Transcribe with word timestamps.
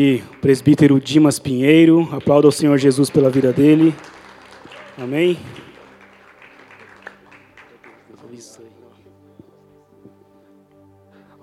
E 0.00 0.22
o 0.32 0.38
presbítero 0.38 1.00
Dimas 1.00 1.40
Pinheiro, 1.40 2.08
aplauda 2.12 2.46
ao 2.46 2.52
Senhor 2.52 2.78
Jesus 2.78 3.10
pela 3.10 3.28
vida 3.28 3.52
dele. 3.52 3.92
Amém. 4.96 5.36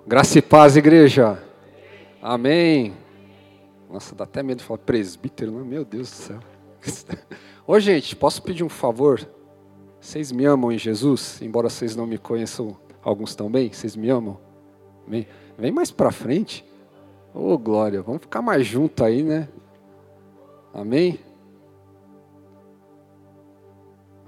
Graça 0.06 0.38
e 0.38 0.40
paz, 0.40 0.74
igreja. 0.74 1.38
Amém. 2.22 2.94
Nossa, 3.90 4.14
dá 4.14 4.24
até 4.24 4.42
medo 4.42 4.60
de 4.60 4.64
falar 4.64 4.78
presbítero, 4.78 5.52
né? 5.52 5.62
meu 5.62 5.84
Deus 5.84 6.08
do 6.08 6.16
céu. 6.16 6.40
Ô, 7.66 7.78
gente, 7.78 8.16
posso 8.16 8.42
pedir 8.42 8.64
um 8.64 8.70
favor? 8.70 9.20
Vocês 10.00 10.32
me 10.32 10.46
amam 10.46 10.72
em 10.72 10.78
Jesus? 10.78 11.42
Embora 11.42 11.68
vocês 11.68 11.94
não 11.94 12.06
me 12.06 12.16
conheçam, 12.16 12.74
alguns 13.02 13.34
também, 13.34 13.70
vocês 13.70 13.94
me 13.94 14.08
amam? 14.08 14.40
Amém? 15.06 15.26
Vem 15.58 15.70
mais 15.70 15.90
para 15.90 16.10
frente. 16.10 16.64
Ô, 17.38 17.52
oh, 17.52 17.58
glória, 17.58 18.00
vamos 18.00 18.22
ficar 18.22 18.40
mais 18.40 18.66
junto 18.66 19.04
aí, 19.04 19.22
né? 19.22 19.46
Amém? 20.72 21.20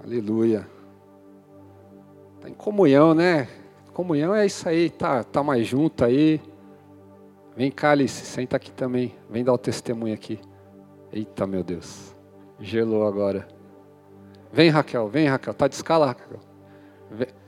Aleluia. 0.03 0.69
Tá 2.39 2.47
em 2.47 2.53
comunhão, 2.53 3.15
né? 3.15 3.47
Comunhão 3.95 4.35
é 4.35 4.45
isso 4.45 4.69
aí, 4.69 4.91
tá, 4.91 5.23
tá 5.23 5.41
mais 5.41 5.65
junto 5.65 6.05
aí. 6.05 6.39
Vem 7.55 7.71
cá, 7.71 7.91
Alice, 7.91 8.23
senta 8.27 8.57
aqui 8.57 8.71
também. 8.71 9.15
Vem 9.27 9.43
dar 9.43 9.53
o 9.53 9.57
testemunho 9.57 10.13
aqui. 10.13 10.39
Eita, 11.11 11.47
meu 11.47 11.63
Deus. 11.63 12.15
Gelou 12.59 13.07
agora. 13.07 13.47
Vem, 14.53 14.69
Raquel, 14.69 15.07
vem, 15.07 15.27
Raquel. 15.27 15.55
Tá 15.55 15.67
de 15.67 15.73
escala, 15.73 16.05
Raquel. 16.05 16.39
Vem. 17.09 17.38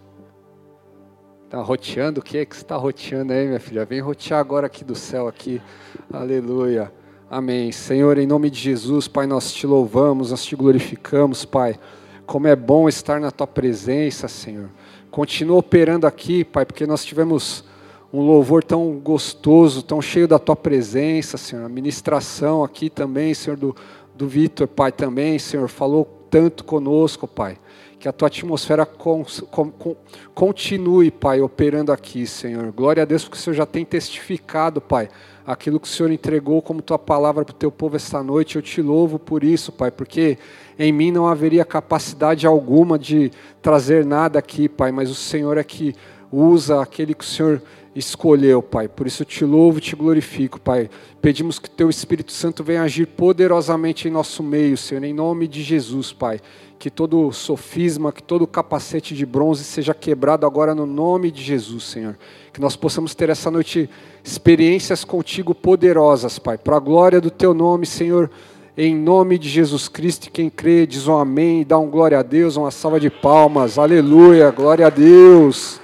Tá 1.52 1.60
roteando 1.62 2.22
o 2.22 2.24
que 2.24 2.46
que 2.46 2.56
você 2.56 2.62
está 2.62 2.78
roteando 2.78 3.34
aí, 3.34 3.46
minha 3.46 3.60
filha? 3.60 3.84
Vem 3.84 4.00
rotear 4.00 4.40
agora 4.40 4.68
aqui 4.68 4.86
do 4.86 4.96
céu 4.96 5.28
aqui. 5.28 5.62
Aleluia. 6.10 6.90
Amém. 7.30 7.74
Senhor, 7.74 8.18
em 8.18 8.26
nome 8.26 8.50
de 8.50 8.58
Jesus, 8.58 9.06
Pai, 9.10 9.28
nós 9.28 9.52
te 9.52 9.68
louvamos, 9.68 10.32
nós 10.32 10.46
te 10.46 10.56
glorificamos, 10.56 11.44
Pai. 11.44 11.78
Como 12.26 12.48
é 12.48 12.56
bom 12.56 12.88
estar 12.88 13.20
na 13.20 13.32
tua 13.32 13.48
presença, 13.48 14.30
Senhor. 14.30 14.70
Continua 15.10 15.58
operando 15.58 16.08
aqui, 16.08 16.46
Pai, 16.46 16.66
porque 16.66 16.88
nós 16.88 17.04
tivemos 17.04 17.66
um 18.14 18.22
louvor 18.22 18.64
tão 18.64 18.98
gostoso, 18.98 19.84
tão 19.84 20.02
cheio 20.02 20.30
da 20.30 20.40
tua 20.40 20.56
presença, 20.56 21.38
Senhor. 21.38 21.66
A 21.66 21.70
ministração 21.70 22.64
aqui 22.64 22.90
também, 22.90 23.34
Senhor, 23.34 23.58
do, 23.58 23.76
do 24.16 24.26
Vitor, 24.26 24.70
Pai, 24.70 24.94
também, 24.94 25.38
Senhor, 25.38 25.68
falou 25.68 26.06
tanto 26.30 26.64
conosco, 26.64 27.28
Pai 27.28 27.58
que 28.02 28.10
a 28.10 28.12
tua 28.12 28.30
atmosfera 28.30 28.84
con, 28.84 29.24
con, 29.52 29.70
con, 29.70 29.96
continue, 30.34 31.12
Pai, 31.12 31.40
operando 31.40 31.92
aqui, 31.92 32.26
Senhor. 32.26 32.72
Glória 32.72 33.04
a 33.04 33.06
Deus, 33.06 33.24
porque 33.24 33.38
o 33.38 33.40
Senhor 33.40 33.56
já 33.56 33.66
tem 33.66 33.86
testificado, 33.86 34.82
Pai, 34.82 35.08
aquilo 35.46 35.80
que 35.80 35.88
o 35.88 35.90
Senhor 35.90 36.12
entregou 36.12 36.64
como 36.64 36.82
tua 36.82 36.98
palavra 36.98 37.46
para 37.46 37.54
o 37.54 37.56
teu 37.56 37.72
povo 37.72 37.96
esta 37.96 38.24
noite. 38.24 38.56
Eu 38.56 38.62
te 38.64 38.82
louvo 38.82 39.20
por 39.20 39.44
isso, 39.44 39.72
Pai, 39.72 39.92
porque 39.92 40.40
em 40.80 40.92
mim 40.92 41.12
não 41.12 41.28
haveria 41.28 41.64
capacidade 41.64 42.48
alguma 42.48 42.98
de 42.98 43.32
trazer 43.62 44.04
nada 44.04 44.40
aqui, 44.40 44.68
Pai, 44.68 44.92
mas 44.92 45.12
o 45.12 45.16
Senhor 45.16 45.60
é 45.60 45.64
que 45.64 45.94
usa 46.32 46.82
aquele 46.82 47.14
que 47.14 47.24
o 47.24 47.28
Senhor 47.28 47.62
escolheu, 47.96 48.64
Pai. 48.64 48.88
Por 48.88 49.06
isso 49.06 49.22
eu 49.22 49.28
te 49.28 49.46
louvo 49.46 49.78
e 49.78 49.82
te 49.82 49.96
glorifico, 49.96 50.60
Pai. 50.60 50.90
Pedimos 51.22 51.60
que 51.60 51.70
teu 51.70 51.88
Espírito 51.88 52.32
Santo 52.32 52.64
venha 52.64 52.82
agir 52.82 53.06
poderosamente 53.06 54.08
em 54.08 54.12
nosso 54.12 54.42
meio, 54.42 54.76
Senhor, 54.76 55.04
em 55.04 55.14
nome 55.14 55.48
de 55.48 55.62
Jesus, 55.62 56.12
Pai 56.12 56.42
que 56.82 56.90
todo 56.90 57.32
sofisma, 57.32 58.12
que 58.12 58.24
todo 58.24 58.48
capacete 58.48 59.14
de 59.14 59.24
bronze 59.24 59.64
seja 59.64 59.94
quebrado 59.94 60.48
agora 60.48 60.74
no 60.74 60.88
nome 60.88 61.30
de 61.30 61.44
Jesus, 61.44 61.84
Senhor. 61.84 62.18
Que 62.52 62.60
nós 62.60 62.76
possamos 62.76 63.14
ter 63.14 63.30
essa 63.30 63.52
noite 63.52 63.88
experiências 64.24 65.04
contigo 65.04 65.54
poderosas, 65.54 66.40
Pai, 66.40 66.58
para 66.58 66.78
a 66.78 66.80
glória 66.80 67.22
do 67.22 67.30
teu 67.30 67.54
nome, 67.54 67.86
Senhor. 67.86 68.32
Em 68.76 68.96
nome 68.96 69.38
de 69.38 69.48
Jesus 69.48 69.88
Cristo, 69.88 70.32
quem 70.32 70.50
crê, 70.50 70.88
diz 70.88 71.08
um 71.08 71.16
amém, 71.20 71.64
dá 71.64 71.78
um 71.78 71.88
glória 71.88 72.18
a 72.18 72.24
Deus, 72.24 72.56
uma 72.56 72.72
salva 72.72 73.00
de 73.00 73.12
palmas, 73.12 73.78
aleluia, 73.78 74.50
glória 74.50 74.88
a 74.88 74.90
Deus, 74.90 75.80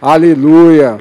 aleluia. 0.00 1.00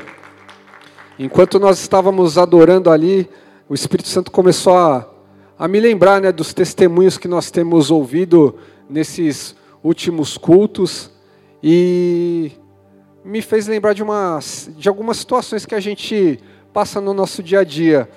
Enquanto 1.20 1.60
nós 1.60 1.80
estávamos 1.80 2.40
adorando 2.40 2.90
ali, 2.90 3.30
o 3.70 3.76
Espírito 3.76 4.10
Santo 4.10 4.32
começou 4.32 4.76
a, 4.76 5.08
a 5.56 5.68
me 5.68 5.80
lembrar 5.80 6.20
né, 6.20 6.32
dos 6.32 6.52
testemunhos 6.52 7.16
que 7.16 7.28
nós 7.28 7.52
temos 7.52 7.92
ouvido 7.92 8.56
nesses 8.90 9.56
últimos 9.84 10.38
cultos 10.38 11.12
e 11.62 12.52
me 13.24 13.42
fez 13.42 13.68
lembrar 13.68 13.94
de, 13.94 14.04
uma, 14.04 14.40
de 14.78 14.88
algumas 14.88 15.18
situações 15.18 15.66
que 15.66 15.76
a 15.76 15.80
gente 15.80 16.40
passa 16.74 17.02
no 17.02 17.14
nosso 17.14 17.42
dia 17.42 17.60
a 17.60 17.64
dia. 17.64 18.10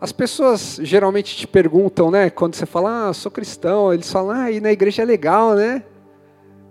As 0.00 0.12
pessoas 0.12 0.78
geralmente 0.82 1.36
te 1.36 1.46
perguntam, 1.46 2.10
né, 2.10 2.30
quando 2.30 2.54
você 2.54 2.66
fala, 2.66 3.08
ah, 3.08 3.12
sou 3.12 3.30
cristão, 3.30 3.92
eles 3.92 4.10
falam, 4.10 4.30
ah, 4.30 4.50
ir 4.50 4.60
na 4.60 4.72
igreja 4.72 5.02
é 5.02 5.04
legal, 5.04 5.54
né? 5.54 5.82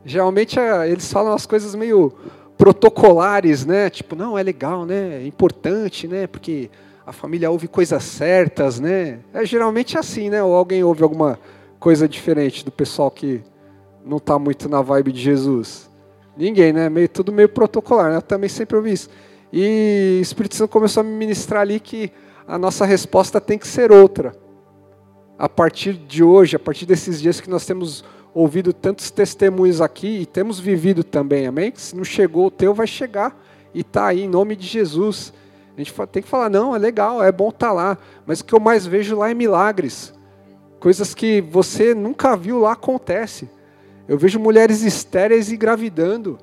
Geralmente 0.06 0.60
ah, 0.60 0.88
eles 0.88 1.12
falam 1.12 1.34
as 1.34 1.46
coisas 1.46 1.76
meio 1.76 2.14
protocolares, 2.58 3.66
né? 3.66 3.90
Tipo, 3.90 4.16
não, 4.16 4.38
é 4.38 4.44
legal, 4.44 4.86
né? 4.86 5.22
É 5.22 5.28
importante, 5.28 6.08
né? 6.08 6.26
Porque 6.26 6.70
a 7.06 7.14
família 7.14 7.52
ouve 7.52 7.68
coisas 7.68 8.04
certas, 8.04 8.80
né? 8.80 9.20
É 9.34 9.46
geralmente 9.46 9.98
assim, 9.98 10.30
né? 10.30 10.42
Ou 10.42 10.56
alguém 10.56 10.84
ouve 10.84 11.04
alguma 11.04 11.40
coisa 11.80 12.08
diferente 12.08 12.66
do 12.66 12.72
pessoal 12.72 13.10
que 13.12 13.44
não 14.06 14.18
está 14.18 14.38
muito 14.38 14.68
na 14.70 14.82
vibe 14.82 15.12
de 15.12 15.22
Jesus? 15.22 15.90
Ninguém, 16.36 16.72
né? 16.72 16.90
Meio, 16.90 17.10
tudo 17.10 17.32
meio 17.32 17.50
protocolar, 17.50 18.12
né? 18.12 18.18
Eu 18.18 18.22
também 18.22 18.50
sempre 18.50 18.76
ouvi 18.76 18.94
isso. 18.94 19.10
E 19.52 20.18
o 20.20 20.22
Espírito 20.22 20.56
Santo 20.56 20.70
começou 20.70 21.02
a 21.02 21.04
me 21.04 21.12
ministrar 21.12 21.62
ali 21.62 21.80
que 21.80 22.12
a 22.48 22.58
nossa 22.58 22.86
resposta 22.86 23.42
tem 23.42 23.58
que 23.58 23.68
ser 23.68 23.92
outra. 23.92 24.36
A 25.38 25.50
partir 25.50 25.94
de 25.94 26.24
hoje, 26.24 26.56
a 26.56 26.60
partir 26.60 26.86
desses 26.86 27.22
dias 27.22 27.42
que 27.42 27.50
nós 27.50 27.66
temos 27.66 28.04
ouvido 28.34 28.72
tantos 28.72 29.10
testemunhos 29.10 29.82
aqui 29.82 30.20
e 30.22 30.26
temos 30.26 30.60
vivido 30.60 31.04
também, 31.04 31.48
amém? 31.48 31.74
Se 31.76 31.96
não 31.96 32.04
chegou 32.04 32.48
o 32.48 32.52
teu, 32.52 32.74
vai 32.74 32.88
chegar. 32.88 33.36
E 33.74 33.82
está 33.82 34.08
aí, 34.08 34.24
em 34.24 34.30
nome 34.30 34.56
de 34.56 34.66
Jesus. 34.66 35.34
A 35.76 35.80
gente 35.80 35.94
tem 36.12 36.24
que 36.24 36.30
falar, 36.30 36.50
não, 36.50 36.76
é 36.76 36.80
legal, 36.80 37.24
é 37.24 37.32
bom 37.32 37.50
estar 37.50 37.68
tá 37.68 37.74
lá. 37.74 37.98
Mas 38.26 38.40
o 38.40 38.46
que 38.46 38.54
eu 38.54 38.60
mais 38.60 38.86
vejo 38.86 39.18
lá 39.18 39.30
é 39.30 39.34
milagres. 39.34 40.14
Coisas 40.80 41.14
que 41.14 41.42
você 41.42 41.94
nunca 41.94 42.36
viu 42.36 42.60
lá 42.60 42.74
acontece. 42.74 43.50
Eu 44.08 44.18
vejo 44.18 44.40
mulheres 44.40 44.84
estéreis 44.84 45.52
engravidando. 45.52 46.38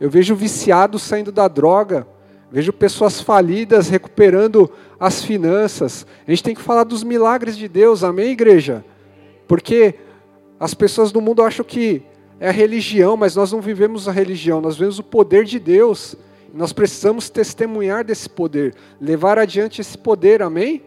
Eu 0.00 0.10
vejo 0.10 0.34
viciados 0.34 1.02
saindo 1.02 1.32
da 1.32 1.48
droga. 1.48 2.06
Vejo 2.50 2.72
pessoas 2.72 3.20
falidas 3.20 3.88
recuperando 3.88 4.70
as 4.98 5.22
finanças. 5.22 6.06
A 6.26 6.30
gente 6.30 6.42
tem 6.42 6.54
que 6.54 6.62
falar 6.62 6.84
dos 6.84 7.04
milagres 7.04 7.56
de 7.56 7.68
Deus, 7.68 8.02
amém, 8.02 8.30
igreja? 8.30 8.84
Porque 9.46 9.94
as 10.58 10.74
pessoas 10.74 11.12
do 11.12 11.20
mundo 11.20 11.42
acham 11.42 11.64
que 11.64 12.02
é 12.40 12.48
a 12.48 12.52
religião, 12.52 13.16
mas 13.16 13.36
nós 13.36 13.52
não 13.52 13.60
vivemos 13.60 14.08
a 14.08 14.12
religião, 14.12 14.60
nós 14.60 14.76
vivemos 14.76 14.98
o 14.98 15.02
poder 15.02 15.44
de 15.44 15.58
Deus. 15.58 16.16
Nós 16.54 16.72
precisamos 16.72 17.28
testemunhar 17.28 18.02
desse 18.02 18.28
poder, 18.28 18.74
levar 19.00 19.38
adiante 19.38 19.80
esse 19.80 19.98
poder, 19.98 20.42
amém? 20.42 20.82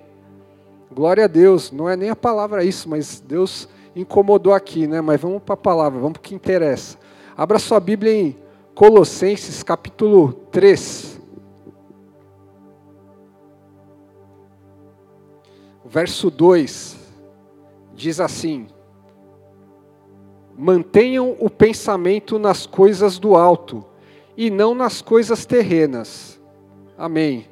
Glória 0.93 1.23
a 1.23 1.27
Deus, 1.27 1.71
não 1.71 1.87
é 1.87 1.95
nem 1.95 2.09
a 2.09 2.15
palavra 2.15 2.65
isso, 2.65 2.89
mas 2.89 3.21
Deus 3.21 3.67
incomodou 3.95 4.53
aqui, 4.53 4.87
né? 4.87 4.99
Mas 4.99 5.21
vamos 5.21 5.41
para 5.41 5.53
a 5.53 5.57
palavra, 5.57 5.99
vamos 5.99 6.13
para 6.13 6.19
o 6.19 6.23
que 6.23 6.35
interessa. 6.35 6.97
Abra 7.35 7.59
sua 7.59 7.79
Bíblia 7.79 8.13
em 8.13 8.35
Colossenses 8.75 9.63
capítulo 9.63 10.33
3. 10.51 11.21
Verso 15.85 16.29
2 16.29 16.97
diz 17.93 18.19
assim: 18.19 18.67
Mantenham 20.57 21.37
o 21.39 21.49
pensamento 21.49 22.37
nas 22.37 22.65
coisas 22.65 23.17
do 23.17 23.35
alto 23.35 23.85
e 24.35 24.49
não 24.49 24.75
nas 24.75 25.01
coisas 25.01 25.45
terrenas. 25.45 26.37
Amém. 26.97 27.47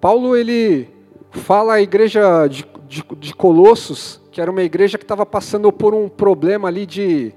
Paulo 0.00 0.36
ele 0.36 0.95
fala 1.36 1.74
a 1.74 1.80
igreja 1.80 2.46
de, 2.48 2.64
de, 2.88 3.04
de 3.18 3.34
Colossos, 3.34 4.20
que 4.32 4.40
era 4.40 4.50
uma 4.50 4.62
igreja 4.62 4.98
que 4.98 5.04
estava 5.04 5.24
passando 5.24 5.70
por 5.70 5.94
um 5.94 6.08
problema 6.08 6.68
ali 6.68 6.86
de 6.86 7.32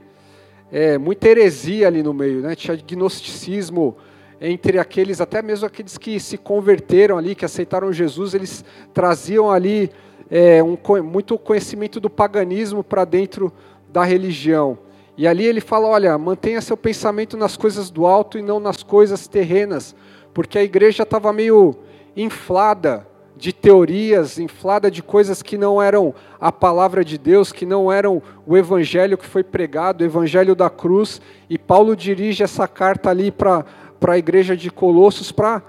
é, 0.71 0.97
muita 0.97 1.27
heresia 1.27 1.87
ali 1.87 2.01
no 2.01 2.13
meio, 2.13 2.41
né? 2.41 2.55
tinha 2.55 2.75
gnosticismo 2.75 3.95
entre 4.41 4.79
aqueles, 4.79 5.19
até 5.19 5.41
mesmo 5.41 5.65
aqueles 5.65 5.97
que 5.97 6.19
se 6.19 6.37
converteram 6.37 7.17
ali, 7.17 7.35
que 7.35 7.43
aceitaram 7.43 7.91
Jesus, 7.91 8.33
eles 8.33 8.63
traziam 8.93 9.51
ali 9.51 9.91
é, 10.31 10.63
um, 10.63 10.77
muito 11.03 11.37
conhecimento 11.37 11.99
do 11.99 12.09
paganismo 12.09 12.83
para 12.83 13.03
dentro 13.03 13.51
da 13.89 14.03
religião. 14.03 14.77
E 15.17 15.27
ali 15.27 15.45
ele 15.45 15.59
fala: 15.59 15.87
olha, 15.87 16.17
mantenha 16.17 16.61
seu 16.61 16.77
pensamento 16.77 17.35
nas 17.35 17.57
coisas 17.57 17.89
do 17.89 18.05
alto 18.07 18.37
e 18.37 18.41
não 18.41 18.61
nas 18.61 18.81
coisas 18.81 19.27
terrenas, 19.27 19.93
porque 20.33 20.57
a 20.57 20.63
igreja 20.63 21.03
estava 21.03 21.33
meio 21.33 21.75
inflada 22.15 23.08
de 23.39 23.53
teorias, 23.53 24.37
inflada 24.37 24.91
de 24.91 25.01
coisas 25.01 25.41
que 25.41 25.57
não 25.57 25.81
eram 25.81 26.13
a 26.39 26.51
palavra 26.51 27.05
de 27.05 27.17
Deus, 27.17 27.53
que 27.53 27.65
não 27.65 27.89
eram 27.89 28.21
o 28.45 28.57
evangelho 28.57 29.17
que 29.17 29.25
foi 29.25 29.43
pregado, 29.43 30.01
o 30.01 30.05
evangelho 30.05 30.53
da 30.53 30.69
cruz. 30.69 31.21
E 31.49 31.57
Paulo 31.57 31.95
dirige 31.95 32.43
essa 32.43 32.67
carta 32.67 33.09
ali 33.09 33.31
para 33.31 33.65
a 34.05 34.17
igreja 34.17 34.57
de 34.57 34.69
Colossos 34.69 35.31
para 35.31 35.63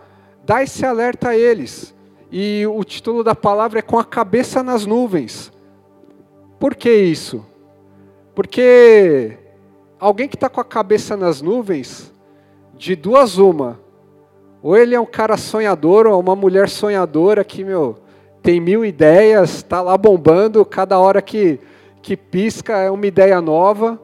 dar 0.45 0.65
esse 0.65 0.85
alerta 0.85 1.29
a 1.29 1.37
eles. 1.37 1.95
e 2.33 2.65
o 2.67 2.85
título 2.85 3.25
da 3.25 3.35
palavra 3.35 3.79
é 3.79 3.83
Com 3.83 3.99
a 3.99 4.05
Cabeça 4.05 4.63
nas 4.63 4.85
Nuvens. 4.85 5.53
Por 6.59 6.75
que 6.75 6.93
isso? 6.93 7.47
Porque 8.35 9.37
alguém 9.99 10.29
que 10.29 10.37
está 10.37 10.49
com 10.49 10.61
a 10.61 10.65
cabeça 10.65 11.17
nas 11.17 11.41
nuvens, 11.41 12.13
de 12.75 12.97
duas 12.97 13.39
uma, 13.39 13.79
ou 14.63 14.77
ele 14.77 14.95
é 14.95 15.01
um 15.01 15.07
cara 15.07 15.37
sonhador, 15.37 16.07
ou 16.07 16.21
uma 16.21 16.37
mulher 16.37 16.69
sonhadora 16.69 17.43
que, 17.43 17.65
meu, 17.65 17.99
tem 18.43 18.61
mil 18.61 18.85
ideias, 18.85 19.57
está 19.57 19.81
lá 19.81 19.97
bombando, 19.97 20.65
cada 20.65 20.99
hora 20.99 21.23
que, 21.23 21.59
que 22.03 22.17
pisca 22.17 22.77
é 22.77 22.91
uma 22.91 23.07
ideia 23.07 23.41
nova. 23.41 23.99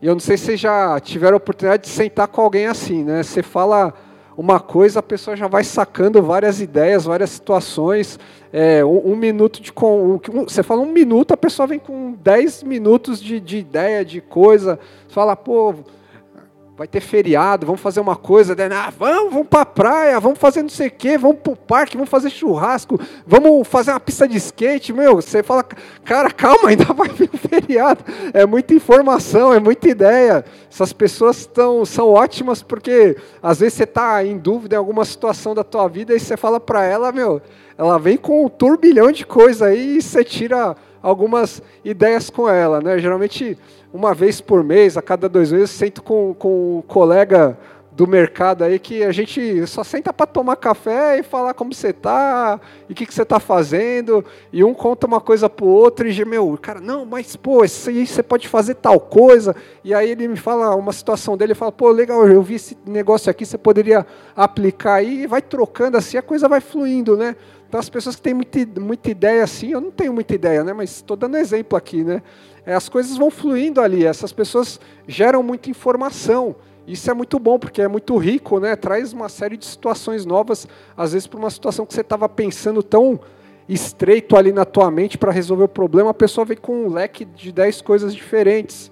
E 0.00 0.06
eu 0.06 0.14
não 0.14 0.20
sei 0.20 0.36
se 0.36 0.46
vocês 0.46 0.60
já 0.60 0.98
tiveram 1.00 1.34
a 1.34 1.38
oportunidade 1.38 1.84
de 1.84 1.88
sentar 1.88 2.28
com 2.28 2.42
alguém 2.42 2.66
assim, 2.66 3.02
né? 3.02 3.22
Você 3.22 3.42
fala 3.42 3.94
uma 4.36 4.60
coisa, 4.60 5.00
a 5.00 5.02
pessoa 5.02 5.34
já 5.34 5.48
vai 5.48 5.64
sacando 5.64 6.22
várias 6.22 6.60
ideias, 6.60 7.06
várias 7.06 7.30
situações. 7.30 8.18
É, 8.52 8.84
um, 8.84 9.12
um, 9.12 9.16
minuto 9.16 9.62
de. 9.62 9.72
Um, 9.82 10.18
você 10.44 10.62
fala 10.62 10.82
um 10.82 10.92
minuto, 10.92 11.32
a 11.32 11.36
pessoa 11.36 11.66
vem 11.66 11.78
com 11.78 12.12
dez 12.22 12.62
minutos 12.62 13.20
de, 13.20 13.40
de 13.40 13.56
ideia, 13.58 14.04
de 14.04 14.20
coisa. 14.20 14.78
Você 15.08 15.14
fala, 15.14 15.34
pô, 15.34 15.74
vai 16.76 16.86
ter 16.86 17.00
feriado, 17.00 17.64
vamos 17.64 17.80
fazer 17.80 18.00
uma 18.00 18.16
coisa, 18.16 18.54
né? 18.54 18.68
ah, 18.70 18.92
vamos, 18.96 19.32
vamos 19.32 19.48
para 19.48 19.62
a 19.62 19.66
praia, 19.66 20.20
vamos 20.20 20.38
fazer 20.38 20.60
não 20.60 20.68
sei 20.68 20.88
o 20.88 20.90
quê, 20.90 21.16
vamos 21.16 21.38
para 21.38 21.52
o 21.54 21.56
parque, 21.56 21.96
vamos 21.96 22.10
fazer 22.10 22.28
churrasco, 22.28 23.00
vamos 23.26 23.66
fazer 23.66 23.92
uma 23.92 24.00
pista 24.00 24.28
de 24.28 24.36
skate, 24.36 24.92
meu, 24.92 25.16
você 25.16 25.42
fala, 25.42 25.64
cara, 26.04 26.30
calma, 26.30 26.68
ainda 26.68 26.84
vai 26.92 27.08
vir 27.08 27.30
feriado, 27.30 28.04
é 28.34 28.44
muita 28.44 28.74
informação, 28.74 29.54
é 29.54 29.58
muita 29.58 29.88
ideia, 29.88 30.44
essas 30.70 30.92
pessoas 30.92 31.46
tão, 31.46 31.86
são 31.86 32.10
ótimas 32.10 32.62
porque 32.62 33.16
às 33.42 33.60
vezes 33.60 33.74
você 33.74 33.84
está 33.84 34.22
em 34.22 34.36
dúvida 34.36 34.76
em 34.76 34.78
alguma 34.78 35.06
situação 35.06 35.54
da 35.54 35.64
tua 35.64 35.88
vida 35.88 36.14
e 36.14 36.20
você 36.20 36.36
fala 36.36 36.60
para 36.60 36.84
ela, 36.84 37.10
meu, 37.10 37.40
ela 37.78 37.98
vem 37.98 38.18
com 38.18 38.44
um 38.44 38.48
turbilhão 38.50 39.10
de 39.10 39.24
coisa 39.24 39.66
aí 39.66 39.96
e 39.96 40.02
você 40.02 40.22
tira 40.22 40.76
algumas 41.06 41.62
ideias 41.84 42.28
com 42.28 42.48
ela, 42.48 42.80
né? 42.80 42.98
Geralmente 42.98 43.56
uma 43.92 44.12
vez 44.12 44.40
por 44.40 44.64
mês, 44.64 44.96
a 44.96 45.02
cada 45.02 45.28
dois 45.28 45.52
meses, 45.52 45.70
sento 45.70 46.02
com, 46.02 46.34
com 46.34 46.78
um 46.78 46.82
colega 46.82 47.56
do 47.92 48.06
mercado 48.06 48.62
aí 48.62 48.78
que 48.78 49.02
a 49.02 49.10
gente 49.10 49.66
só 49.66 49.82
senta 49.82 50.12
para 50.12 50.26
tomar 50.26 50.56
café 50.56 51.18
e 51.18 51.22
falar 51.22 51.54
como 51.54 51.72
você 51.72 51.94
tá 51.94 52.60
e 52.88 52.92
o 52.92 52.94
que, 52.94 53.06
que 53.06 53.14
você 53.14 53.22
está 53.22 53.40
fazendo. 53.40 54.22
E 54.52 54.62
um 54.62 54.74
conta 54.74 55.06
uma 55.06 55.20
coisa 55.20 55.48
para 55.48 55.64
o 55.64 55.68
outro 55.68 56.06
e 56.06 56.24
meu 56.24 56.58
cara 56.60 56.80
não 56.80 57.06
mas 57.06 57.36
pô 57.36 57.64
isso 57.64 57.88
aí 57.88 58.06
você 58.06 58.22
pode 58.22 58.48
fazer 58.48 58.74
tal 58.74 59.00
coisa. 59.00 59.56
E 59.82 59.94
aí 59.94 60.10
ele 60.10 60.28
me 60.28 60.36
fala 60.36 60.74
uma 60.74 60.92
situação 60.92 61.38
dele 61.38 61.54
fala 61.54 61.72
pô 61.72 61.88
legal 61.88 62.28
eu 62.28 62.42
vi 62.42 62.56
esse 62.56 62.76
negócio 62.84 63.30
aqui 63.30 63.46
você 63.46 63.56
poderia 63.56 64.04
aplicar 64.36 64.94
aí. 64.94 65.22
E 65.22 65.26
vai 65.26 65.40
trocando 65.40 65.96
assim 65.96 66.18
a 66.18 66.22
coisa 66.22 66.48
vai 66.48 66.60
fluindo 66.60 67.16
né 67.16 67.34
então 67.68 67.80
as 67.80 67.88
pessoas 67.88 68.16
que 68.16 68.22
têm 68.22 68.34
muita, 68.34 68.58
muita 68.80 69.10
ideia 69.10 69.42
assim 69.42 69.72
eu 69.72 69.80
não 69.80 69.90
tenho 69.90 70.12
muita 70.12 70.34
ideia 70.34 70.62
né 70.62 70.72
mas 70.72 70.90
estou 70.90 71.16
dando 71.16 71.36
exemplo 71.36 71.76
aqui 71.76 72.04
né 72.04 72.22
é, 72.66 72.74
as 72.74 72.88
coisas 72.88 73.16
vão 73.16 73.30
fluindo 73.30 73.80
ali, 73.80 74.04
essas 74.04 74.32
pessoas 74.32 74.80
geram 75.06 75.40
muita 75.40 75.70
informação. 75.70 76.56
Isso 76.84 77.08
é 77.08 77.14
muito 77.14 77.38
bom, 77.38 77.60
porque 77.60 77.80
é 77.80 77.86
muito 77.86 78.16
rico, 78.16 78.58
né? 78.58 78.74
traz 78.74 79.12
uma 79.12 79.28
série 79.28 79.56
de 79.56 79.64
situações 79.64 80.26
novas, 80.26 80.66
às 80.96 81.12
vezes 81.12 81.28
para 81.28 81.38
uma 81.38 81.50
situação 81.50 81.86
que 81.86 81.94
você 81.94 82.00
estava 82.00 82.28
pensando 82.28 82.82
tão 82.82 83.20
estreito 83.68 84.36
ali 84.36 84.52
na 84.52 84.64
tua 84.64 84.90
mente 84.90 85.16
para 85.16 85.30
resolver 85.30 85.64
o 85.64 85.68
problema, 85.68 86.10
a 86.10 86.14
pessoa 86.14 86.44
vem 86.44 86.56
com 86.56 86.86
um 86.86 86.92
leque 86.92 87.24
de 87.24 87.52
10 87.52 87.82
coisas 87.82 88.12
diferentes. 88.12 88.90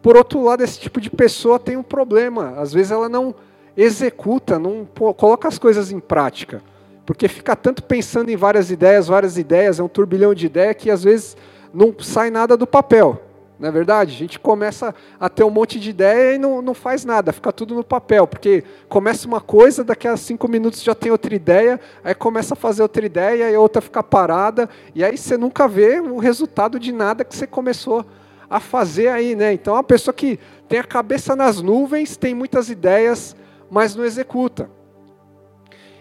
Por 0.00 0.16
outro 0.16 0.42
lado, 0.42 0.62
esse 0.62 0.78
tipo 0.78 1.00
de 1.00 1.10
pessoa 1.10 1.58
tem 1.58 1.76
um 1.76 1.82
problema, 1.82 2.54
às 2.56 2.72
vezes 2.72 2.92
ela 2.92 3.08
não 3.08 3.34
executa, 3.76 4.58
não 4.58 4.84
coloca 5.16 5.48
as 5.48 5.58
coisas 5.58 5.90
em 5.90 6.00
prática, 6.00 6.62
porque 7.08 7.26
fica 7.26 7.56
tanto 7.56 7.82
pensando 7.82 8.28
em 8.28 8.36
várias 8.36 8.70
ideias, 8.70 9.08
várias 9.08 9.38
ideias, 9.38 9.80
é 9.80 9.82
um 9.82 9.88
turbilhão 9.88 10.34
de 10.34 10.44
ideias 10.44 10.76
que 10.76 10.90
às 10.90 11.02
vezes 11.02 11.38
não 11.72 11.94
sai 11.98 12.28
nada 12.28 12.54
do 12.54 12.66
papel. 12.66 13.22
Não 13.58 13.66
é 13.66 13.72
verdade? 13.72 14.14
A 14.14 14.18
gente 14.18 14.38
começa 14.38 14.94
a 15.18 15.26
ter 15.26 15.42
um 15.42 15.48
monte 15.48 15.80
de 15.80 15.88
ideia 15.88 16.34
e 16.34 16.38
não, 16.38 16.60
não 16.60 16.74
faz 16.74 17.06
nada, 17.06 17.32
fica 17.32 17.50
tudo 17.50 17.74
no 17.74 17.82
papel, 17.82 18.26
porque 18.26 18.62
começa 18.90 19.26
uma 19.26 19.40
coisa, 19.40 19.82
daqui 19.82 20.06
a 20.06 20.18
cinco 20.18 20.46
minutos 20.48 20.82
já 20.82 20.94
tem 20.94 21.10
outra 21.10 21.34
ideia, 21.34 21.80
aí 22.04 22.14
começa 22.14 22.52
a 22.52 22.56
fazer 22.58 22.82
outra 22.82 23.06
ideia 23.06 23.50
e 23.50 23.56
outra 23.56 23.80
fica 23.80 24.02
parada, 24.02 24.68
e 24.94 25.02
aí 25.02 25.16
você 25.16 25.38
nunca 25.38 25.66
vê 25.66 26.00
o 26.00 26.18
resultado 26.18 26.78
de 26.78 26.92
nada 26.92 27.24
que 27.24 27.34
você 27.34 27.46
começou 27.46 28.04
a 28.50 28.60
fazer 28.60 29.08
aí, 29.08 29.34
né? 29.34 29.50
Então, 29.54 29.76
a 29.76 29.82
pessoa 29.82 30.12
que 30.12 30.38
tem 30.68 30.78
a 30.78 30.84
cabeça 30.84 31.34
nas 31.34 31.62
nuvens, 31.62 32.18
tem 32.18 32.34
muitas 32.34 32.68
ideias, 32.68 33.34
mas 33.70 33.96
não 33.96 34.04
executa. 34.04 34.76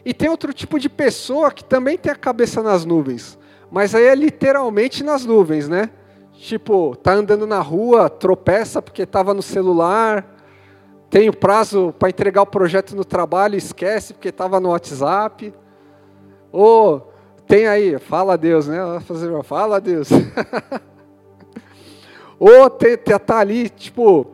E 0.07 0.13
tem 0.13 0.29
outro 0.29 0.53
tipo 0.53 0.79
de 0.79 0.87
pessoa 0.87 1.51
que 1.51 1.65
também 1.65 1.97
tem 1.97 2.09
a 2.09 2.15
cabeça 2.15 2.63
nas 2.63 2.85
nuvens, 2.85 3.37
mas 3.69 3.93
aí 3.93 4.05
é 4.05 4.15
literalmente 4.15 5.03
nas 5.03 5.25
nuvens, 5.25 5.67
né? 5.67 5.89
Tipo, 6.31 6.95
tá 6.95 7.11
andando 7.11 7.45
na 7.45 7.59
rua, 7.59 8.09
tropeça 8.09 8.81
porque 8.81 9.01
estava 9.01 9.33
no 9.33 9.41
celular, 9.41 10.25
tem 11.09 11.27
o 11.27 11.35
prazo 11.35 11.93
para 11.99 12.07
entregar 12.07 12.41
o 12.41 12.45
projeto 12.45 12.95
no 12.95 13.03
trabalho, 13.03 13.57
esquece 13.57 14.13
porque 14.13 14.29
estava 14.29 14.61
no 14.61 14.69
WhatsApp. 14.69 15.53
Ou 16.53 17.11
tem 17.45 17.67
aí, 17.67 17.99
fala 17.99 18.35
a 18.35 18.37
Deus, 18.37 18.65
né? 18.65 18.79
Fala 19.43 19.75
a 19.75 19.79
Deus. 19.79 20.07
Ou 22.39 22.69
tá 22.69 23.39
ali, 23.39 23.67
tipo, 23.67 24.25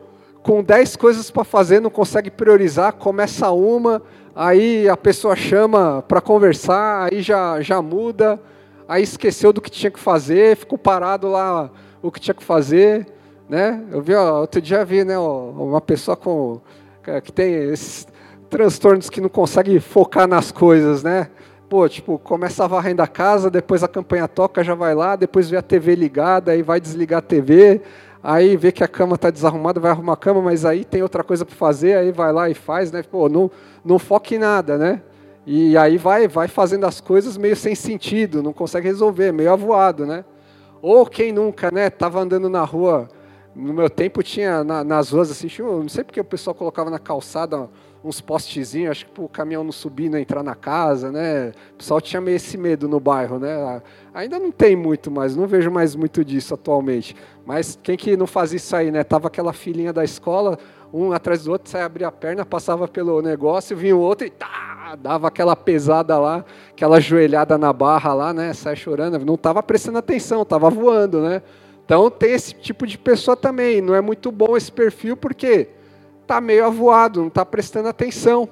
com 0.43 0.61
10 0.61 0.97
coisas 0.97 1.31
para 1.31 1.43
fazer, 1.43 1.79
não 1.79 1.89
consegue 1.89 2.29
priorizar, 2.29 2.93
começa 2.93 3.49
uma, 3.49 4.03
aí 4.35 4.89
a 4.89 4.97
pessoa 4.97 5.35
chama 5.35 6.03
para 6.07 6.21
conversar, 6.21 7.11
aí 7.11 7.21
já, 7.21 7.61
já 7.61 7.81
muda 7.81 8.39
aí 8.87 9.03
esqueceu 9.03 9.53
do 9.53 9.61
que 9.61 9.69
tinha 9.69 9.91
que 9.91 9.99
fazer, 9.99 10.55
ficou 10.57 10.77
parado 10.77 11.27
lá 11.27 11.69
o 12.01 12.11
que 12.11 12.19
tinha 12.19 12.33
que 12.33 12.43
fazer, 12.43 13.07
né? 13.47 13.83
Eu 13.91 14.01
vi, 14.01 14.13
ó, 14.13 14.41
outro 14.41 14.61
dia 14.61 14.83
vi, 14.83 15.03
né, 15.03 15.17
uma 15.17 15.81
pessoa 15.81 16.17
com 16.17 16.59
que 17.23 17.31
tem 17.31 17.53
esses 17.53 18.07
transtornos 18.49 19.09
que 19.09 19.19
não 19.19 19.29
consegue 19.29 19.79
focar 19.79 20.27
nas 20.27 20.51
coisas, 20.51 21.03
né? 21.03 21.29
Pô, 21.69 21.87
tipo, 21.89 22.19
começa 22.19 22.63
a 22.63 22.67
varrendo 22.67 23.01
a 23.01 23.07
casa, 23.07 23.49
depois 23.49 23.83
a 23.83 23.87
campanha 23.87 24.27
toca, 24.27 24.63
já 24.63 24.75
vai 24.75 24.93
lá, 24.93 25.15
depois 25.15 25.49
vê 25.49 25.57
a 25.57 25.61
TV 25.61 25.95
ligada, 25.95 26.51
aí 26.51 26.61
vai 26.61 26.79
desligar 26.79 27.19
a 27.19 27.21
TV, 27.21 27.81
aí 28.23 28.55
vê 28.55 28.71
que 28.71 28.83
a 28.83 28.87
cama 28.87 29.15
está 29.15 29.29
desarrumada, 29.29 29.79
vai 29.79 29.91
arrumar 29.91 30.13
a 30.13 30.17
cama, 30.17 30.41
mas 30.41 30.63
aí 30.63 30.85
tem 30.85 31.03
outra 31.03 31.23
coisa 31.23 31.45
para 31.45 31.55
fazer, 31.55 31.97
aí 31.97 32.11
vai 32.11 32.31
lá 32.31 32.49
e 32.49 32.53
faz, 32.53 32.91
né? 32.91 33.03
Pô, 33.03 33.27
não, 33.27 33.51
não 33.83 33.99
foca 33.99 34.33
em 34.33 34.39
nada, 34.39 34.77
né? 34.77 35.01
E 35.45 35.77
aí 35.77 35.97
vai, 35.97 36.27
vai 36.27 36.47
fazendo 36.47 36.85
as 36.85 37.01
coisas 37.01 37.37
meio 37.37 37.55
sem 37.55 37.75
sentido, 37.75 38.41
não 38.41 38.53
consegue 38.53 38.87
resolver, 38.87 39.33
meio 39.33 39.51
avoado, 39.51 40.05
né? 40.05 40.23
Ou 40.81 41.05
quem 41.05 41.33
nunca, 41.33 41.69
né? 41.69 41.89
Tava 41.89 42.21
andando 42.21 42.49
na 42.49 42.63
rua, 42.63 43.09
no 43.53 43.73
meu 43.73 43.89
tempo 43.89 44.23
tinha 44.23 44.63
na, 44.63 44.83
nas 44.83 45.09
ruas 45.11 45.29
assim, 45.29 45.49
não 45.61 45.89
sei 45.89 46.03
porque 46.03 46.19
o 46.19 46.23
pessoal 46.23 46.55
colocava 46.55 46.89
na 46.89 46.99
calçada 46.99 47.69
uns 48.03 48.19
postezinhos, 48.19 48.91
acho 48.91 49.05
que 49.05 49.21
o 49.21 49.29
caminhão 49.29 49.63
não 49.63 49.71
subir, 49.71 50.09
não 50.09 50.19
entrar 50.19 50.43
na 50.43 50.55
casa, 50.55 51.11
né? 51.11 51.53
O 51.73 51.77
pessoal 51.77 52.01
tinha 52.01 52.19
meio 52.19 52.35
esse 52.35 52.57
medo 52.57 52.87
no 52.87 52.99
bairro, 52.99 53.39
né? 53.39 53.81
Ainda 54.13 54.37
não 54.37 54.51
tem 54.51 54.75
muito 54.75 55.09
mais, 55.09 55.35
não 55.35 55.47
vejo 55.47 55.71
mais 55.71 55.95
muito 55.95 56.23
disso 56.23 56.53
atualmente. 56.53 57.15
Mas 57.45 57.79
quem 57.81 57.95
que 57.95 58.17
não 58.17 58.27
fazia 58.27 58.57
isso 58.57 58.75
aí, 58.75 58.91
né? 58.91 59.03
Tava 59.03 59.27
aquela 59.27 59.53
filhinha 59.53 59.93
da 59.93 60.03
escola, 60.03 60.59
um 60.93 61.13
atrás 61.13 61.45
do 61.45 61.51
outro, 61.51 61.69
saia 61.69 61.85
abrir 61.85 62.03
a 62.03 62.11
perna, 62.11 62.45
passava 62.45 62.87
pelo 62.87 63.21
negócio, 63.21 63.75
vinha 63.75 63.95
o 63.95 63.99
outro 63.99 64.27
e 64.27 64.29
tá, 64.29 64.97
dava 65.01 65.29
aquela 65.29 65.55
pesada 65.55 66.19
lá, 66.19 66.43
aquela 66.71 66.99
joelhada 66.99 67.57
na 67.57 67.71
barra 67.71 68.13
lá, 68.13 68.33
né? 68.33 68.53
Sai 68.53 68.75
chorando, 68.75 69.17
não 69.25 69.35
estava 69.35 69.63
prestando 69.63 69.97
atenção, 69.97 70.41
estava 70.41 70.69
voando, 70.69 71.21
né? 71.21 71.41
Então 71.85 72.09
tem 72.09 72.33
esse 72.33 72.53
tipo 72.53 72.85
de 72.85 72.97
pessoa 72.97 73.37
também. 73.37 73.81
Não 73.81 73.95
é 73.95 74.01
muito 74.01 74.29
bom 74.29 74.57
esse 74.57 74.71
perfil 74.71 75.15
porque 75.15 75.69
tá 76.33 76.41
meio 76.41 76.65
avoado, 76.65 77.21
não 77.21 77.27
está 77.27 77.45
prestando 77.45 77.89
atenção. 77.89 78.49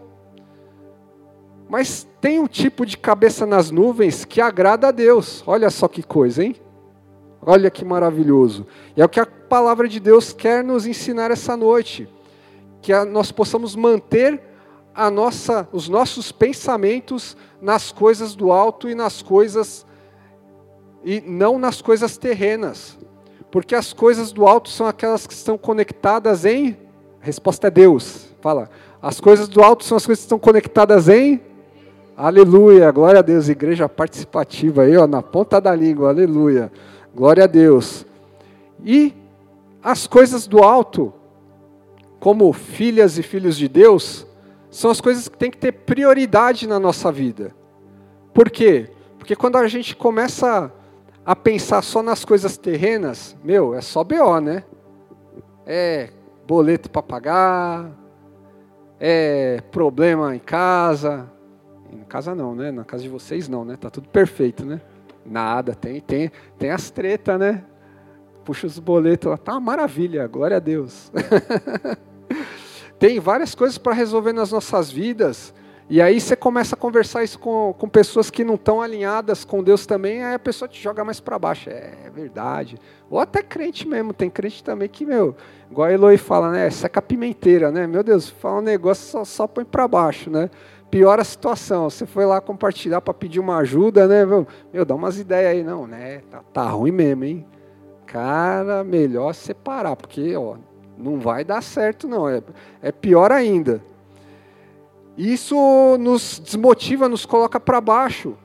Mas 1.67 2.07
tem 2.19 2.39
um 2.39 2.47
tipo 2.47 2.85
de 2.85 2.97
cabeça 2.97 3.45
nas 3.45 3.71
nuvens 3.71 4.23
que 4.23 4.39
agrada 4.39 4.89
a 4.89 4.91
Deus. 4.91 5.43
Olha 5.47 5.69
só 5.69 5.87
que 5.87 6.03
coisa, 6.03 6.43
hein? 6.43 6.55
Olha 7.41 7.71
que 7.71 7.83
maravilhoso. 7.83 8.67
E 8.95 9.01
é 9.01 9.05
o 9.05 9.09
que 9.09 9.19
a 9.19 9.25
palavra 9.25 9.87
de 9.87 9.99
Deus 9.99 10.31
quer 10.31 10.63
nos 10.63 10.85
ensinar 10.85 11.31
essa 11.31 11.57
noite 11.57 12.07
que 12.81 12.93
nós 13.05 13.31
possamos 13.31 13.75
manter 13.75 14.41
a 14.93 15.09
nossa, 15.09 15.67
os 15.71 15.87
nossos 15.87 16.31
pensamentos 16.31 17.37
nas 17.61 17.91
coisas 17.91 18.35
do 18.35 18.51
alto 18.51 18.89
e 18.89 18.95
nas 18.95 19.21
coisas 19.21 19.85
e 21.03 21.19
não 21.21 21.57
nas 21.57 21.81
coisas 21.81 22.15
terrenas, 22.15 22.97
porque 23.49 23.73
as 23.73 23.91
coisas 23.91 24.31
do 24.31 24.45
alto 24.45 24.69
são 24.69 24.85
aquelas 24.85 25.25
que 25.25 25.33
estão 25.33 25.57
conectadas 25.57 26.45
em 26.45 26.77
a 27.21 27.25
resposta 27.25 27.67
é 27.67 27.71
Deus. 27.71 28.27
Fala. 28.41 28.69
As 29.01 29.19
coisas 29.19 29.47
do 29.47 29.61
alto 29.61 29.83
são 29.83 29.97
as 29.97 30.05
coisas 30.05 30.21
que 30.21 30.25
estão 30.25 30.39
conectadas 30.39 31.09
em 31.09 31.41
Aleluia, 32.17 32.91
glória 32.91 33.19
a 33.19 33.23
Deus, 33.23 33.49
igreja 33.49 33.89
participativa 33.89 34.83
aí, 34.83 34.95
ó, 34.95 35.07
na 35.07 35.23
ponta 35.23 35.59
da 35.59 35.73
língua, 35.73 36.09
aleluia, 36.09 36.71
glória 37.15 37.45
a 37.45 37.47
Deus. 37.47 38.05
E 38.83 39.13
as 39.81 40.05
coisas 40.05 40.45
do 40.45 40.59
alto 40.59 41.11
como 42.21 42.53
filhas 42.53 43.17
e 43.17 43.23
filhos 43.23 43.57
de 43.57 43.67
Deus, 43.67 44.27
são 44.69 44.91
as 44.91 45.01
coisas 45.01 45.27
que 45.27 45.35
têm 45.35 45.49
que 45.49 45.57
ter 45.57 45.71
prioridade 45.71 46.67
na 46.67 46.79
nossa 46.79 47.11
vida. 47.11 47.53
Por 48.31 48.49
quê? 48.49 48.91
Porque 49.17 49.35
quando 49.35 49.55
a 49.55 49.67
gente 49.67 49.95
começa 49.95 50.71
a 51.25 51.35
pensar 51.35 51.81
só 51.81 52.03
nas 52.03 52.23
coisas 52.23 52.57
terrenas, 52.57 53.35
meu, 53.43 53.73
é 53.73 53.81
só 53.81 54.03
BO, 54.03 54.39
né? 54.39 54.63
É 55.65 56.09
boleto 56.47 56.89
para 56.89 57.01
pagar, 57.01 57.91
é 58.99 59.61
problema 59.71 60.35
em 60.35 60.39
casa. 60.39 61.29
Em 61.91 62.03
casa 62.03 62.35
não, 62.35 62.55
né? 62.55 62.71
Na 62.71 62.85
casa 62.85 63.03
de 63.03 63.09
vocês 63.09 63.49
não, 63.49 63.65
né? 63.65 63.75
Tá 63.75 63.89
tudo 63.89 64.07
perfeito, 64.09 64.65
né? 64.65 64.79
Nada, 65.25 65.75
tem, 65.75 65.99
tem, 65.99 66.31
tem 66.57 66.69
as 66.71 66.89
tretas, 66.89 67.39
né? 67.39 67.63
Puxa 68.45 68.67
os 68.67 68.79
boletos 68.79 69.29
lá, 69.29 69.37
tá 69.37 69.53
uma 69.53 69.59
maravilha, 69.59 70.27
glória 70.27 70.57
a 70.57 70.59
Deus. 70.59 71.11
tem 72.97 73.19
várias 73.19 73.53
coisas 73.53 73.77
para 73.77 73.93
resolver 73.93 74.33
nas 74.33 74.51
nossas 74.51 74.91
vidas. 74.91 75.53
E 75.91 76.01
aí 76.01 76.21
você 76.21 76.37
começa 76.37 76.73
a 76.73 76.77
conversar 76.77 77.21
isso 77.21 77.37
com, 77.37 77.75
com 77.77 77.89
pessoas 77.89 78.29
que 78.29 78.45
não 78.45 78.55
estão 78.55 78.81
alinhadas 78.81 79.43
com 79.43 79.61
Deus 79.61 79.85
também, 79.85 80.23
aí 80.23 80.35
a 80.35 80.39
pessoa 80.39 80.65
te 80.65 80.81
joga 80.81 81.03
mais 81.03 81.19
para 81.19 81.37
baixo. 81.37 81.69
É, 81.69 81.91
é, 82.05 82.09
verdade. 82.09 82.77
Ou 83.09 83.19
até 83.19 83.43
crente 83.43 83.85
mesmo, 83.85 84.13
tem 84.13 84.29
crente 84.29 84.63
também 84.63 84.87
que, 84.87 85.05
meu, 85.05 85.35
igual 85.69 85.89
a 85.89 85.91
Eloy 85.91 86.15
fala, 86.15 86.49
né? 86.49 86.69
Seca 86.69 87.01
pimenteira, 87.01 87.73
né? 87.73 87.87
Meu 87.87 88.03
Deus, 88.03 88.29
fala 88.29 88.59
um 88.59 88.61
negócio 88.61 89.05
só, 89.05 89.25
só 89.25 89.45
põe 89.45 89.65
para 89.65 89.85
baixo, 89.85 90.29
né? 90.29 90.49
Piora 90.89 91.23
a 91.23 91.25
situação. 91.25 91.89
Você 91.89 92.05
foi 92.05 92.25
lá 92.25 92.39
compartilhar 92.39 93.01
para 93.01 93.13
pedir 93.13 93.41
uma 93.41 93.57
ajuda, 93.57 94.07
né? 94.07 94.25
Meu, 94.25 94.85
dá 94.85 94.95
umas 94.95 95.19
ideias 95.19 95.51
aí. 95.51 95.61
Não, 95.61 95.85
né? 95.85 96.21
Tá, 96.31 96.41
tá 96.53 96.69
ruim 96.69 96.91
mesmo, 96.91 97.25
hein? 97.25 97.45
Cara, 98.05 98.81
melhor 98.85 99.33
separar, 99.33 99.97
porque, 99.97 100.37
ó, 100.37 100.55
não 100.97 101.19
vai 101.19 101.43
dar 101.43 101.61
certo, 101.61 102.07
não. 102.07 102.29
É, 102.29 102.41
é 102.81 102.93
pior 102.93 103.29
ainda. 103.29 103.90
Isso 105.17 105.97
nos 105.99 106.39
desmotiva, 106.39 107.09
nos 107.09 107.25
coloca 107.25 107.59
para 107.59 107.81
baixo. 107.81 108.35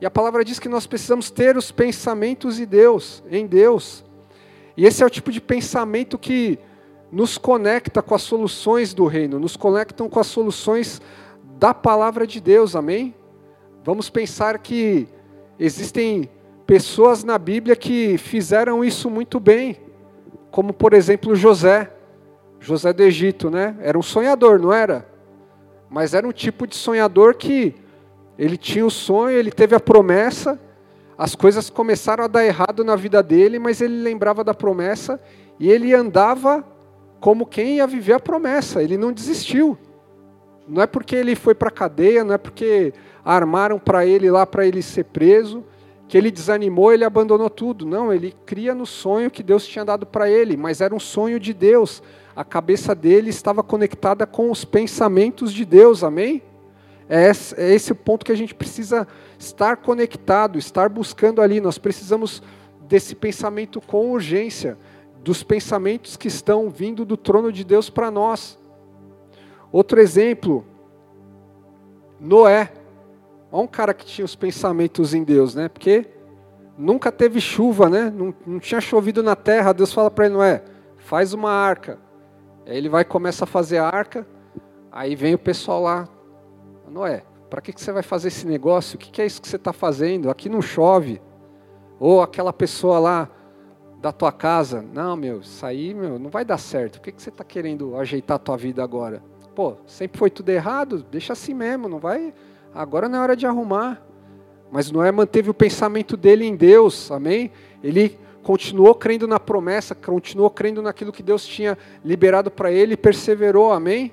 E 0.00 0.06
a 0.06 0.10
palavra 0.10 0.44
diz 0.44 0.58
que 0.58 0.68
nós 0.68 0.86
precisamos 0.86 1.30
ter 1.30 1.56
os 1.56 1.70
pensamentos 1.70 2.56
de 2.56 2.66
Deus, 2.66 3.22
em 3.30 3.46
Deus. 3.46 4.04
E 4.76 4.84
esse 4.84 5.02
é 5.02 5.06
o 5.06 5.10
tipo 5.10 5.30
de 5.30 5.40
pensamento 5.40 6.18
que 6.18 6.58
nos 7.10 7.38
conecta 7.38 8.02
com 8.02 8.14
as 8.14 8.22
soluções 8.22 8.92
do 8.92 9.06
reino, 9.06 9.38
nos 9.38 9.56
conectam 9.56 10.08
com 10.08 10.18
as 10.18 10.26
soluções 10.26 11.00
da 11.58 11.72
palavra 11.72 12.26
de 12.26 12.40
Deus, 12.40 12.74
amém? 12.74 13.14
Vamos 13.84 14.10
pensar 14.10 14.58
que 14.58 15.06
existem 15.58 16.28
pessoas 16.66 17.22
na 17.22 17.38
Bíblia 17.38 17.76
que 17.76 18.18
fizeram 18.18 18.84
isso 18.84 19.08
muito 19.08 19.38
bem, 19.38 19.78
como 20.50 20.72
por 20.72 20.92
exemplo 20.92 21.36
José, 21.36 21.90
José 22.58 22.92
do 22.92 23.02
Egito, 23.02 23.50
né? 23.50 23.76
Era 23.80 23.98
um 23.98 24.02
sonhador, 24.02 24.58
não 24.58 24.72
era? 24.72 25.13
Mas 25.88 26.14
era 26.14 26.26
um 26.26 26.32
tipo 26.32 26.66
de 26.66 26.76
sonhador 26.76 27.34
que 27.34 27.74
ele 28.38 28.56
tinha 28.56 28.84
o 28.84 28.90
sonho, 28.90 29.36
ele 29.36 29.50
teve 29.50 29.74
a 29.74 29.80
promessa, 29.80 30.58
as 31.16 31.34
coisas 31.34 31.70
começaram 31.70 32.24
a 32.24 32.28
dar 32.28 32.44
errado 32.44 32.82
na 32.84 32.96
vida 32.96 33.22
dele, 33.22 33.58
mas 33.58 33.80
ele 33.80 34.02
lembrava 34.02 34.42
da 34.42 34.52
promessa 34.52 35.20
e 35.58 35.70
ele 35.70 35.94
andava 35.94 36.64
como 37.20 37.46
quem 37.46 37.76
ia 37.76 37.86
viver 37.86 38.14
a 38.14 38.20
promessa, 38.20 38.82
ele 38.82 38.98
não 38.98 39.12
desistiu. 39.12 39.78
Não 40.66 40.82
é 40.82 40.86
porque 40.86 41.14
ele 41.14 41.36
foi 41.36 41.54
para 41.54 41.68
a 41.68 41.72
cadeia, 41.72 42.24
não 42.24 42.34
é 42.34 42.38
porque 42.38 42.92
armaram 43.24 43.78
para 43.78 44.04
ele 44.04 44.30
lá 44.30 44.46
para 44.46 44.66
ele 44.66 44.82
ser 44.82 45.04
preso, 45.04 45.64
que 46.08 46.18
ele 46.18 46.30
desanimou, 46.30 46.92
ele 46.92 47.04
abandonou 47.04 47.48
tudo. 47.48 47.86
Não, 47.86 48.12
ele 48.12 48.34
cria 48.44 48.74
no 48.74 48.86
sonho 48.86 49.30
que 49.30 49.42
Deus 49.42 49.66
tinha 49.66 49.84
dado 49.84 50.06
para 50.06 50.30
ele, 50.30 50.56
mas 50.56 50.80
era 50.80 50.94
um 50.94 51.00
sonho 51.00 51.38
de 51.38 51.52
Deus 51.52 52.02
a 52.34 52.44
cabeça 52.44 52.94
dele 52.94 53.30
estava 53.30 53.62
conectada 53.62 54.26
com 54.26 54.50
os 54.50 54.64
pensamentos 54.64 55.52
de 55.52 55.64
Deus, 55.64 56.02
amém? 56.02 56.42
É 57.08 57.28
esse, 57.28 57.60
é 57.60 57.72
esse 57.72 57.92
o 57.92 57.94
ponto 57.94 58.24
que 58.24 58.32
a 58.32 58.36
gente 58.36 58.54
precisa 58.54 59.06
estar 59.38 59.76
conectado, 59.76 60.58
estar 60.58 60.88
buscando 60.88 61.40
ali. 61.42 61.60
Nós 61.60 61.78
precisamos 61.78 62.42
desse 62.88 63.14
pensamento 63.14 63.80
com 63.80 64.10
urgência, 64.10 64.78
dos 65.22 65.42
pensamentos 65.42 66.16
que 66.16 66.28
estão 66.28 66.68
vindo 66.68 67.04
do 67.04 67.16
trono 67.16 67.50
de 67.52 67.64
Deus 67.64 67.88
para 67.88 68.10
nós. 68.10 68.58
Outro 69.72 70.00
exemplo, 70.00 70.64
Noé. 72.20 72.72
Olha 73.50 73.62
um 73.62 73.66
cara 73.66 73.94
que 73.94 74.04
tinha 74.04 74.24
os 74.24 74.34
pensamentos 74.34 75.14
em 75.14 75.22
Deus, 75.22 75.54
né? 75.54 75.68
Porque 75.68 76.06
nunca 76.76 77.12
teve 77.12 77.40
chuva, 77.40 77.88
né? 77.88 78.12
Não, 78.14 78.34
não 78.46 78.58
tinha 78.58 78.80
chovido 78.80 79.22
na 79.22 79.36
terra. 79.36 79.72
Deus 79.72 79.92
fala 79.92 80.10
para 80.10 80.26
ele, 80.26 80.34
Noé, 80.34 80.62
faz 80.96 81.32
uma 81.32 81.50
arca. 81.50 81.98
Aí 82.66 82.76
ele 82.76 82.88
vai 82.88 83.04
começa 83.04 83.44
a 83.44 83.46
fazer 83.46 83.78
a 83.78 83.86
arca, 83.86 84.26
aí 84.90 85.14
vem 85.14 85.34
o 85.34 85.38
pessoal 85.38 85.82
lá, 85.82 86.08
Noé, 86.88 87.24
para 87.50 87.60
que, 87.60 87.72
que 87.72 87.80
você 87.80 87.92
vai 87.92 88.02
fazer 88.02 88.28
esse 88.28 88.46
negócio? 88.46 88.96
O 88.96 88.98
que, 88.98 89.10
que 89.10 89.22
é 89.22 89.26
isso 89.26 89.40
que 89.40 89.48
você 89.48 89.56
está 89.56 89.72
fazendo? 89.72 90.30
Aqui 90.30 90.48
não 90.48 90.62
chove. 90.62 91.20
Ou 91.98 92.22
aquela 92.22 92.52
pessoa 92.52 92.98
lá 92.98 93.28
da 94.00 94.12
tua 94.12 94.32
casa, 94.32 94.82
não, 94.82 95.16
meu, 95.16 95.40
isso 95.40 95.64
aí 95.64 95.94
meu, 95.94 96.18
não 96.18 96.30
vai 96.30 96.44
dar 96.44 96.58
certo. 96.58 96.96
O 96.96 97.00
que, 97.00 97.12
que 97.12 97.22
você 97.22 97.30
está 97.30 97.44
querendo 97.44 97.96
ajeitar 97.96 98.36
a 98.36 98.38
tua 98.38 98.56
vida 98.56 98.82
agora? 98.82 99.22
Pô, 99.54 99.76
sempre 99.86 100.18
foi 100.18 100.30
tudo 100.30 100.48
errado, 100.50 101.06
deixa 101.10 101.32
assim 101.32 101.54
mesmo, 101.54 101.88
não 101.88 101.98
vai. 101.98 102.34
Agora 102.74 103.08
não 103.08 103.18
é 103.18 103.22
hora 103.22 103.36
de 103.36 103.46
arrumar. 103.46 104.02
Mas 104.70 104.90
Noé 104.90 105.12
manteve 105.12 105.48
o 105.48 105.54
pensamento 105.54 106.16
dele 106.16 106.44
em 106.44 106.56
Deus, 106.56 107.10
amém? 107.10 107.52
Ele 107.82 108.18
continuou 108.44 108.94
crendo 108.94 109.26
na 109.26 109.40
promessa, 109.40 109.94
continuou 109.94 110.50
crendo 110.50 110.82
naquilo 110.82 111.10
que 111.10 111.22
Deus 111.22 111.44
tinha 111.44 111.76
liberado 112.04 112.50
para 112.50 112.70
ele 112.70 112.92
e 112.92 112.96
perseverou, 112.96 113.72
amém? 113.72 114.12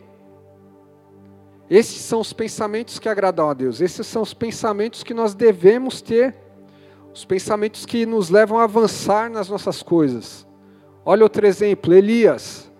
Esses 1.69 2.01
são 2.01 2.19
os 2.19 2.33
pensamentos 2.33 2.97
que 2.97 3.07
agradam 3.07 3.49
a 3.49 3.53
Deus, 3.53 3.81
esses 3.81 4.07
são 4.07 4.21
os 4.21 4.33
pensamentos 4.33 5.03
que 5.03 5.13
nós 5.13 5.33
devemos 5.33 6.01
ter, 6.01 6.35
os 7.13 7.25
pensamentos 7.25 7.85
que 7.85 8.05
nos 8.05 8.29
levam 8.29 8.57
a 8.57 8.63
avançar 8.63 9.29
nas 9.29 9.49
nossas 9.49 9.83
coisas. 9.83 10.47
Olha 11.05 11.23
outro 11.23 11.45
exemplo, 11.45 11.93
Elias. 11.93 12.71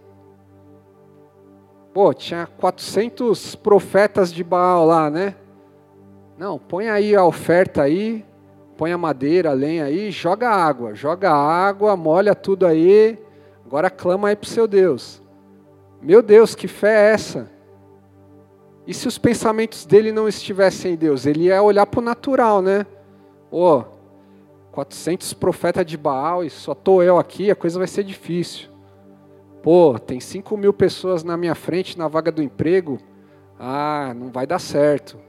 Pô, 1.93 2.13
tinha 2.13 2.48
400 2.48 3.55
profetas 3.55 4.31
de 4.31 4.43
Baal 4.43 4.86
lá, 4.86 5.10
né? 5.10 5.36
Não, 6.38 6.58
põe 6.58 6.88
aí 6.88 7.13
a 7.13 7.25
oferta 7.25 7.81
aí, 7.81 8.25
põe 8.82 8.92
a 8.92 8.98
madeira, 8.98 9.52
a 9.52 9.54
lenha 9.54 9.86
aí, 9.86 10.10
joga 10.10 10.50
água, 10.50 10.96
joga 10.96 11.32
água, 11.32 11.96
molha 11.96 12.34
tudo 12.34 12.66
aí, 12.66 13.16
agora 13.64 13.92
clama 13.92 14.30
aí 14.30 14.36
para 14.36 14.48
o 14.48 14.50
seu 14.50 14.68
Deus. 14.68 15.22
Meu 16.02 16.24
Deus, 16.24 16.56
que 16.56 16.68
fé 16.68 16.90
é 16.90 17.14
essa? 17.14 17.48
E 18.88 18.92
se 18.92 19.08
os 19.08 19.20
pensamentos 19.20 19.86
dele 19.86 20.12
não 20.12 20.28
estivessem 20.28 20.94
em 20.94 20.96
Deus? 20.96 21.28
Ele 21.28 21.44
ia 21.44 21.62
olhar 21.62 21.86
para 21.86 22.00
o 22.00 22.04
natural, 22.04 22.60
né? 22.60 22.88
Ô, 23.52 23.82
oh, 23.82 23.84
400 24.72 25.32
profetas 25.34 25.86
de 25.86 25.96
Baal 25.96 26.44
e 26.44 26.50
só 26.50 26.72
estou 26.72 27.04
eu 27.04 27.20
aqui, 27.20 27.52
a 27.52 27.56
coisa 27.56 27.78
vai 27.78 27.88
ser 27.88 28.04
difícil. 28.04 28.68
Pô, 29.62 30.00
tem 30.00 30.20
5 30.20 30.58
mil 30.58 30.74
pessoas 30.74 31.24
na 31.24 31.38
minha 31.38 31.54
frente 31.54 32.00
na 32.00 32.08
vaga 32.08 32.32
do 32.32 32.42
emprego. 32.42 32.98
Ah, 33.60 34.12
não 34.16 34.32
vai 34.32 34.48
dar 34.48 34.58
certo 34.58 35.20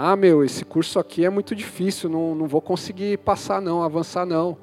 ah, 0.00 0.14
meu, 0.14 0.44
esse 0.44 0.64
curso 0.64 1.00
aqui 1.00 1.24
é 1.24 1.28
muito 1.28 1.56
difícil, 1.56 2.08
não, 2.08 2.32
não 2.32 2.46
vou 2.46 2.60
conseguir 2.60 3.18
passar 3.18 3.60
não, 3.60 3.82
avançar 3.82 4.24
não. 4.24 4.56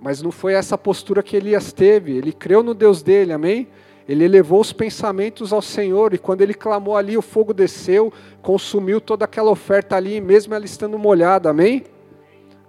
Mas 0.00 0.22
não 0.22 0.32
foi 0.32 0.54
essa 0.54 0.78
postura 0.78 1.22
que 1.22 1.36
Elias 1.36 1.70
teve, 1.70 2.16
ele 2.16 2.32
creu 2.32 2.62
no 2.62 2.72
Deus 2.72 3.02
dele, 3.02 3.34
amém? 3.34 3.68
Ele 4.08 4.24
elevou 4.24 4.58
os 4.58 4.72
pensamentos 4.72 5.52
ao 5.52 5.60
Senhor 5.60 6.14
e 6.14 6.18
quando 6.18 6.40
ele 6.40 6.54
clamou 6.54 6.96
ali, 6.96 7.14
o 7.14 7.20
fogo 7.20 7.52
desceu, 7.52 8.10
consumiu 8.40 9.02
toda 9.02 9.26
aquela 9.26 9.50
oferta 9.50 9.96
ali, 9.96 10.18
mesmo 10.18 10.54
ela 10.54 10.64
estando 10.64 10.98
molhada, 10.98 11.50
amém? 11.50 11.84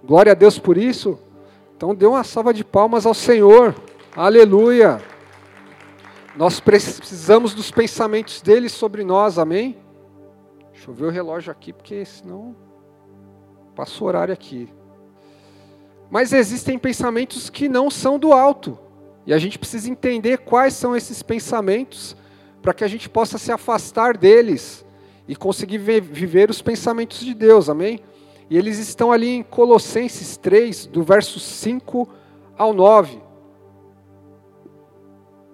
Glória 0.04 0.32
a 0.32 0.34
Deus 0.34 0.58
por 0.58 0.76
isso. 0.76 1.18
Então 1.74 1.94
dê 1.94 2.04
uma 2.04 2.24
salva 2.24 2.52
de 2.52 2.62
palmas 2.62 3.06
ao 3.06 3.14
Senhor, 3.14 3.74
aleluia. 4.14 5.00
Nós 6.36 6.60
precisamos 6.60 7.54
dos 7.54 7.70
pensamentos 7.70 8.42
dele 8.42 8.68
sobre 8.68 9.02
nós, 9.02 9.38
amém? 9.38 9.87
Deixa 10.88 10.90
eu 10.90 10.94
ver 10.94 11.04
o 11.04 11.10
relógio 11.10 11.52
aqui, 11.52 11.70
porque 11.70 12.02
senão 12.06 12.56
passa 13.76 14.02
o 14.02 14.06
horário 14.06 14.32
aqui. 14.32 14.72
Mas 16.10 16.32
existem 16.32 16.78
pensamentos 16.78 17.50
que 17.50 17.68
não 17.68 17.90
são 17.90 18.18
do 18.18 18.32
alto. 18.32 18.78
E 19.26 19.34
a 19.34 19.38
gente 19.38 19.58
precisa 19.58 19.90
entender 19.90 20.38
quais 20.38 20.72
são 20.72 20.96
esses 20.96 21.22
pensamentos 21.22 22.16
para 22.62 22.72
que 22.72 22.84
a 22.84 22.88
gente 22.88 23.06
possa 23.06 23.36
se 23.36 23.52
afastar 23.52 24.16
deles 24.16 24.82
e 25.26 25.36
conseguir 25.36 25.76
viver 25.76 26.48
os 26.48 26.62
pensamentos 26.62 27.20
de 27.20 27.34
Deus, 27.34 27.68
amém? 27.68 28.00
E 28.48 28.56
eles 28.56 28.78
estão 28.78 29.12
ali 29.12 29.28
em 29.28 29.42
Colossenses 29.42 30.38
3, 30.38 30.86
do 30.86 31.02
verso 31.02 31.38
5 31.38 32.08
ao 32.56 32.72
9. 32.72 33.20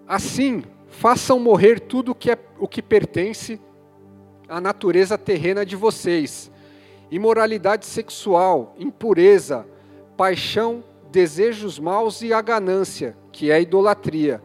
Assim, 0.06 0.62
façam 0.86 1.40
morrer 1.40 1.80
tudo 1.80 2.12
o 2.12 2.14
que, 2.14 2.30
é, 2.30 2.38
o 2.56 2.68
que 2.68 2.80
pertence 2.80 3.60
a 4.54 4.60
natureza 4.60 5.18
terrena 5.18 5.66
de 5.66 5.74
vocês: 5.74 6.48
imoralidade 7.10 7.86
sexual, 7.86 8.72
impureza, 8.78 9.66
paixão, 10.16 10.84
desejos 11.10 11.76
maus 11.80 12.22
e 12.22 12.32
a 12.32 12.40
ganância, 12.40 13.16
que 13.32 13.50
é 13.50 13.54
a 13.54 13.60
idolatria. 13.60 14.40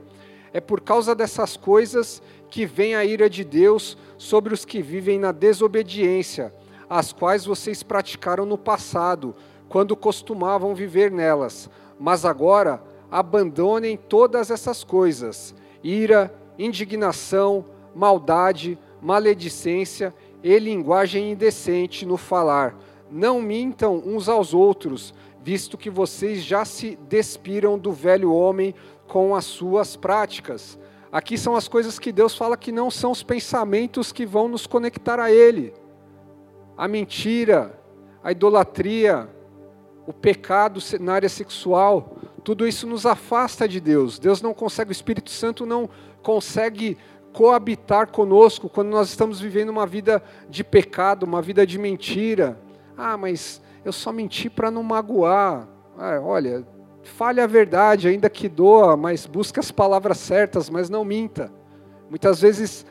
É 0.51 0.59
por 0.59 0.81
causa 0.81 1.13
dessas 1.13 1.55
coisas 1.55 2.23
que 2.49 2.65
vem 2.65 2.95
a 2.95 3.05
ira 3.05 3.29
de 3.29 3.43
Deus 3.43 3.95
sobre 4.17 4.51
os 4.51 4.65
que 4.65 4.81
vivem 4.81 5.19
na 5.19 5.31
desobediência. 5.31 6.51
as 6.89 7.13
quais 7.13 7.45
vocês 7.45 7.83
praticaram 7.83 8.47
no 8.47 8.57
passado, 8.57 9.35
quando 9.67 9.95
costumavam 9.95 10.73
viver 10.73 11.11
nelas. 11.11 11.69
Mas 11.99 12.25
agora 12.25 12.81
abandonem 13.11 13.95
todas 13.95 14.49
essas 14.49 14.83
coisas: 14.83 15.53
ira, 15.83 16.33
indignação, 16.57 17.63
maldade, 17.93 18.75
maledicência 19.01 20.13
e 20.43 20.57
linguagem 20.59 21.31
indecente 21.31 22.05
no 22.05 22.17
falar. 22.17 22.75
Não 23.11 23.41
mintam 23.41 24.01
uns 24.05 24.29
aos 24.29 24.53
outros, 24.53 25.13
visto 25.43 25.77
que 25.77 25.89
vocês 25.89 26.43
já 26.43 26.65
se 26.65 26.97
despiram 27.07 27.77
do 27.77 27.91
velho 27.91 28.33
homem 28.33 28.73
com 29.07 29.35
as 29.35 29.45
suas 29.45 29.95
práticas. 29.95 30.77
Aqui 31.11 31.37
são 31.37 31.55
as 31.55 31.67
coisas 31.67 31.97
que 31.97 32.11
Deus 32.11 32.37
fala 32.37 32.55
que 32.55 32.71
não 32.71 32.91
são 32.91 33.11
os 33.11 33.23
pensamentos 33.23 34.11
que 34.11 34.25
vão 34.25 34.47
nos 34.47 34.67
conectar 34.67 35.19
a 35.19 35.31
Ele. 35.31 35.73
A 36.77 36.87
mentira, 36.87 37.79
a 38.23 38.31
idolatria, 38.31 39.27
o 40.05 40.13
pecado 40.13 40.79
na 40.99 41.13
área 41.13 41.29
sexual, 41.29 42.15
tudo 42.43 42.67
isso 42.67 42.85
nos 42.85 43.05
afasta 43.05 43.67
de 43.67 43.79
Deus. 43.79 44.19
Deus 44.19 44.41
não 44.41 44.53
consegue, 44.53 44.91
o 44.91 44.91
Espírito 44.91 45.31
Santo 45.31 45.65
não 45.65 45.89
consegue 46.21 46.97
coabitar 47.33 48.07
conosco 48.09 48.69
quando 48.69 48.89
nós 48.89 49.09
estamos 49.09 49.39
vivendo 49.39 49.69
uma 49.69 49.85
vida 49.85 50.21
de 50.49 50.63
pecado, 50.63 51.23
uma 51.23 51.41
vida 51.41 51.65
de 51.65 51.77
mentira. 51.77 52.59
Ah, 52.97 53.17
mas 53.17 53.61
eu 53.85 53.91
só 53.91 54.11
menti 54.11 54.49
para 54.49 54.69
não 54.69 54.83
magoar. 54.83 55.67
Ah, 55.97 56.19
olha, 56.21 56.65
fale 57.03 57.41
a 57.41 57.47
verdade, 57.47 58.07
ainda 58.07 58.29
que 58.29 58.47
doa, 58.47 58.95
mas 58.97 59.25
busque 59.25 59.59
as 59.59 59.71
palavras 59.71 60.17
certas, 60.17 60.69
mas 60.69 60.89
não 60.89 61.05
minta. 61.05 61.51
Muitas 62.09 62.41
vezes 62.41 62.85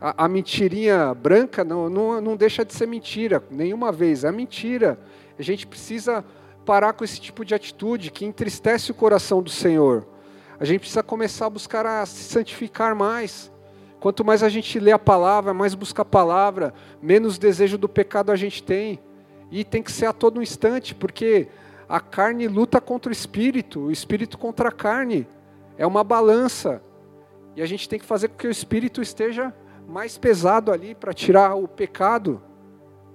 a, 0.00 0.24
a 0.24 0.28
mentirinha 0.28 1.14
branca 1.14 1.62
não, 1.62 1.88
não, 1.88 2.20
não 2.20 2.36
deixa 2.36 2.64
de 2.64 2.72
ser 2.72 2.86
mentira, 2.86 3.42
nenhuma 3.50 3.92
vez, 3.92 4.24
é 4.24 4.32
mentira. 4.32 4.98
A 5.38 5.42
gente 5.42 5.66
precisa 5.66 6.24
parar 6.64 6.92
com 6.92 7.04
esse 7.04 7.20
tipo 7.20 7.44
de 7.44 7.54
atitude 7.54 8.10
que 8.10 8.24
entristece 8.24 8.90
o 8.90 8.94
coração 8.94 9.42
do 9.42 9.50
Senhor. 9.50 10.06
A 10.58 10.64
gente 10.64 10.80
precisa 10.80 11.02
começar 11.02 11.46
a 11.46 11.50
buscar 11.50 11.84
a 11.84 12.06
se 12.06 12.24
santificar 12.24 12.94
mais. 12.94 13.51
Quanto 14.02 14.24
mais 14.24 14.42
a 14.42 14.48
gente 14.48 14.80
lê 14.80 14.90
a 14.90 14.98
palavra, 14.98 15.54
mais 15.54 15.76
busca 15.76 16.02
a 16.02 16.04
palavra, 16.04 16.74
menos 17.00 17.38
desejo 17.38 17.78
do 17.78 17.88
pecado 17.88 18.32
a 18.32 18.36
gente 18.36 18.60
tem. 18.60 18.98
E 19.48 19.62
tem 19.62 19.80
que 19.80 19.92
ser 19.92 20.06
a 20.06 20.12
todo 20.12 20.42
instante, 20.42 20.92
porque 20.92 21.46
a 21.88 22.00
carne 22.00 22.48
luta 22.48 22.80
contra 22.80 23.10
o 23.10 23.12
espírito, 23.12 23.78
o 23.82 23.92
espírito 23.92 24.36
contra 24.36 24.70
a 24.70 24.72
carne. 24.72 25.24
É 25.78 25.86
uma 25.86 26.02
balança. 26.02 26.82
E 27.54 27.62
a 27.62 27.66
gente 27.66 27.88
tem 27.88 27.96
que 27.96 28.04
fazer 28.04 28.26
com 28.26 28.38
que 28.38 28.48
o 28.48 28.50
espírito 28.50 29.00
esteja 29.00 29.54
mais 29.86 30.18
pesado 30.18 30.72
ali 30.72 30.96
para 30.96 31.14
tirar 31.14 31.54
o 31.54 31.68
pecado. 31.68 32.42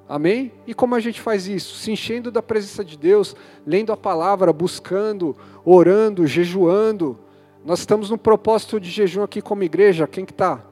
Amém? 0.08 0.54
E 0.66 0.74
como 0.74 0.96
a 0.96 1.02
gente 1.02 1.20
faz 1.20 1.50
isso? 1.50 1.76
Se 1.76 1.92
enchendo 1.92 2.32
da 2.32 2.42
presença 2.42 2.86
de 2.86 2.98
Deus, 2.98 3.36
lendo 3.66 3.92
a 3.92 3.98
palavra, 3.98 4.54
buscando, 4.54 5.36
orando, 5.66 6.26
jejuando. 6.26 7.20
Nós 7.66 7.80
estamos 7.80 8.10
no 8.10 8.18
propósito 8.18 8.80
de 8.80 8.90
jejum 8.90 9.22
aqui 9.22 9.42
como 9.42 9.64
igreja. 9.64 10.08
Quem 10.08 10.24
que 10.24 10.32
está? 10.32 10.64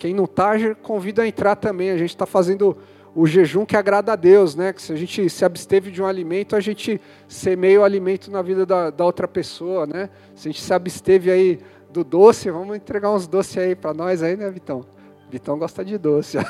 Quem 0.00 0.14
não 0.14 0.24
está, 0.24 0.52
convida 0.76 1.22
a 1.22 1.28
entrar 1.28 1.54
também. 1.56 1.90
A 1.90 1.98
gente 1.98 2.08
está 2.08 2.24
fazendo 2.24 2.74
o 3.14 3.26
jejum 3.26 3.66
que 3.66 3.76
agrada 3.76 4.14
a 4.14 4.16
Deus, 4.16 4.54
né? 4.54 4.72
Que 4.72 4.80
se 4.80 4.90
a 4.90 4.96
gente 4.96 5.28
se 5.28 5.44
absteve 5.44 5.90
de 5.90 6.00
um 6.00 6.06
alimento, 6.06 6.56
a 6.56 6.60
gente 6.60 6.98
semeia 7.28 7.82
o 7.82 7.84
alimento 7.84 8.30
na 8.30 8.40
vida 8.40 8.64
da, 8.64 8.88
da 8.88 9.04
outra 9.04 9.28
pessoa, 9.28 9.86
né? 9.86 10.08
Se 10.34 10.48
a 10.48 10.52
gente 10.52 10.62
se 10.62 10.72
absteve 10.72 11.30
aí 11.30 11.58
do 11.90 12.02
doce, 12.02 12.50
vamos 12.50 12.74
entregar 12.74 13.10
uns 13.10 13.26
doces 13.26 13.58
aí 13.58 13.76
para 13.76 13.92
nós 13.92 14.22
aí, 14.22 14.38
né, 14.38 14.48
Vitão? 14.50 14.86
Vitão 15.30 15.58
gosta 15.58 15.84
de 15.84 15.98
doce. 15.98 16.38
a 16.40 16.42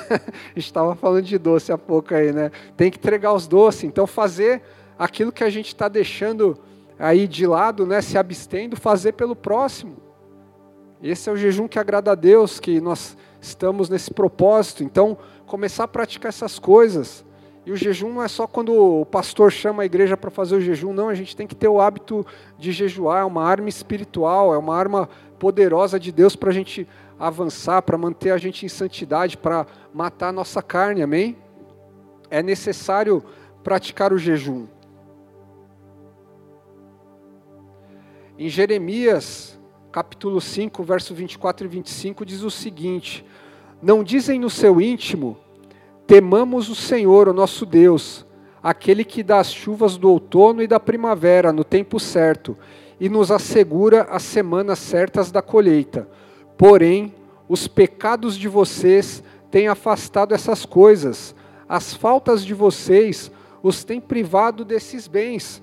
gente 0.54 0.58
estava 0.58 0.94
falando 0.94 1.24
de 1.24 1.36
doce 1.36 1.72
há 1.72 1.78
pouco 1.78 2.14
aí, 2.14 2.32
né? 2.32 2.52
Tem 2.76 2.88
que 2.88 2.98
entregar 2.98 3.32
os 3.32 3.48
doces. 3.48 3.82
Então, 3.82 4.06
fazer 4.06 4.62
aquilo 4.96 5.32
que 5.32 5.42
a 5.42 5.50
gente 5.50 5.66
está 5.66 5.88
deixando 5.88 6.56
aí 6.96 7.26
de 7.26 7.48
lado, 7.48 7.84
né? 7.84 8.00
Se 8.00 8.16
abstendo, 8.16 8.76
fazer 8.76 9.10
pelo 9.10 9.34
próximo. 9.34 9.96
Esse 11.02 11.28
é 11.28 11.32
o 11.32 11.36
jejum 11.36 11.66
que 11.66 11.80
agrada 11.80 12.12
a 12.12 12.14
Deus, 12.14 12.60
que 12.60 12.80
nós 12.80 13.16
estamos 13.40 13.88
nesse 13.88 14.12
propósito. 14.12 14.82
Então, 14.84 15.16
começar 15.46 15.84
a 15.84 15.88
praticar 15.88 16.28
essas 16.28 16.58
coisas. 16.58 17.24
E 17.64 17.72
o 17.72 17.76
jejum 17.76 18.14
não 18.14 18.22
é 18.22 18.28
só 18.28 18.46
quando 18.46 18.72
o 18.74 19.04
pastor 19.04 19.52
chama 19.52 19.82
a 19.82 19.86
igreja 19.86 20.16
para 20.16 20.30
fazer 20.30 20.56
o 20.56 20.60
jejum, 20.60 20.92
não, 20.92 21.08
a 21.08 21.14
gente 21.14 21.36
tem 21.36 21.46
que 21.46 21.54
ter 21.54 21.68
o 21.68 21.80
hábito 21.80 22.26
de 22.58 22.72
jejuar, 22.72 23.22
é 23.22 23.24
uma 23.24 23.44
arma 23.44 23.68
espiritual, 23.68 24.54
é 24.54 24.58
uma 24.58 24.74
arma 24.74 25.08
poderosa 25.38 26.00
de 26.00 26.10
Deus 26.10 26.34
para 26.34 26.50
a 26.50 26.52
gente 26.52 26.88
avançar, 27.18 27.82
para 27.82 27.98
manter 27.98 28.30
a 28.30 28.38
gente 28.38 28.64
em 28.64 28.68
santidade, 28.68 29.36
para 29.36 29.66
matar 29.92 30.28
a 30.28 30.32
nossa 30.32 30.62
carne, 30.62 31.02
amém? 31.02 31.36
É 32.30 32.42
necessário 32.42 33.22
praticar 33.62 34.12
o 34.12 34.18
jejum. 34.18 34.66
Em 38.38 38.48
Jeremias, 38.48 39.60
capítulo 39.92 40.40
5, 40.40 40.82
verso 40.82 41.14
24 41.14 41.66
e 41.66 41.68
25, 41.68 42.24
diz 42.24 42.42
o 42.42 42.50
seguinte: 42.50 43.22
não 43.82 44.04
dizem 44.04 44.38
no 44.38 44.50
seu 44.50 44.80
íntimo: 44.80 45.36
temamos 46.06 46.68
o 46.68 46.74
Senhor, 46.74 47.28
o 47.28 47.32
nosso 47.32 47.64
Deus, 47.64 48.26
aquele 48.62 49.04
que 49.04 49.22
dá 49.22 49.38
as 49.38 49.52
chuvas 49.52 49.96
do 49.96 50.10
outono 50.10 50.62
e 50.62 50.66
da 50.66 50.80
primavera 50.80 51.52
no 51.52 51.64
tempo 51.64 51.98
certo 51.98 52.56
e 52.98 53.08
nos 53.08 53.30
assegura 53.30 54.02
as 54.10 54.22
semanas 54.22 54.78
certas 54.78 55.32
da 55.32 55.40
colheita. 55.40 56.06
Porém, 56.58 57.14
os 57.48 57.66
pecados 57.66 58.36
de 58.36 58.46
vocês 58.46 59.22
têm 59.50 59.68
afastado 59.68 60.34
essas 60.34 60.66
coisas, 60.66 61.34
as 61.68 61.94
faltas 61.94 62.44
de 62.44 62.52
vocês 62.52 63.32
os 63.62 63.84
têm 63.84 64.00
privado 64.00 64.64
desses 64.64 65.06
bens. 65.06 65.62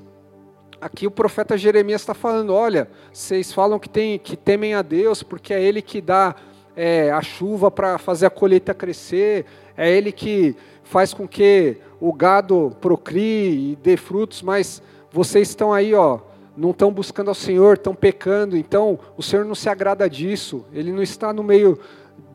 Aqui 0.80 1.08
o 1.08 1.12
profeta 1.12 1.58
Jeremias 1.58 2.02
está 2.02 2.14
falando: 2.14 2.54
olha, 2.54 2.90
vocês 3.12 3.52
falam 3.52 3.80
que, 3.80 3.90
tem, 3.90 4.20
que 4.20 4.36
temem 4.36 4.74
a 4.74 4.82
Deus, 4.82 5.24
porque 5.24 5.54
é 5.54 5.62
Ele 5.62 5.82
que 5.82 6.02
dá 6.02 6.36
é, 6.78 7.10
a 7.12 7.22
chuva 7.22 7.72
para 7.72 7.98
fazer 7.98 8.28
a 8.28 8.30
colheita 8.30 8.72
crescer, 8.72 9.46
é 9.76 9.92
Ele 9.92 10.12
que 10.12 10.56
faz 10.84 11.12
com 11.12 11.28
que 11.28 11.78
o 12.00 12.14
gado 12.14 12.78
procrie 12.80 13.72
e 13.72 13.76
dê 13.76 13.98
frutos, 13.98 14.44
mas 14.44 14.82
vocês 15.12 15.50
estão 15.50 15.74
aí, 15.74 15.96
ó, 15.96 16.20
não 16.56 16.70
estão 16.70 16.92
buscando 16.92 17.30
ao 17.30 17.36
Senhor, 17.36 17.78
estão 17.78 17.96
pecando, 17.96 18.56
então 18.56 19.00
o 19.18 19.24
Senhor 19.24 19.44
não 19.44 19.56
se 19.56 19.68
agrada 19.68 20.08
disso, 20.08 20.64
Ele 20.72 20.92
não 20.92 21.02
está 21.02 21.34
no 21.34 21.44
meio 21.44 21.80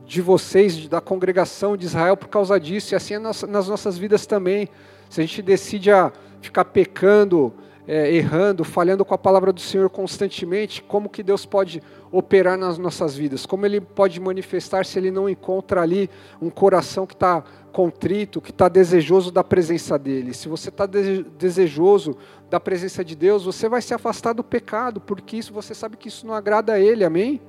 de 0.04 0.20
vocês, 0.20 0.88
da 0.88 1.00
congregação 1.00 1.76
de 1.76 1.86
Israel 1.86 2.16
por 2.16 2.28
causa 2.28 2.58
disso, 2.58 2.92
e 2.92 2.96
assim 2.96 3.14
é 3.14 3.18
nas 3.20 3.68
nossas 3.68 3.96
vidas 3.96 4.26
também. 4.26 4.68
Se 5.08 5.20
a 5.20 5.24
gente 5.24 5.40
decide 5.40 5.92
a 5.92 6.12
ficar 6.40 6.64
pecando, 6.64 7.52
é, 7.86 8.14
errando, 8.14 8.64
falhando 8.64 9.04
com 9.04 9.14
a 9.14 9.18
palavra 9.18 9.52
do 9.52 9.60
Senhor 9.60 9.90
constantemente, 9.90 10.82
como 10.82 11.08
que 11.08 11.22
Deus 11.22 11.44
pode 11.44 11.82
operar 12.10 12.56
nas 12.56 12.78
nossas 12.78 13.16
vidas? 13.16 13.44
Como 13.44 13.66
Ele 13.66 13.80
pode 13.80 14.20
manifestar 14.20 14.84
se 14.84 14.98
Ele 14.98 15.10
não 15.10 15.28
encontra 15.28 15.82
ali 15.82 16.08
um 16.40 16.48
coração 16.48 17.06
que 17.06 17.14
está 17.14 17.42
contrito, 17.72 18.40
que 18.40 18.50
está 18.50 18.68
desejoso 18.68 19.32
da 19.32 19.42
presença 19.42 19.98
dEle? 19.98 20.32
Se 20.32 20.48
você 20.48 20.68
está 20.68 20.86
desejoso 20.86 22.16
da 22.48 22.60
presença 22.60 23.04
de 23.04 23.16
Deus, 23.16 23.44
você 23.44 23.68
vai 23.68 23.82
se 23.82 23.94
afastar 23.94 24.32
do 24.32 24.44
pecado, 24.44 25.00
porque 25.00 25.36
isso 25.36 25.52
você 25.52 25.74
sabe 25.74 25.96
que 25.96 26.08
isso 26.08 26.26
não 26.26 26.34
agrada 26.34 26.74
a 26.74 26.80
Ele, 26.80 27.04
amém? 27.04 27.40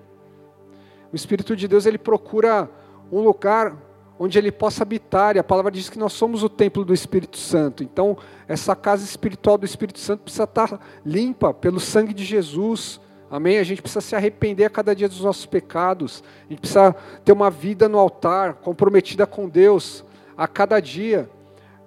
O 1.12 1.16
Espírito 1.16 1.56
de 1.56 1.68
Deus 1.68 1.86
ele 1.86 2.00
procura 2.00 2.68
um 3.12 3.22
lugar 3.22 3.78
onde 4.18 4.38
ele 4.38 4.52
possa 4.52 4.84
habitar, 4.84 5.36
e 5.36 5.40
a 5.40 5.44
palavra 5.44 5.72
diz 5.72 5.90
que 5.90 5.98
nós 5.98 6.14
somos 6.14 6.44
o 6.44 6.50
templo 6.50 6.86
do 6.86 6.94
Espírito 6.94 7.38
Santo. 7.38 7.84
Então, 7.84 8.18
essa 8.48 8.76
casa 8.76 9.04
espiritual 9.04 9.58
do 9.58 9.66
Espírito 9.66 10.00
Santo 10.00 10.22
precisa 10.22 10.44
estar 10.44 10.80
limpa 11.06 11.54
pelo 11.54 11.80
sangue 11.80 12.14
de 12.14 12.24
Jesus. 12.24 13.02
Amém? 13.30 13.58
A 13.58 13.64
gente 13.64 13.82
precisa 13.82 14.02
se 14.02 14.16
arrepender 14.16 14.66
a 14.66 14.70
cada 14.70 14.96
dia 14.96 15.10
dos 15.10 15.22
nossos 15.22 15.46
pecados. 15.46 16.24
A 16.46 16.50
gente 16.50 16.60
precisa 16.60 16.96
ter 17.26 17.32
uma 17.32 17.50
vida 17.50 17.90
no 17.90 17.98
altar, 17.98 18.56
comprometida 18.56 19.26
com 19.26 19.50
Deus 19.50 20.06
a 20.38 20.48
cada 20.48 20.80
dia, 20.80 21.30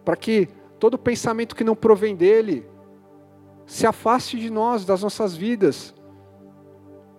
para 0.05 0.17
que 0.17 0.49
todo 0.79 0.99
pensamento 0.99 1.55
que 1.55 1.65
não 1.65 1.75
provém 1.75 2.15
dele 2.15 2.67
se 3.67 3.87
afaste 3.87 4.39
de 4.39 4.51
nós, 4.51 4.85
das 4.85 5.03
nossas 5.03 5.35
vidas. 5.35 5.95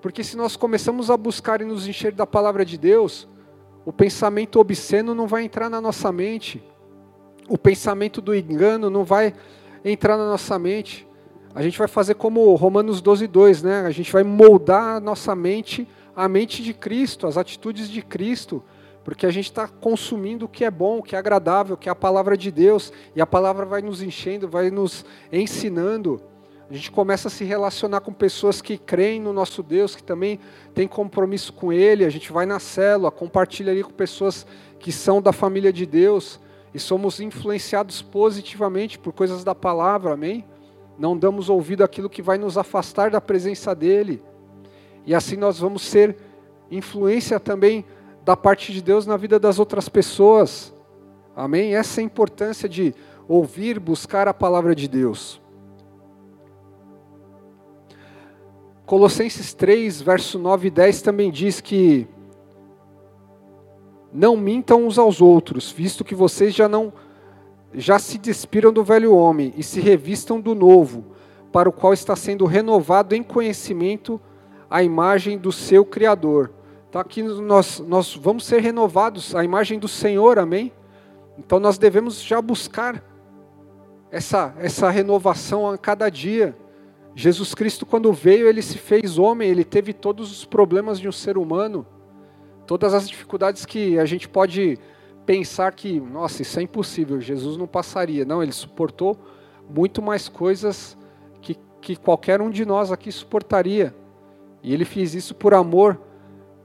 Porque 0.02 0.24
se 0.24 0.38
nós 0.38 0.56
começamos 0.56 1.10
a 1.10 1.18
buscar 1.18 1.62
e 1.62 1.66
nos 1.66 1.88
encher 1.88 2.14
da 2.14 2.26
palavra 2.26 2.64
de 2.64 2.78
Deus, 2.78 3.28
o 3.88 3.94
pensamento 3.94 4.60
obsceno 4.60 5.16
não 5.16 5.28
vai 5.28 5.46
entrar 5.46 5.70
na 5.70 5.80
nossa 5.80 6.12
mente. 6.12 6.62
O 7.48 7.58
pensamento 7.58 8.20
do 8.20 8.36
engano 8.36 8.90
não 8.90 9.06
vai 9.06 9.34
entrar 9.86 10.18
na 10.18 10.26
nossa 10.26 10.60
mente. 10.60 11.08
A 11.56 11.62
gente 11.62 11.80
vai 11.80 11.88
fazer 11.88 12.16
como 12.16 12.54
Romanos 12.56 13.00
12, 13.00 13.28
2, 13.28 13.64
né? 13.64 13.86
A 13.86 13.92
gente 13.92 14.12
vai 14.12 14.24
moldar 14.24 14.98
a 14.98 15.00
nossa 15.00 15.34
mente 15.34 15.88
à 16.14 16.28
mente 16.28 16.62
de 16.62 16.74
Cristo, 16.74 17.28
as 17.28 17.38
atitudes 17.38 17.88
de 17.88 18.02
Cristo, 18.02 18.62
porque 19.06 19.26
a 19.26 19.32
gente 19.32 19.46
está 19.46 19.70
consumindo 19.70 20.48
o 20.48 20.50
que 20.50 20.66
é 20.66 20.70
bom, 20.70 20.98
o 20.98 21.02
que 21.02 21.16
é 21.16 21.18
agradável, 21.18 21.78
que 21.78 21.88
é 21.88 21.92
a 21.94 21.96
palavra 21.96 22.36
de 22.36 22.52
Deus, 22.52 22.92
e 23.16 23.22
a 23.22 23.26
palavra 23.26 23.66
vai 23.66 23.82
nos 23.82 24.02
enchendo, 24.02 24.50
vai 24.50 24.70
nos 24.70 25.06
ensinando. 25.32 26.22
A 26.70 26.74
gente 26.74 26.92
começa 26.92 27.30
a 27.30 27.32
se 27.32 27.46
relacionar 27.46 28.02
com 28.02 28.12
pessoas 28.12 28.62
que 28.62 28.78
creem 28.78 29.22
no 29.22 29.32
nosso 29.32 29.64
Deus, 29.64 29.96
que 29.96 30.04
também 30.04 30.38
têm 30.74 30.86
compromisso 30.88 31.54
com 31.54 31.72
Ele. 31.72 32.04
A 32.04 32.10
gente 32.10 32.32
vai 32.32 32.46
na 32.46 32.60
célula, 32.60 33.10
compartilha 33.10 33.72
ali 33.72 33.84
com 33.84 33.92
pessoas 33.92 34.46
que 34.78 34.92
são 34.92 35.22
da 35.22 35.32
família 35.32 35.72
de 35.72 35.86
Deus. 35.86 36.40
e 36.74 36.80
somos 36.80 37.20
influenciados 37.20 38.02
positivamente 38.02 39.00
por 39.00 39.12
coisas 39.12 39.44
da 39.44 39.56
palavra, 39.56 40.14
amém? 40.14 40.46
Não 41.00 41.18
damos 41.18 41.50
ouvido 41.50 41.84
àquilo 41.84 42.10
que 42.10 42.22
vai 42.22 42.38
nos 42.38 42.58
afastar 42.58 43.10
da 43.10 43.22
presença 43.22 43.74
dEle. 43.74 44.22
E 45.06 45.16
assim 45.16 45.38
nós 45.38 45.58
vamos 45.58 45.82
ser 45.82 46.18
influência 46.70 47.40
também 47.40 47.86
da 48.24 48.36
parte 48.36 48.74
de 48.74 48.82
Deus 48.82 49.08
na 49.08 49.16
vida 49.16 49.40
das 49.40 49.58
outras 49.58 49.88
pessoas. 49.88 50.74
Amém? 51.36 51.74
Essa 51.74 52.02
é 52.02 52.04
a 52.04 52.06
importância 52.06 52.68
de 52.68 52.94
ouvir, 53.28 53.80
buscar 53.80 54.28
a 54.28 54.34
palavra 54.34 54.76
de 54.76 54.88
Deus. 54.88 55.42
Colossenses 58.88 59.54
3, 59.54 60.02
verso 60.02 60.40
9 60.40 60.70
e 60.70 60.72
10 60.72 61.02
também 61.02 61.30
diz 61.30 61.60
que 61.60 62.08
não 64.14 64.38
mintam 64.38 64.88
uns 64.88 64.98
aos 64.98 65.20
outros, 65.20 65.70
visto 65.70 66.06
que 66.06 66.16
vocês 66.16 66.56
já 66.56 66.70
não 66.70 66.94
já 67.74 68.00
se 68.00 68.18
despiram 68.18 68.72
do 68.72 68.86
velho 68.86 69.14
homem 69.14 69.54
e 69.58 69.62
se 69.62 69.82
revistam 69.82 70.40
do 70.40 70.56
novo, 70.56 71.04
para 71.52 71.68
o 71.68 71.72
qual 71.74 71.92
está 71.92 72.16
sendo 72.16 72.46
renovado 72.46 73.14
em 73.14 73.22
conhecimento 73.22 74.22
a 74.70 74.82
imagem 74.82 75.38
do 75.38 75.52
seu 75.52 75.84
criador. 75.84 76.50
Então 76.88 77.02
aqui 77.02 77.22
nós 77.22 77.82
nós 77.82 78.16
vamos 78.16 78.46
ser 78.46 78.62
renovados 78.62 79.36
à 79.36 79.44
imagem 79.44 79.78
do 79.80 79.90
Senhor, 79.90 80.40
amém? 80.40 80.72
Então 81.38 81.60
nós 81.60 81.78
devemos 81.78 82.24
já 82.24 82.42
buscar 82.42 83.04
essa 84.10 84.56
essa 84.58 84.90
renovação 84.90 85.70
a 85.70 85.78
cada 85.78 86.10
dia. 86.10 86.56
Jesus 87.20 87.56
Cristo, 87.56 87.84
quando 87.84 88.14
veio, 88.14 88.48
ele 88.48 88.62
se 88.62 88.78
fez 88.78 89.18
homem, 89.18 89.50
ele 89.50 89.64
teve 89.64 89.92
todos 89.92 90.32
os 90.32 90.46
problemas 90.46 91.00
de 91.00 91.08
um 91.08 91.12
ser 91.12 91.36
humano, 91.36 91.84
todas 92.68 92.94
as 92.94 93.10
dificuldades 93.10 93.66
que 93.66 93.98
a 93.98 94.06
gente 94.06 94.30
pode 94.30 94.78
pensar 95.26 95.72
que, 95.72 96.00
nossa, 96.00 96.44
isso 96.44 96.60
é 96.60 96.62
impossível, 96.62 97.20
Jesus 97.20 97.58
não 97.58 97.66
passaria. 97.66 98.24
Não, 98.24 98.44
ele 98.44 98.52
suportou 98.52 99.18
muito 99.68 100.00
mais 100.00 100.30
coisas 100.30 100.96
que, 101.42 101.58
que 101.82 101.96
qualquer 101.96 102.40
um 102.40 102.52
de 102.52 102.64
nós 102.64 102.92
aqui 102.92 103.12
suportaria. 103.12 103.96
E 104.62 104.72
ele 104.72 104.86
fez 104.86 105.16
isso 105.16 105.34
por 105.34 105.56
amor 105.56 106.00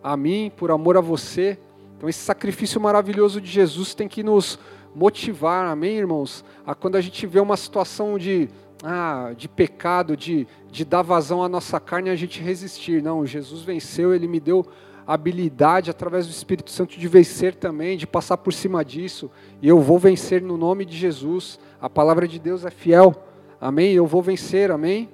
a 0.04 0.18
mim, 0.18 0.52
por 0.54 0.70
amor 0.70 0.98
a 0.98 1.00
você. 1.00 1.58
Então, 1.96 2.10
esse 2.10 2.20
sacrifício 2.20 2.78
maravilhoso 2.78 3.40
de 3.40 3.50
Jesus 3.50 3.94
tem 3.94 4.06
que 4.06 4.22
nos 4.22 4.58
motivar, 4.94 5.64
amém, 5.70 5.96
irmãos? 5.96 6.44
A 6.66 6.74
quando 6.74 6.96
a 6.96 7.00
gente 7.00 7.26
vê 7.26 7.40
uma 7.40 7.56
situação 7.56 8.18
de 8.18 8.50
ah, 8.82 9.32
de 9.36 9.48
pecado, 9.48 10.16
de, 10.16 10.46
de 10.70 10.84
dar 10.84 11.02
vazão 11.02 11.42
à 11.42 11.48
nossa 11.48 11.78
carne 11.78 12.08
e 12.08 12.12
a 12.12 12.16
gente 12.16 12.42
resistir. 12.42 13.02
Não, 13.02 13.24
Jesus 13.24 13.62
venceu, 13.62 14.14
ele 14.14 14.26
me 14.26 14.40
deu 14.40 14.66
habilidade 15.06 15.90
através 15.90 16.26
do 16.26 16.30
Espírito 16.30 16.70
Santo 16.70 16.98
de 16.98 17.08
vencer 17.08 17.54
também, 17.54 17.96
de 17.96 18.06
passar 18.06 18.36
por 18.36 18.52
cima 18.52 18.84
disso, 18.84 19.30
e 19.60 19.68
eu 19.68 19.80
vou 19.80 19.98
vencer 19.98 20.42
no 20.42 20.56
nome 20.56 20.84
de 20.84 20.96
Jesus. 20.96 21.58
A 21.80 21.88
palavra 21.88 22.26
de 22.26 22.38
Deus 22.38 22.64
é 22.64 22.70
fiel. 22.70 23.14
Amém? 23.60 23.92
Eu 23.92 24.06
vou 24.06 24.22
vencer, 24.22 24.70
amém? 24.70 25.08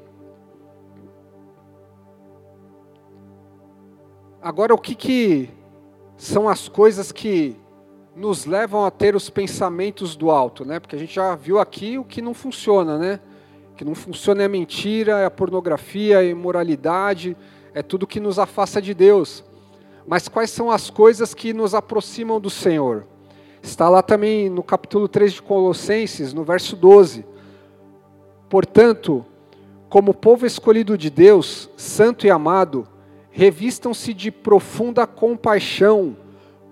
Agora, 4.40 4.72
o 4.72 4.78
que, 4.78 4.94
que 4.94 5.50
são 6.16 6.48
as 6.48 6.68
coisas 6.68 7.12
que 7.12 7.56
nos 8.14 8.46
levam 8.46 8.84
a 8.84 8.90
ter 8.90 9.14
os 9.14 9.28
pensamentos 9.28 10.16
do 10.16 10.30
alto, 10.30 10.64
né? 10.64 10.80
Porque 10.80 10.96
a 10.96 10.98
gente 10.98 11.14
já 11.14 11.34
viu 11.34 11.58
aqui 11.58 11.98
o 11.98 12.04
que 12.04 12.22
não 12.22 12.34
funciona, 12.34 12.98
né? 12.98 13.20
Que 13.78 13.84
não 13.84 13.94
funciona 13.94 14.42
é 14.42 14.46
a 14.46 14.48
mentira, 14.48 15.20
é 15.20 15.24
a 15.24 15.30
pornografia, 15.30 16.16
é 16.16 16.18
a 16.18 16.24
imoralidade, 16.24 17.36
é 17.72 17.80
tudo 17.80 18.08
que 18.08 18.18
nos 18.18 18.36
afasta 18.36 18.82
de 18.82 18.92
Deus. 18.92 19.44
Mas 20.04 20.26
quais 20.26 20.50
são 20.50 20.68
as 20.68 20.90
coisas 20.90 21.32
que 21.32 21.52
nos 21.52 21.76
aproximam 21.76 22.40
do 22.40 22.50
Senhor? 22.50 23.06
Está 23.62 23.88
lá 23.88 24.02
também 24.02 24.50
no 24.50 24.64
capítulo 24.64 25.06
3 25.06 25.34
de 25.34 25.42
Colossenses, 25.42 26.34
no 26.34 26.42
verso 26.42 26.74
12. 26.74 27.24
Portanto, 28.48 29.24
como 29.88 30.12
povo 30.12 30.44
escolhido 30.44 30.98
de 30.98 31.08
Deus, 31.08 31.70
santo 31.76 32.26
e 32.26 32.30
amado, 32.32 32.84
revistam-se 33.30 34.12
de 34.12 34.32
profunda 34.32 35.06
compaixão, 35.06 36.16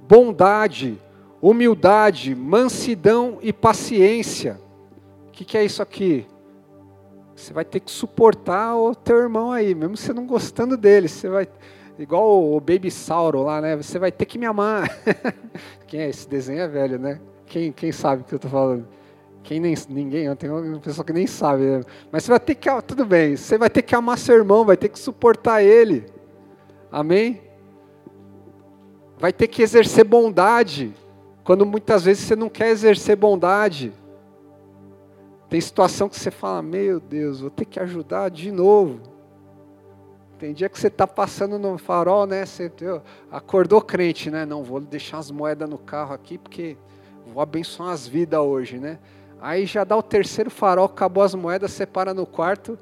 bondade, 0.09 1.01
humildade, 1.41 2.35
mansidão 2.35 3.39
e 3.43 3.53
paciência. 3.53 4.61
O 5.29 5.31
que, 5.31 5.45
que 5.45 5.57
é 5.57 5.65
isso 5.65 5.81
aqui? 5.81 6.27
Você 7.37 7.53
vai 7.53 7.67
ter 7.67 7.81
que 7.81 7.91
suportar 7.91 8.75
o 8.77 8.95
teu 8.95 9.19
irmão 9.19 9.53
aí, 9.53 9.75
mesmo 9.75 9.95
você 9.95 10.11
não 10.11 10.27
gostando 10.27 10.75
dele. 10.75 11.07
Você 11.07 11.29
vai, 11.29 11.47
igual 11.99 12.43
o 12.43 12.59
Baby 12.59 12.91
Sauro 12.91 13.43
lá, 13.43 13.61
né? 13.61 13.77
Você 13.77 13.99
vai 13.99 14.11
ter 14.11 14.25
que 14.25 14.39
me 14.39 14.47
amar. 14.47 14.89
Quem 15.87 16.01
é? 16.01 16.09
Esse 16.09 16.27
desenho 16.27 16.61
é 16.61 16.67
velho, 16.67 16.99
né? 16.99 17.21
Quem, 17.45 17.71
quem 17.71 17.93
sabe 17.93 18.23
o 18.23 18.25
que 18.25 18.33
eu 18.33 18.37
estou 18.37 18.51
falando? 18.51 18.89
Quem 19.43 19.61
nem, 19.61 19.75
ninguém, 19.89 20.35
tem 20.35 20.51
uma 20.51 20.81
pessoa 20.81 21.05
que 21.05 21.13
nem 21.13 21.27
sabe. 21.27 21.63
Né? 21.63 21.81
Mas 22.11 22.25
você 22.25 22.31
vai 22.31 22.41
ter 22.41 22.55
que, 22.55 22.69
tudo 22.83 23.05
bem, 23.05 23.37
você 23.37 23.59
vai 23.59 23.71
ter 23.71 23.83
que 23.83 23.95
amar 23.95 24.19
seu 24.19 24.35
irmão, 24.35 24.65
vai 24.65 24.77
ter 24.77 24.89
que 24.89 24.99
suportar 24.99 25.63
ele. 25.63 26.07
Amém? 26.91 27.43
Vai 29.19 29.33
ter 29.33 29.47
que 29.47 29.63
exercer 29.63 30.05
bondade, 30.05 30.93
quando 31.45 31.65
muitas 31.65 32.03
vezes 32.03 32.25
você 32.25 32.35
não 32.35 32.49
quer 32.49 32.71
exercer 32.71 33.15
bondade. 33.15 33.93
Tem 35.49 35.61
situação 35.61 36.09
que 36.09 36.19
você 36.19 36.31
fala, 36.31 36.61
meu 36.61 36.99
Deus, 36.99 37.41
vou 37.41 37.51
ter 37.51 37.65
que 37.65 37.79
ajudar 37.79 38.31
de 38.31 38.51
novo. 38.51 39.01
Tem 40.39 40.53
dia 40.53 40.69
que 40.69 40.79
você 40.79 40.89
está 40.89 41.07
passando 41.07 41.59
no 41.59 41.79
farol, 41.79 42.27
né? 42.27 42.45
Você 42.45 42.71
acordou 43.31 43.81
crente, 43.81 44.31
né? 44.31 44.45
Não, 44.45 44.63
vou 44.63 44.81
deixar 44.81 45.19
as 45.19 45.31
moedas 45.31 45.69
no 45.69 45.79
carro 45.79 46.13
aqui 46.13 46.37
porque 46.37 46.77
vou 47.33 47.43
abençoar 47.43 47.91
as 47.91 48.07
vidas 48.07 48.41
hoje, 48.41 48.79
né? 48.79 48.99
Aí 49.41 49.67
já 49.67 49.85
dá 49.85 49.97
o 49.97 50.03
terceiro 50.03 50.51
farol, 50.51 50.87
acabou 50.87 51.23
as 51.23 51.35
moedas, 51.35 51.73
você 51.73 51.87
para 51.87 52.13
no 52.13 52.27
quarto. 52.27 52.79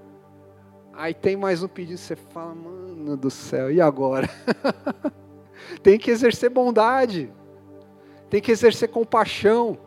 Aí 0.92 1.12
tem 1.12 1.36
mais 1.36 1.62
um 1.62 1.68
pedido, 1.68 1.98
você 1.98 2.16
fala, 2.16 2.54
mano 2.54 3.16
do 3.16 3.30
céu, 3.30 3.70
e 3.70 3.80
agora? 3.80 4.28
tem 5.82 5.98
que 5.98 6.10
exercer 6.10 6.50
bondade, 6.50 7.32
tem 8.30 8.40
que 8.40 8.52
exercer 8.52 8.88
compaixão. 8.88 9.78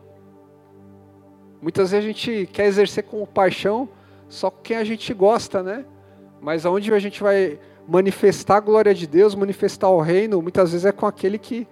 Muitas 1.60 1.90
vezes 1.90 2.04
a 2.04 2.08
gente 2.08 2.48
quer 2.52 2.66
exercer 2.66 3.04
com 3.04 3.24
paixão 3.26 3.88
só 4.28 4.50
com 4.50 4.62
quem 4.62 4.76
a 4.76 4.84
gente 4.84 5.12
gosta, 5.12 5.62
né? 5.62 5.84
Mas 6.40 6.64
aonde 6.64 6.92
a 6.92 6.98
gente 6.98 7.22
vai 7.22 7.58
manifestar 7.86 8.56
a 8.56 8.60
glória 8.60 8.94
de 8.94 9.06
Deus, 9.06 9.34
manifestar 9.34 9.88
o 9.88 10.00
reino, 10.00 10.40
muitas 10.40 10.72
vezes 10.72 10.84
é 10.84 10.92
com 10.92 11.06
aquele 11.06 11.38
que 11.38 11.66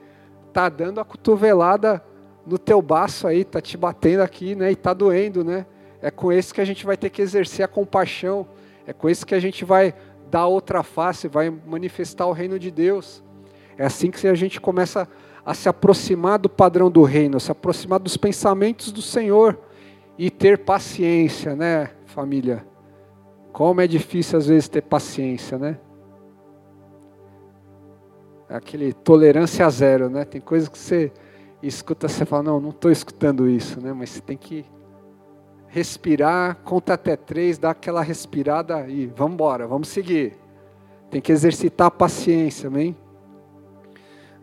está 0.49 0.69
dando 0.69 1.01
a 1.01 1.05
cotovelada 1.05 2.03
no 2.47 2.59
teu 2.59 2.81
baço 2.81 3.27
aí, 3.27 3.41
está 3.41 3.61
te 3.61 3.77
batendo 3.77 4.23
aqui, 4.23 4.55
né? 4.55 4.71
E 4.71 4.73
está 4.73 4.93
doendo, 4.95 5.45
né? 5.45 5.67
É 6.01 6.11
com 6.11 6.33
esse 6.33 6.53
que 6.53 6.61
a 6.61 6.65
gente 6.65 6.85
vai 6.85 6.97
ter 6.97 7.11
que 7.11 7.23
exercer 7.23 7.65
a 7.65 7.69
compaixão. 7.69 8.47
É 8.87 8.93
com 8.93 9.09
esse 9.09 9.25
que 9.25 9.35
a 9.35 9.41
gente 9.41 9.65
vai 9.65 9.95
dar 10.31 10.47
outra 10.47 10.83
face, 10.83 11.29
vai 11.29 11.51
manifestar 11.51 12.27
o 12.27 12.33
reino 12.33 12.59
de 12.59 12.71
Deus. 12.71 13.23
É 13.79 13.85
assim 13.85 14.11
que 14.11 14.27
a 14.27 14.35
gente 14.35 14.61
começa 14.61 15.09
a 15.45 15.55
se 15.55 15.69
aproximar 15.69 16.39
do 16.39 16.49
padrão 16.49 16.91
do 16.91 17.03
reino, 17.03 17.39
se 17.39 17.53
aproximar 17.53 18.01
dos 18.01 18.17
pensamentos 18.17 18.91
do 18.91 19.03
Senhor 19.03 19.59
e 20.19 20.31
ter 20.31 20.59
paciência, 20.59 21.55
né, 21.55 21.91
família? 22.07 22.67
Como 23.53 23.81
é 23.81 23.87
difícil 23.87 24.39
às 24.39 24.47
vezes 24.47 24.69
ter 24.69 24.83
paciência, 24.83 25.59
né? 25.59 25.79
É 28.49 28.57
aquele 28.57 28.93
tolerância 28.93 29.69
zero, 29.71 30.09
né? 30.09 30.25
Tem 30.25 30.41
coisas 30.41 30.69
que 30.69 30.79
você 30.79 31.13
escuta, 31.63 32.09
você 32.09 32.25
fala, 32.25 32.45
não, 32.45 32.61
não 32.61 32.71
estou 32.71 32.91
escutando 32.91 33.49
isso, 33.49 33.81
né? 33.81 33.93
Mas 33.93 34.11
você 34.11 34.21
tem 34.21 34.37
que 34.37 34.65
respirar, 35.69 36.57
conta 36.65 36.95
até 36.95 37.17
três, 37.17 37.59
dá 37.59 37.71
aquela 37.71 38.03
respirada 38.03 38.87
e 38.89 39.07
vamos 39.07 39.35
embora, 39.35 39.67
vamos 39.67 39.89
seguir. 39.89 40.35
Tem 41.11 41.21
que 41.21 41.33
exercitar 41.33 41.89
a 41.89 41.91
paciência, 41.91 42.69
amém? 42.69 42.97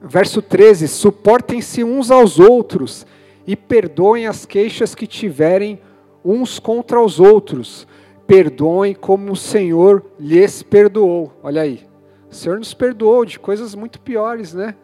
Verso 0.01 0.41
13: 0.41 0.87
suportem-se 0.87 1.83
uns 1.83 2.11
aos 2.11 2.39
outros 2.39 3.05
e 3.45 3.55
perdoem 3.55 4.27
as 4.27 4.45
queixas 4.45 4.95
que 4.95 5.07
tiverem 5.07 5.79
uns 6.23 6.59
contra 6.59 7.01
os 7.01 7.19
outros. 7.19 7.87
Perdoem 8.25 8.93
como 8.93 9.31
o 9.31 9.35
Senhor 9.35 10.05
lhes 10.19 10.63
perdoou. 10.63 11.33
Olha 11.43 11.61
aí. 11.61 11.85
O 12.31 12.33
Senhor 12.33 12.57
nos 12.57 12.73
perdoou 12.73 13.25
de 13.25 13.37
coisas 13.37 13.75
muito 13.75 13.99
piores, 13.99 14.53
né? 14.53 14.75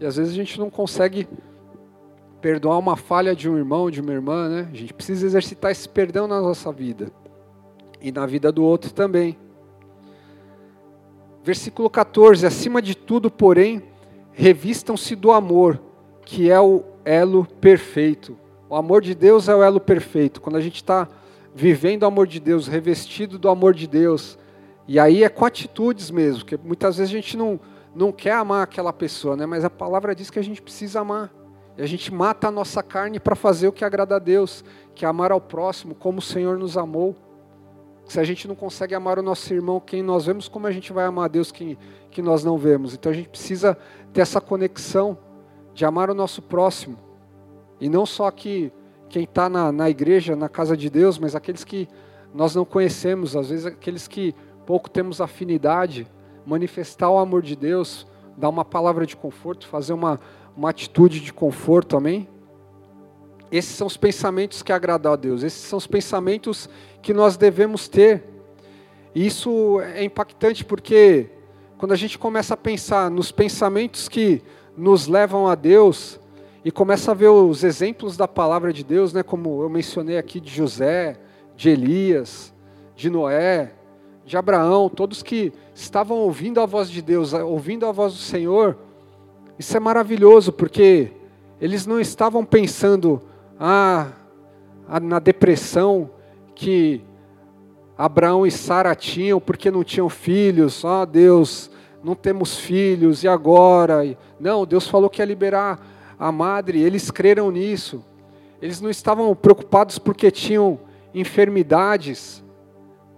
E 0.00 0.06
às 0.06 0.16
vezes 0.16 0.32
a 0.32 0.36
gente 0.36 0.58
não 0.58 0.70
consegue 0.70 1.28
perdoar 2.40 2.78
uma 2.78 2.96
falha 2.96 3.34
de 3.34 3.48
um 3.48 3.56
irmão, 3.56 3.90
de 3.90 4.00
uma 4.00 4.12
irmã, 4.12 4.48
né? 4.48 4.68
A 4.72 4.76
gente 4.76 4.94
precisa 4.94 5.26
exercitar 5.26 5.70
esse 5.70 5.88
perdão 5.88 6.26
na 6.26 6.40
nossa 6.40 6.70
vida 6.72 7.10
e 8.00 8.12
na 8.12 8.26
vida 8.26 8.52
do 8.52 8.62
outro 8.62 8.92
também. 8.92 9.36
Versículo 11.42 11.90
14: 11.90 12.46
Acima 12.46 12.80
de 12.80 12.94
tudo, 12.94 13.30
porém, 13.30 13.82
revistam-se 14.32 15.14
do 15.14 15.30
amor, 15.30 15.80
que 16.24 16.50
é 16.50 16.60
o 16.60 16.82
elo 17.04 17.46
perfeito. 17.60 18.36
O 18.68 18.74
amor 18.74 19.02
de 19.02 19.14
Deus 19.14 19.48
é 19.48 19.54
o 19.54 19.62
elo 19.62 19.80
perfeito. 19.80 20.40
Quando 20.40 20.56
a 20.56 20.60
gente 20.60 20.76
está 20.76 21.08
vivendo 21.54 22.02
o 22.02 22.06
amor 22.06 22.26
de 22.26 22.40
Deus, 22.40 22.66
revestido 22.66 23.38
do 23.38 23.48
amor 23.48 23.74
de 23.74 23.86
Deus, 23.86 24.38
e 24.88 24.98
aí 24.98 25.22
é 25.22 25.28
com 25.28 25.44
atitudes 25.44 26.10
mesmo, 26.10 26.40
porque 26.40 26.56
muitas 26.56 26.96
vezes 26.96 27.12
a 27.12 27.16
gente 27.16 27.36
não, 27.36 27.60
não 27.94 28.10
quer 28.10 28.32
amar 28.32 28.62
aquela 28.62 28.92
pessoa, 28.92 29.36
né? 29.36 29.46
mas 29.46 29.64
a 29.64 29.70
palavra 29.70 30.14
diz 30.14 30.30
que 30.30 30.38
a 30.38 30.44
gente 30.44 30.60
precisa 30.60 31.00
amar. 31.00 31.32
E 31.76 31.82
a 31.82 31.86
gente 31.86 32.12
mata 32.12 32.48
a 32.48 32.50
nossa 32.50 32.82
carne 32.82 33.18
para 33.18 33.34
fazer 33.34 33.66
o 33.66 33.72
que 33.72 33.84
agrada 33.84 34.16
a 34.16 34.18
Deus, 34.18 34.64
que 34.94 35.04
é 35.04 35.08
amar 35.08 35.32
ao 35.32 35.40
próximo 35.40 35.94
como 35.94 36.18
o 36.18 36.22
Senhor 36.22 36.58
nos 36.58 36.76
amou. 36.76 37.16
Se 38.06 38.20
a 38.20 38.24
gente 38.24 38.46
não 38.46 38.54
consegue 38.54 38.94
amar 38.94 39.18
o 39.18 39.22
nosso 39.22 39.52
irmão, 39.52 39.80
quem 39.80 40.02
nós 40.02 40.26
vemos, 40.26 40.46
como 40.46 40.66
a 40.66 40.70
gente 40.70 40.92
vai 40.92 41.04
amar 41.04 41.24
a 41.24 41.28
Deus 41.28 41.50
que, 41.50 41.78
que 42.10 42.22
nós 42.22 42.44
não 42.44 42.58
vemos? 42.58 42.94
Então 42.94 43.10
a 43.10 43.14
gente 43.14 43.28
precisa 43.28 43.76
ter 44.12 44.20
essa 44.20 44.40
conexão 44.40 45.18
de 45.74 45.84
amar 45.84 46.08
o 46.08 46.14
nosso 46.14 46.40
próximo. 46.40 46.96
E 47.80 47.88
não 47.88 48.06
só 48.06 48.30
que 48.30 48.72
quem 49.08 49.24
está 49.24 49.48
na, 49.48 49.70
na 49.70 49.90
igreja, 49.90 50.34
na 50.34 50.48
casa 50.48 50.76
de 50.76 50.88
Deus, 50.88 51.18
mas 51.18 51.34
aqueles 51.34 51.64
que 51.64 51.88
nós 52.32 52.54
não 52.54 52.64
conhecemos, 52.64 53.36
às 53.36 53.50
vezes 53.50 53.66
aqueles 53.66 54.08
que 54.08 54.34
pouco 54.64 54.88
temos 54.88 55.20
afinidade, 55.20 56.06
manifestar 56.46 57.10
o 57.10 57.18
amor 57.18 57.42
de 57.42 57.54
Deus, 57.54 58.06
dar 58.36 58.48
uma 58.48 58.64
palavra 58.64 59.06
de 59.06 59.16
conforto, 59.16 59.66
fazer 59.66 59.92
uma, 59.92 60.20
uma 60.56 60.70
atitude 60.70 61.20
de 61.20 61.32
conforto, 61.32 61.96
amém? 61.96 62.28
Esses 63.52 63.76
são 63.76 63.86
os 63.86 63.96
pensamentos 63.96 64.62
que 64.62 64.72
agradam 64.72 65.12
a 65.12 65.16
Deus, 65.16 65.42
esses 65.42 65.60
são 65.60 65.76
os 65.76 65.86
pensamentos 65.86 66.68
que 67.02 67.12
nós 67.12 67.36
devemos 67.36 67.88
ter. 67.88 68.24
E 69.14 69.26
isso 69.26 69.80
é 69.80 70.02
impactante 70.02 70.64
porque 70.64 71.30
quando 71.78 71.92
a 71.92 71.96
gente 71.96 72.18
começa 72.18 72.54
a 72.54 72.56
pensar 72.56 73.10
nos 73.10 73.30
pensamentos 73.30 74.08
que 74.08 74.42
nos 74.76 75.06
levam 75.06 75.46
a 75.46 75.54
Deus 75.54 76.20
e 76.64 76.70
começa 76.70 77.10
a 77.10 77.14
ver 77.14 77.28
os 77.28 77.62
exemplos 77.62 78.16
da 78.16 78.26
palavra 78.26 78.72
de 78.72 78.82
Deus, 78.82 79.12
né, 79.12 79.22
como 79.22 79.62
eu 79.62 79.68
mencionei 79.68 80.16
aqui 80.16 80.40
de 80.40 80.50
José, 80.50 81.18
de 81.56 81.68
Elias, 81.68 82.52
de 82.96 83.10
Noé, 83.10 83.72
de 84.24 84.36
Abraão, 84.36 84.88
todos 84.88 85.22
que 85.22 85.52
estavam 85.74 86.16
ouvindo 86.18 86.60
a 86.60 86.66
voz 86.66 86.90
de 86.90 87.02
Deus, 87.02 87.32
ouvindo 87.34 87.86
a 87.86 87.92
voz 87.92 88.14
do 88.14 88.18
Senhor, 88.18 88.78
isso 89.58 89.76
é 89.76 89.80
maravilhoso, 89.80 90.52
porque 90.52 91.12
eles 91.60 91.86
não 91.86 92.00
estavam 92.00 92.44
pensando 92.44 93.20
ah, 93.58 94.08
na 95.00 95.18
depressão 95.18 96.10
que 96.54 97.02
Abraão 97.96 98.46
e 98.46 98.50
Sara 98.50 98.94
tinham 98.94 99.40
porque 99.40 99.70
não 99.70 99.84
tinham 99.84 100.08
filhos. 100.08 100.84
Ah, 100.84 101.04
Deus, 101.04 101.70
não 102.04 102.14
temos 102.14 102.58
filhos, 102.58 103.24
e 103.24 103.28
agora? 103.28 104.16
Não, 104.38 104.66
Deus 104.66 104.86
falou 104.86 105.08
que 105.08 105.22
ia 105.22 105.24
liberar 105.24 105.80
a 106.18 106.30
madre, 106.30 106.80
eles 106.80 107.10
creram 107.10 107.50
nisso. 107.50 108.04
Eles 108.60 108.80
não 108.80 108.90
estavam 108.90 109.34
preocupados 109.34 109.98
porque 109.98 110.30
tinham 110.30 110.78
enfermidades, 111.14 112.44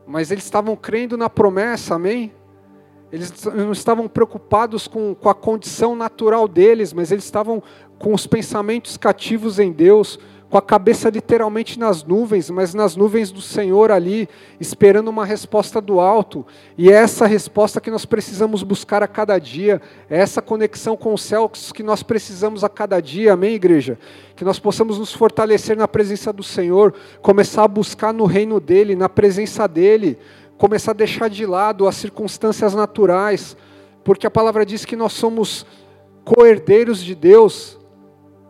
mas 0.07 0.31
eles 0.31 0.45
estavam 0.45 0.77
crendo 0.77 1.17
na 1.17 1.29
promessa, 1.29 1.97
amém? 1.97 2.33
Eles 3.13 3.33
não 3.45 3.73
estavam 3.73 4.09
preocupados 4.09 4.87
com, 4.87 5.15
com 5.15 5.29
a 5.29 5.35
condição 5.35 5.97
natural 5.97 6.47
deles, 6.47 6.93
mas 6.93 7.11
eles 7.11 7.25
estavam 7.25 7.63
com 7.99 8.15
os 8.15 8.27
pensamentos 8.27 8.97
cativos 8.97 9.59
em 9.59 9.73
Deus, 9.73 10.19
com 10.49 10.57
a 10.57 10.63
cabeça 10.63 11.11
literalmente 11.11 11.79
nas 11.79 12.05
nuvens, 12.05 12.49
mas 12.51 12.73
nas 12.73 12.95
nuvens 12.95 13.33
do 13.33 13.41
Senhor 13.41 13.91
ali, 13.91 14.29
esperando 14.61 15.09
uma 15.09 15.25
resposta 15.25 15.81
do 15.81 15.99
alto. 15.99 16.47
E 16.79 16.89
é 16.91 16.95
essa 16.95 17.27
resposta 17.27 17.81
que 17.81 17.91
nós 17.91 18.05
precisamos 18.05 18.63
buscar 18.63 19.03
a 19.03 19.09
cada 19.09 19.39
dia, 19.39 19.83
é 20.09 20.19
essa 20.19 20.41
conexão 20.41 20.97
com 20.97 21.13
os 21.13 21.23
céus 21.23 21.73
que 21.73 21.83
nós 21.83 22.03
precisamos 22.03 22.63
a 22.63 22.69
cada 22.69 23.01
dia, 23.01 23.33
amém, 23.33 23.55
igreja? 23.55 23.99
Que 24.37 24.45
nós 24.45 24.59
possamos 24.59 24.99
nos 24.99 25.13
fortalecer 25.13 25.77
na 25.77 25.89
presença 25.89 26.33
do 26.33 26.45
Senhor, 26.45 26.95
começar 27.21 27.65
a 27.65 27.69
buscar 27.69 28.15
no 28.15 28.25
reino 28.25 28.61
dEle, 28.61 28.95
na 28.95 29.09
presença 29.09 29.67
dEle, 29.67 30.17
começar 30.57 30.93
a 30.93 30.95
deixar 30.95 31.29
de 31.29 31.45
lado 31.45 31.89
as 31.89 31.97
circunstâncias 31.97 32.73
naturais, 32.73 33.57
porque 34.05 34.27
a 34.29 34.31
palavra 34.31 34.65
diz 34.65 34.85
que 34.85 34.95
nós 34.95 35.13
somos 35.13 35.67
co-herdeiros 36.25 37.03
de 37.03 37.17
Deus, 37.17 37.77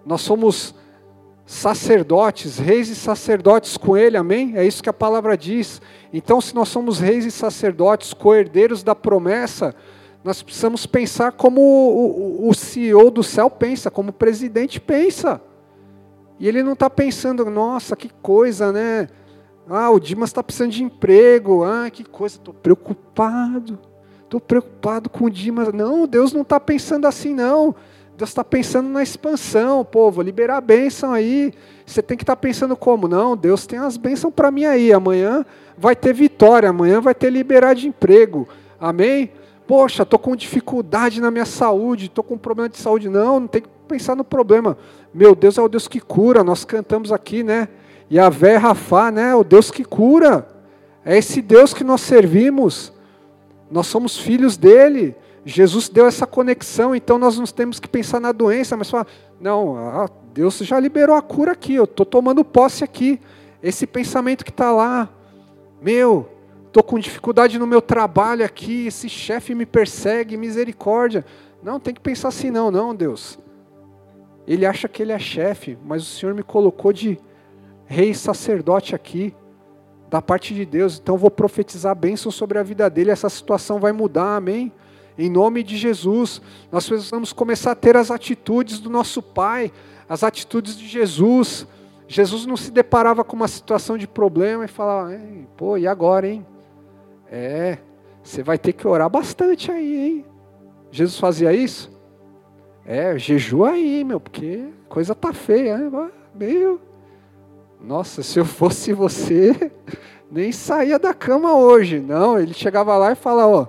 nós 0.05 0.21
somos 0.21 0.75
sacerdotes, 1.47 2.59
reis 2.59 2.89
e 2.89 2.97
sacerdotes 2.97 3.77
com 3.77 3.97
ele, 3.97 4.17
amém? 4.17 4.57
É 4.57 4.67
isso 4.67 4.83
que 4.83 4.89
a 4.89 4.93
palavra 4.93 5.39
diz. 5.39 5.81
Então, 6.13 6.41
se 6.41 6.53
nós 6.53 6.69
somos 6.69 6.99
reis 6.99 7.25
e 7.25 7.31
sacerdotes, 7.31 8.13
co-herdeiros 8.13 8.83
da 8.83 8.97
promessa, 8.97 9.73
nós 10.25 10.43
precisamos 10.43 10.87
pensar 10.87 11.33
como 11.33 11.61
o, 11.61 12.49
o, 12.49 12.53
CEO 12.53 13.13
do 13.13 13.23
céu 13.23 13.49
pensa, 13.49 13.93
como 13.93 14.11
o 14.11 14.13
presidente 14.13 14.81
pensa. 14.81 15.41
E 16.41 16.49
ele 16.49 16.65
não 16.65 16.73
está 16.73 16.91
pensando, 16.91 17.45
nossa, 17.45 17.95
que 17.95 18.11
coisa, 18.21 18.73
né? 18.73 19.09
Ah, 19.69 19.91
o 19.91 20.01
Dimas 20.01 20.31
está 20.31 20.43
precisando 20.43 20.73
de 20.73 20.83
emprego. 20.83 21.63
Ah, 21.63 21.89
que 21.91 22.03
coisa, 22.03 22.37
estou 22.37 22.53
preocupado. 22.53 23.79
Estou 24.25 24.41
preocupado 24.41 25.09
com 25.09 25.27
o 25.27 25.31
Dimas. 25.31 25.73
Não, 25.73 26.09
Deus 26.09 26.33
não 26.33 26.43
está 26.43 26.59
pensando 26.59 27.07
assim, 27.07 27.33
não. 27.33 27.73
Deus 28.17 28.31
está 28.31 28.43
pensando 28.43 28.89
na 28.89 29.03
expansão, 29.03 29.85
povo, 29.85 30.23
liberar 30.23 30.57
a 30.57 30.61
bênção 30.61 31.13
aí. 31.13 31.53
Você 31.85 32.01
tem 32.03 32.17
que 32.17 32.23
estar 32.23 32.35
tá 32.35 32.41
pensando 32.41 32.75
como? 32.75 33.07
Não, 33.07 33.37
Deus 33.37 33.67
tem 33.67 33.79
as 33.79 33.99
bênçãos 33.99 34.33
para 34.33 34.51
mim 34.51 34.65
aí. 34.65 34.91
Amanhã 34.91 35.45
vai 35.77 35.95
ter 35.95 36.15
vitória, 36.15 36.71
amanhã 36.71 36.99
vai 36.99 37.15
ter 37.15 37.29
liberar 37.29 37.75
de 37.75 37.89
emprego. 37.89 38.49
Amém? 38.81 39.31
Poxa, 39.67 40.03
estou 40.03 40.19
com 40.19 40.35
dificuldade 40.35 41.21
na 41.21 41.31
minha 41.31 41.45
saúde, 41.45 42.07
estou 42.07 42.25
com 42.25 42.39
problema 42.39 42.71
de 42.71 42.79
saúde. 42.79 43.11
Não, 43.11 43.41
não 43.41 43.47
tem 43.47 43.61
que 43.61 43.69
pensar 43.87 44.17
no 44.17 44.25
problema. 44.25 44.79
Meu 45.13 45.35
Deus 45.35 45.59
é 45.59 45.63
o 45.63 45.69
Deus 45.69 45.87
que 45.87 46.01
cura. 46.01 46.43
Nós 46.43 46.65
cantamos 46.65 47.13
aqui, 47.13 47.43
né? 47.43 47.69
E 48.09 48.19
a 48.19 48.31
Vé 48.31 48.57
Rafá, 48.57 49.11
né? 49.11 49.35
O 49.35 49.45
Deus 49.45 49.71
que 49.71 49.85
cura. 49.85 50.49
É 51.05 51.19
esse 51.19 51.43
Deus 51.43 51.75
que 51.75 51.85
nós 51.85 52.01
servimos. 52.01 52.95
Nós 53.71 53.89
somos 53.89 54.17
filhos 54.17 54.57
dele. 54.57 55.15
Jesus 55.49 55.89
deu 55.89 56.07
essa 56.07 56.27
conexão, 56.27 56.93
então 56.93 57.19
nós 57.19 57.39
não 57.39 57.47
temos 57.47 57.79
que 57.79 57.89
pensar 57.89 58.19
na 58.19 58.33
doença, 58.33 58.77
mas 58.77 58.91
falar, 58.91 59.07
não, 59.41 59.77
ah, 59.77 60.11
Deus 60.35 60.59
já 60.59 60.81
liberou 60.81 61.15
a 61.15 61.23
cura 61.23 61.53
aqui, 61.53 61.77
eu 61.77 61.85
estou 61.85 62.05
tomando 62.05 62.45
posse 62.45 62.83
aqui. 62.83 63.21
Esse 63.63 63.87
pensamento 63.87 64.45
que 64.45 64.51
está 64.51 64.73
lá, 64.73 65.09
meu, 65.81 66.29
estou 66.67 66.83
com 66.83 66.99
dificuldade 66.99 67.61
no 67.61 67.67
meu 67.67 67.81
trabalho 67.81 68.45
aqui, 68.45 68.89
esse 68.89 69.09
chefe 69.09 69.55
me 69.55 69.65
persegue, 69.65 70.37
misericórdia. 70.37 71.25
Não, 71.63 71.79
tem 71.79 71.95
que 71.95 72.01
pensar 72.01 72.27
assim, 72.27 72.51
não, 72.51 72.69
não, 72.69 72.93
Deus. 72.93 73.39
Ele 74.49 74.67
acha 74.67 74.89
que 74.89 75.01
ele 75.01 75.13
é 75.13 75.19
chefe, 75.19 75.79
mas 75.85 76.03
o 76.03 76.07
Senhor 76.07 76.35
me 76.35 76.43
colocou 76.43 76.93
de 76.93 77.21
rei 77.85 78.13
sacerdote 78.15 78.97
aqui, 78.97 79.33
da 80.11 80.21
parte 80.21 80.53
de 80.53 80.67
Deus, 80.67 80.99
então 81.01 81.17
vou 81.17 81.31
profetizar 81.31 81.95
bênção 81.95 82.33
sobre 82.33 82.59
a 82.59 82.65
vida 82.65 82.91
dele, 82.91 83.13
essa 83.13 83.29
situação 83.29 83.79
vai 83.79 83.93
mudar, 83.93 84.37
amém? 84.37 84.73
Em 85.19 85.31
nome 85.31 85.63
de 85.63 85.77
Jesus, 85.77 86.43
nós 86.71 86.87
precisamos 86.87 87.33
começar 87.33 87.73
a 87.73 87.77
ter 87.77 87.97
as 87.97 88.11
atitudes 88.11 88.79
do 88.79 88.91
nosso 88.91 89.23
Pai, 89.23 89.73
as 90.09 90.23
atitudes 90.23 90.77
de 90.77 90.87
Jesus. 90.87 91.67
Jesus 92.07 92.45
não 92.45 92.57
se 92.57 92.71
deparava 92.71 93.25
com 93.25 93.35
uma 93.35 93.49
situação 93.49 93.97
de 93.97 94.07
problema 94.07 94.65
e 94.65 94.69
falava, 94.69 95.19
pô, 95.57 95.79
e 95.79 95.87
agora, 95.87 96.29
hein? 96.29 96.47
É, 97.31 97.79
você 98.23 98.43
vai 98.43 98.59
ter 98.59 98.73
que 98.73 98.87
orar 98.87 99.09
bastante 99.09 99.71
aí, 99.71 99.97
hein? 99.97 100.25
Jesus 100.91 101.19
fazia 101.19 101.53
isso? 101.53 101.91
É, 102.85 103.19
jejua 103.19 103.71
aí, 103.71 104.05
meu, 104.05 104.21
porque 104.21 104.69
coisa 104.89 105.15
tá 105.15 105.33
feia, 105.33 105.77
né? 105.79 106.11
Meu, 106.35 106.81
nossa, 107.81 108.23
se 108.23 108.39
eu 108.39 108.45
fosse 108.45 108.93
você, 108.93 109.73
nem 110.31 110.53
saía 110.53 110.99
da 110.99 111.15
cama 111.15 111.55
hoje. 111.55 112.01
Não, 112.01 112.39
ele 112.39 112.55
chegava 112.55 112.97
lá 112.97 113.13
e 113.13 113.17
falava, 113.17 113.57
ó, 113.57 113.67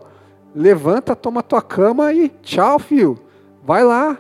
levanta, 0.58 1.15
toma 1.15 1.43
tua 1.43 1.62
cama 1.62 2.12
e 2.12 2.30
tchau, 2.41 2.80
filho. 2.80 3.20
Vai 3.63 3.84
lá. 3.84 4.17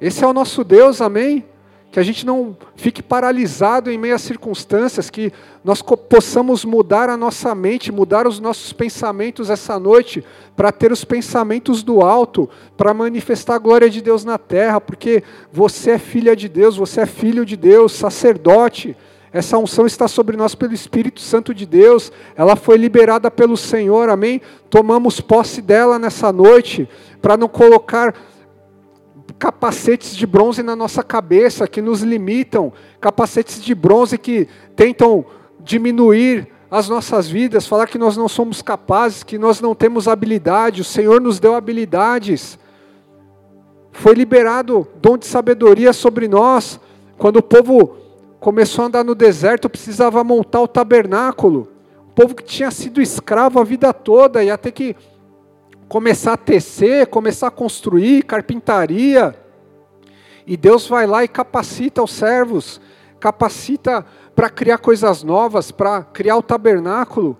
Esse 0.00 0.22
é 0.22 0.26
o 0.26 0.32
nosso 0.32 0.62
Deus, 0.62 1.00
amém? 1.00 1.44
Que 1.90 1.98
a 1.98 2.02
gente 2.02 2.24
não 2.24 2.56
fique 2.76 3.02
paralisado 3.02 3.90
em 3.90 3.98
meio 3.98 4.14
às 4.14 4.22
circunstâncias, 4.22 5.10
que 5.10 5.32
nós 5.64 5.82
possamos 5.82 6.64
mudar 6.64 7.10
a 7.10 7.16
nossa 7.16 7.54
mente, 7.54 7.92
mudar 7.92 8.26
os 8.26 8.38
nossos 8.38 8.72
pensamentos 8.72 9.50
essa 9.50 9.78
noite, 9.78 10.24
para 10.56 10.70
ter 10.70 10.92
os 10.92 11.04
pensamentos 11.04 11.82
do 11.82 12.00
alto, 12.00 12.48
para 12.76 12.94
manifestar 12.94 13.56
a 13.56 13.58
glória 13.58 13.90
de 13.90 14.00
Deus 14.00 14.24
na 14.24 14.38
terra, 14.38 14.80
porque 14.80 15.22
você 15.52 15.92
é 15.92 15.98
filha 15.98 16.36
de 16.36 16.48
Deus, 16.48 16.76
você 16.76 17.02
é 17.02 17.06
filho 17.06 17.44
de 17.44 17.56
Deus, 17.56 17.92
sacerdote, 17.92 18.96
essa 19.32 19.56
unção 19.56 19.86
está 19.86 20.06
sobre 20.06 20.36
nós 20.36 20.54
pelo 20.54 20.74
Espírito 20.74 21.20
Santo 21.20 21.54
de 21.54 21.64
Deus, 21.64 22.12
ela 22.36 22.54
foi 22.54 22.76
liberada 22.76 23.30
pelo 23.30 23.56
Senhor, 23.56 24.10
amém? 24.10 24.42
Tomamos 24.68 25.20
posse 25.20 25.62
dela 25.62 25.98
nessa 25.98 26.30
noite, 26.30 26.86
para 27.20 27.36
não 27.36 27.48
colocar 27.48 28.14
capacetes 29.38 30.14
de 30.14 30.26
bronze 30.26 30.62
na 30.62 30.76
nossa 30.76 31.02
cabeça 31.02 31.66
que 31.66 31.80
nos 31.80 32.02
limitam, 32.02 32.72
capacetes 33.00 33.62
de 33.62 33.74
bronze 33.74 34.18
que 34.18 34.46
tentam 34.76 35.24
diminuir 35.60 36.48
as 36.70 36.88
nossas 36.88 37.28
vidas, 37.28 37.66
falar 37.66 37.86
que 37.86 37.98
nós 37.98 38.16
não 38.16 38.28
somos 38.28 38.60
capazes, 38.60 39.22
que 39.22 39.38
nós 39.38 39.60
não 39.60 39.74
temos 39.74 40.08
habilidade, 40.08 40.82
o 40.82 40.84
Senhor 40.84 41.20
nos 41.20 41.40
deu 41.40 41.54
habilidades. 41.54 42.58
Foi 43.92 44.14
liberado 44.14 44.86
dom 45.00 45.16
de 45.16 45.26
sabedoria 45.26 45.92
sobre 45.92 46.28
nós, 46.28 46.78
quando 47.18 47.36
o 47.36 47.42
povo 47.42 48.01
começou 48.42 48.82
a 48.82 48.88
andar 48.88 49.04
no 49.04 49.14
deserto, 49.14 49.70
precisava 49.70 50.24
montar 50.24 50.60
o 50.60 50.66
tabernáculo. 50.66 51.68
O 52.08 52.12
povo 52.12 52.34
que 52.34 52.42
tinha 52.42 52.72
sido 52.72 53.00
escravo 53.00 53.60
a 53.60 53.64
vida 53.64 53.92
toda 53.92 54.42
ia 54.42 54.58
ter 54.58 54.72
que 54.72 54.96
começar 55.88 56.32
a 56.32 56.36
tecer, 56.36 57.06
começar 57.06 57.46
a 57.46 57.52
construir, 57.52 58.24
carpintaria. 58.24 59.32
E 60.44 60.56
Deus 60.56 60.88
vai 60.88 61.06
lá 61.06 61.22
e 61.22 61.28
capacita 61.28 62.02
os 62.02 62.10
servos, 62.10 62.80
capacita 63.20 64.04
para 64.34 64.50
criar 64.50 64.78
coisas 64.78 65.22
novas, 65.22 65.70
para 65.70 66.02
criar 66.02 66.36
o 66.36 66.42
tabernáculo. 66.42 67.38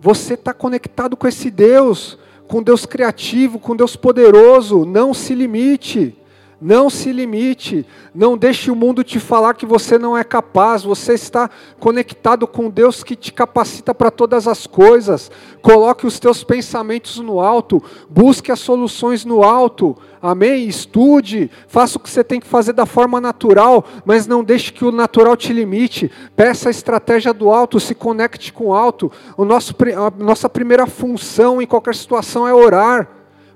Você 0.00 0.34
está 0.34 0.54
conectado 0.54 1.16
com 1.16 1.26
esse 1.26 1.50
Deus, 1.50 2.16
com 2.46 2.62
Deus 2.62 2.86
criativo, 2.86 3.58
com 3.58 3.74
Deus 3.74 3.96
poderoso. 3.96 4.84
Não 4.84 5.12
se 5.12 5.34
limite. 5.34 6.16
Não 6.60 6.90
se 6.90 7.12
limite, 7.12 7.86
não 8.12 8.36
deixe 8.36 8.68
o 8.68 8.74
mundo 8.74 9.04
te 9.04 9.20
falar 9.20 9.54
que 9.54 9.64
você 9.64 9.96
não 9.96 10.18
é 10.18 10.24
capaz, 10.24 10.82
você 10.82 11.14
está 11.14 11.48
conectado 11.78 12.48
com 12.48 12.68
Deus 12.68 13.04
que 13.04 13.14
te 13.14 13.32
capacita 13.32 13.94
para 13.94 14.10
todas 14.10 14.48
as 14.48 14.66
coisas. 14.66 15.30
Coloque 15.62 16.04
os 16.04 16.18
teus 16.18 16.42
pensamentos 16.42 17.18
no 17.18 17.38
alto, 17.38 17.80
busque 18.10 18.50
as 18.50 18.58
soluções 18.58 19.24
no 19.24 19.44
alto. 19.44 19.96
Amém? 20.20 20.66
Estude, 20.66 21.48
faça 21.68 21.96
o 21.96 22.00
que 22.00 22.10
você 22.10 22.24
tem 22.24 22.40
que 22.40 22.46
fazer 22.48 22.72
da 22.72 22.86
forma 22.86 23.20
natural, 23.20 23.84
mas 24.04 24.26
não 24.26 24.42
deixe 24.42 24.72
que 24.72 24.84
o 24.84 24.90
natural 24.90 25.36
te 25.36 25.52
limite. 25.52 26.10
Peça 26.34 26.68
a 26.68 26.72
estratégia 26.72 27.32
do 27.32 27.50
alto, 27.50 27.78
se 27.78 27.94
conecte 27.94 28.52
com 28.52 28.66
o 28.66 28.74
alto. 28.74 29.12
O 29.36 29.44
nosso, 29.44 29.76
a 29.96 30.24
nossa 30.24 30.48
primeira 30.48 30.88
função 30.88 31.62
em 31.62 31.66
qualquer 31.68 31.94
situação 31.94 32.48
é 32.48 32.52
orar, 32.52 33.08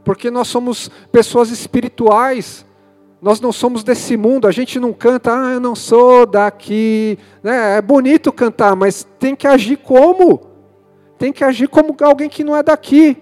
porque 0.04 0.30
nós 0.30 0.46
somos 0.46 0.88
pessoas 1.10 1.50
espirituais. 1.50 2.64
Nós 3.22 3.40
não 3.40 3.52
somos 3.52 3.84
desse 3.84 4.16
mundo, 4.16 4.48
a 4.48 4.50
gente 4.50 4.80
não 4.80 4.92
canta, 4.92 5.32
ah, 5.32 5.52
eu 5.52 5.60
não 5.60 5.76
sou 5.76 6.26
daqui. 6.26 7.16
Né? 7.40 7.76
É 7.78 7.80
bonito 7.80 8.32
cantar, 8.32 8.74
mas 8.74 9.06
tem 9.16 9.36
que 9.36 9.46
agir 9.46 9.76
como? 9.76 10.40
Tem 11.18 11.32
que 11.32 11.44
agir 11.44 11.68
como 11.68 11.94
alguém 12.00 12.28
que 12.28 12.42
não 12.42 12.56
é 12.56 12.64
daqui. 12.64 13.16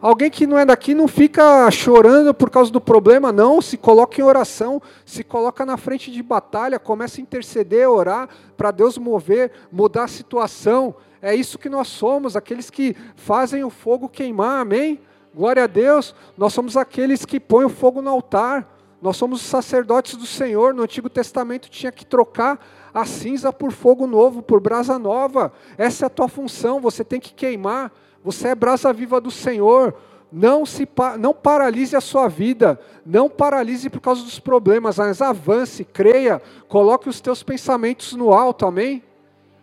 Alguém 0.00 0.30
que 0.30 0.46
não 0.46 0.56
é 0.56 0.64
daqui 0.64 0.94
não 0.94 1.08
fica 1.08 1.68
chorando 1.72 2.32
por 2.32 2.50
causa 2.50 2.70
do 2.70 2.80
problema, 2.80 3.32
não. 3.32 3.60
Se 3.60 3.76
coloca 3.76 4.20
em 4.20 4.24
oração, 4.24 4.80
se 5.04 5.24
coloca 5.24 5.66
na 5.66 5.76
frente 5.76 6.12
de 6.12 6.22
batalha, 6.22 6.78
começa 6.78 7.20
a 7.20 7.22
interceder, 7.22 7.90
orar 7.90 8.28
para 8.56 8.70
Deus 8.70 8.96
mover, 8.96 9.50
mudar 9.72 10.04
a 10.04 10.08
situação. 10.08 10.94
É 11.20 11.34
isso 11.34 11.58
que 11.58 11.68
nós 11.68 11.88
somos, 11.88 12.36
aqueles 12.36 12.70
que 12.70 12.94
fazem 13.16 13.64
o 13.64 13.70
fogo 13.70 14.08
queimar, 14.08 14.60
amém? 14.60 15.00
Glória 15.34 15.64
a 15.64 15.66
Deus, 15.66 16.14
nós 16.38 16.52
somos 16.52 16.76
aqueles 16.76 17.24
que 17.24 17.40
põem 17.40 17.64
o 17.64 17.68
fogo 17.68 18.00
no 18.00 18.08
altar. 18.08 18.79
Nós 19.00 19.16
somos 19.16 19.40
sacerdotes 19.40 20.16
do 20.16 20.26
Senhor. 20.26 20.74
No 20.74 20.82
Antigo 20.82 21.08
Testamento 21.08 21.70
tinha 21.70 21.90
que 21.90 22.04
trocar 22.04 22.60
a 22.92 23.04
cinza 23.04 23.52
por 23.52 23.72
fogo 23.72 24.06
novo, 24.06 24.42
por 24.42 24.60
brasa 24.60 24.98
nova. 24.98 25.52
Essa 25.78 26.04
é 26.04 26.06
a 26.06 26.10
tua 26.10 26.28
função. 26.28 26.80
Você 26.80 27.04
tem 27.04 27.18
que 27.18 27.32
queimar. 27.32 27.90
Você 28.22 28.48
é 28.48 28.54
brasa 28.54 28.92
viva 28.92 29.20
do 29.20 29.30
Senhor. 29.30 29.94
Não 30.32 30.64
se 30.64 30.88
não 31.18 31.34
paralise 31.34 31.96
a 31.96 32.00
sua 32.00 32.28
vida, 32.28 32.78
não 33.04 33.28
paralise 33.28 33.90
por 33.90 34.00
causa 34.00 34.22
dos 34.22 34.38
problemas, 34.38 34.98
mas 34.98 35.20
avance, 35.20 35.84
creia, 35.84 36.40
coloque 36.68 37.08
os 37.08 37.20
teus 37.20 37.42
pensamentos 37.42 38.12
no 38.12 38.32
alto. 38.32 38.64
Amém? 38.64 39.02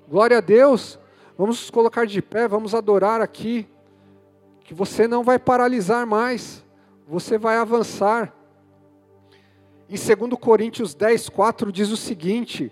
Glória 0.09 0.39
a 0.39 0.41
Deus. 0.41 0.99
Vamos 1.37 1.61
nos 1.61 1.69
colocar 1.69 2.05
de 2.05 2.21
pé, 2.21 2.47
vamos 2.47 2.75
adorar 2.75 3.21
aqui. 3.21 3.65
Que 4.65 4.73
você 4.73 5.07
não 5.07 5.23
vai 5.23 5.39
paralisar 5.39 6.05
mais. 6.05 6.65
Você 7.07 7.37
vai 7.37 7.55
avançar. 7.57 8.33
Em 9.89 9.95
2 9.95 10.39
Coríntios 10.39 10.93
10, 10.93 11.29
4 11.29 11.71
diz 11.71 11.89
o 11.89 11.97
seguinte: 11.97 12.71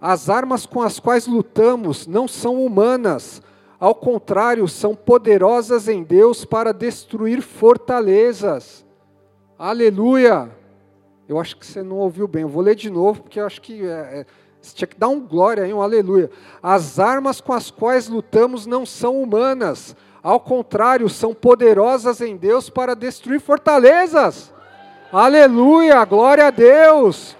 As 0.00 0.30
armas 0.30 0.64
com 0.64 0.80
as 0.80 0.98
quais 0.98 1.26
lutamos 1.26 2.06
não 2.06 2.26
são 2.26 2.64
humanas, 2.64 3.42
ao 3.78 3.94
contrário, 3.94 4.66
são 4.66 4.94
poderosas 4.94 5.86
em 5.86 6.02
Deus 6.02 6.46
para 6.46 6.72
destruir 6.72 7.42
fortalezas. 7.42 8.86
Aleluia! 9.58 10.50
Eu 11.28 11.38
acho 11.38 11.56
que 11.56 11.66
você 11.66 11.82
não 11.82 11.96
ouviu 11.96 12.26
bem, 12.26 12.42
eu 12.42 12.48
vou 12.48 12.62
ler 12.62 12.74
de 12.74 12.88
novo, 12.88 13.22
porque 13.22 13.38
eu 13.38 13.44
acho 13.44 13.60
que 13.60 13.82
é, 13.84 14.20
é, 14.20 14.26
você 14.60 14.74
tinha 14.74 14.88
que 14.88 14.96
dar 14.96 15.08
um 15.08 15.20
glória 15.20 15.64
aí, 15.64 15.74
um 15.74 15.82
aleluia. 15.82 16.30
As 16.62 16.98
armas 16.98 17.40
com 17.40 17.52
as 17.52 17.70
quais 17.70 18.08
lutamos 18.08 18.64
não 18.64 18.86
são 18.86 19.20
humanas, 19.20 19.94
ao 20.22 20.40
contrário, 20.40 21.08
são 21.08 21.34
poderosas 21.34 22.20
em 22.20 22.36
Deus 22.36 22.70
para 22.70 22.94
destruir 22.94 23.40
fortalezas. 23.40 24.54
Aleluia, 25.12 26.04
glória 26.04 26.48
a 26.48 26.50
Deus. 26.50 27.36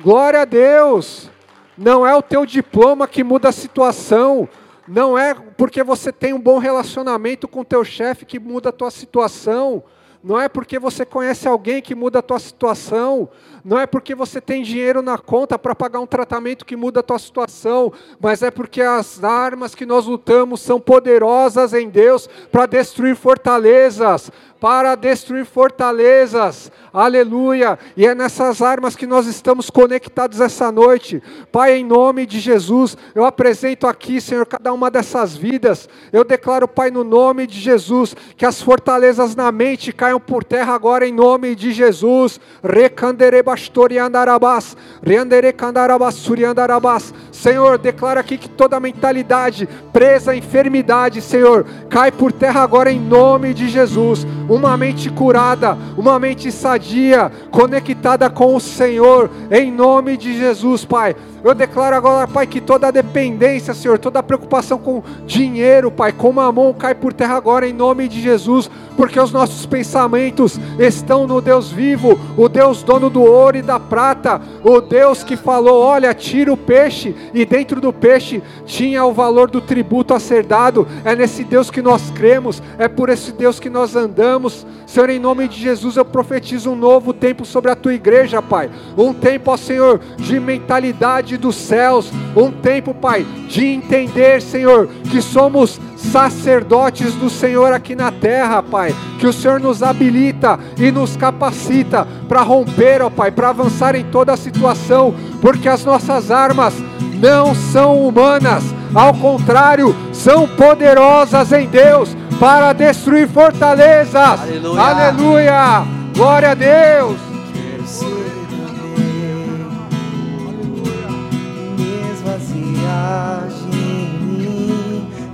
Glória 0.00 0.42
a 0.42 0.44
Deus. 0.44 1.28
Não 1.76 2.06
é 2.06 2.14
o 2.14 2.22
teu 2.22 2.46
diploma 2.46 3.08
que 3.08 3.24
muda 3.24 3.48
a 3.48 3.52
situação. 3.52 4.48
Não 4.86 5.18
é 5.18 5.34
porque 5.34 5.82
você 5.82 6.12
tem 6.12 6.32
um 6.32 6.40
bom 6.40 6.58
relacionamento 6.58 7.48
com 7.48 7.60
o 7.60 7.64
teu 7.64 7.84
chefe 7.84 8.24
que 8.24 8.38
muda 8.38 8.68
a 8.68 8.72
tua 8.72 8.92
situação. 8.92 9.82
Não 10.22 10.40
é 10.40 10.48
porque 10.48 10.78
você 10.78 11.04
conhece 11.04 11.48
alguém 11.48 11.82
que 11.82 11.96
muda 11.96 12.20
a 12.20 12.22
tua 12.22 12.38
situação. 12.38 13.28
Não 13.64 13.78
é 13.78 13.86
porque 13.86 14.14
você 14.14 14.40
tem 14.40 14.62
dinheiro 14.62 15.02
na 15.02 15.18
conta 15.18 15.58
para 15.58 15.74
pagar 15.74 16.00
um 16.00 16.06
tratamento 16.06 16.64
que 16.64 16.76
muda 16.76 17.00
a 17.00 17.02
tua 17.02 17.18
situação. 17.18 17.92
Mas 18.20 18.42
é 18.42 18.50
porque 18.50 18.82
as 18.82 19.22
armas 19.22 19.74
que 19.74 19.86
nós 19.86 20.06
lutamos 20.06 20.60
são 20.60 20.80
poderosas 20.80 21.74
em 21.74 21.88
Deus 21.88 22.28
para 22.50 22.66
destruir 22.66 23.16
fortalezas 23.16 24.30
para 24.60 24.94
destruir 24.94 25.46
fortalezas. 25.46 26.70
Aleluia! 26.92 27.78
E 27.96 28.06
é 28.06 28.14
nessas 28.14 28.60
armas 28.60 28.94
que 28.94 29.06
nós 29.06 29.26
estamos 29.26 29.70
conectados 29.70 30.40
essa 30.40 30.70
noite. 30.70 31.22
Pai, 31.50 31.78
em 31.78 31.84
nome 31.84 32.26
de 32.26 32.38
Jesus, 32.38 32.96
eu 33.14 33.24
apresento 33.24 33.86
aqui, 33.86 34.20
Senhor, 34.20 34.44
cada 34.44 34.72
uma 34.72 34.90
dessas 34.90 35.34
vidas. 35.34 35.88
Eu 36.12 36.24
declaro, 36.24 36.68
Pai, 36.68 36.90
no 36.90 37.02
nome 37.02 37.46
de 37.46 37.58
Jesus, 37.58 38.14
que 38.36 38.44
as 38.44 38.60
fortalezas 38.60 39.34
na 39.34 39.50
mente 39.50 39.92
caiam 39.92 40.20
por 40.20 40.44
terra 40.44 40.74
agora 40.74 41.06
em 41.06 41.12
nome 41.12 41.54
de 41.54 41.72
Jesus. 41.72 42.38
Recandere 42.62 43.42
bastoriandarabas, 43.50 44.76
riandere 45.02 45.52
candarabas, 45.52 46.14
suriandarabas, 46.14 47.12
Senhor, 47.40 47.78
declaro 47.78 48.20
aqui 48.20 48.36
que 48.36 48.50
toda 48.50 48.78
mentalidade 48.78 49.66
presa 49.94 50.32
à 50.32 50.36
enfermidade, 50.36 51.22
Senhor, 51.22 51.64
cai 51.88 52.12
por 52.12 52.32
terra 52.32 52.60
agora 52.62 52.92
em 52.92 53.00
nome 53.00 53.54
de 53.54 53.66
Jesus 53.66 54.26
uma 54.46 54.76
mente 54.76 55.08
curada, 55.08 55.78
uma 55.96 56.18
mente 56.18 56.52
sadia, 56.52 57.32
conectada 57.50 58.28
com 58.28 58.54
o 58.54 58.60
Senhor, 58.60 59.30
em 59.50 59.72
nome 59.72 60.18
de 60.18 60.36
Jesus, 60.36 60.84
Pai. 60.84 61.16
Eu 61.42 61.54
declaro 61.54 61.96
agora, 61.96 62.28
Pai, 62.28 62.46
que 62.46 62.60
toda 62.60 62.92
dependência, 62.92 63.72
Senhor, 63.72 63.98
toda 63.98 64.22
preocupação 64.22 64.76
com 64.76 65.02
dinheiro, 65.24 65.90
Pai, 65.90 66.12
com 66.12 66.30
mamão, 66.32 66.74
cai 66.74 66.94
por 66.94 67.14
terra 67.14 67.36
agora 67.36 67.66
em 67.66 67.72
nome 67.72 68.08
de 68.08 68.20
Jesus, 68.20 68.70
porque 68.96 69.18
os 69.18 69.32
nossos 69.32 69.64
pensamentos 69.64 70.60
estão 70.78 71.26
no 71.26 71.40
Deus 71.40 71.70
vivo, 71.70 72.20
o 72.36 72.48
Deus 72.48 72.82
dono 72.82 73.08
do 73.08 73.22
ouro 73.22 73.56
e 73.56 73.62
da 73.62 73.80
prata, 73.80 74.42
o 74.62 74.80
Deus 74.80 75.22
que 75.22 75.36
falou: 75.36 75.82
olha, 75.82 76.12
tira 76.12 76.52
o 76.52 76.56
peixe, 76.56 77.14
e 77.32 77.44
dentro 77.44 77.80
do 77.80 77.92
peixe 77.92 78.42
tinha 78.66 79.04
o 79.04 79.12
valor 79.12 79.50
do 79.50 79.60
tributo 79.60 80.14
a 80.14 80.20
ser 80.20 80.44
dado. 80.44 80.86
É 81.04 81.14
nesse 81.14 81.44
Deus 81.44 81.70
que 81.70 81.82
nós 81.82 82.10
cremos, 82.10 82.62
é 82.78 82.88
por 82.88 83.08
esse 83.08 83.32
Deus 83.32 83.60
que 83.60 83.70
nós 83.70 83.96
andamos. 83.96 84.66
Senhor, 84.86 85.10
em 85.10 85.18
nome 85.18 85.46
de 85.48 85.60
Jesus, 85.60 85.96
eu 85.96 86.04
profetizo 86.04 86.70
um 86.70 86.76
novo 86.76 87.12
tempo 87.12 87.44
sobre 87.44 87.70
a 87.70 87.76
tua 87.76 87.94
igreja, 87.94 88.42
Pai. 88.42 88.70
Um 88.96 89.12
tempo, 89.12 89.50
ó 89.50 89.56
Senhor, 89.56 90.00
de 90.16 90.40
mentalidade 90.40 91.36
dos 91.36 91.56
céus, 91.56 92.10
um 92.36 92.50
tempo, 92.50 92.92
Pai, 92.92 93.24
de 93.48 93.66
entender, 93.66 94.42
Senhor, 94.42 94.88
que 95.10 95.20
somos 95.20 95.80
sacerdotes 95.96 97.14
do 97.14 97.28
Senhor 97.28 97.72
aqui 97.72 97.94
na 97.94 98.10
terra, 98.10 98.62
Pai. 98.62 98.94
Que 99.18 99.26
o 99.26 99.32
Senhor 99.32 99.60
nos 99.60 99.82
habilita 99.82 100.58
e 100.78 100.90
nos 100.90 101.16
capacita 101.16 102.06
para 102.28 102.42
romper, 102.42 103.02
ó 103.02 103.10
Pai, 103.10 103.30
para 103.30 103.50
avançar 103.50 103.94
em 103.94 104.04
toda 104.04 104.32
a 104.32 104.36
situação, 104.36 105.14
porque 105.40 105.68
as 105.68 105.84
nossas 105.84 106.30
armas 106.30 106.74
não 107.20 107.54
são 107.54 108.08
humanas, 108.08 108.64
ao 108.94 109.12
contrário, 109.14 109.94
são 110.12 110.48
poderosas 110.48 111.52
em 111.52 111.68
Deus 111.68 112.16
para 112.38 112.72
destruir 112.72 113.28
fortalezas. 113.28 114.40
Aleluia! 114.40 114.80
Aleluia. 114.80 115.84
Glória 116.16 116.50
a 116.50 116.54
Deus! 116.54 117.30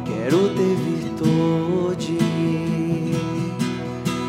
quero 0.05 0.49
ter 0.51 0.75
virtude, 0.75 2.19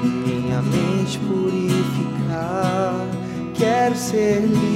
minha 0.03 0.61
mente 0.61 1.17
purificar, 1.19 3.07
quero 3.55 3.95
ser 3.95 4.41
livre 4.41 4.66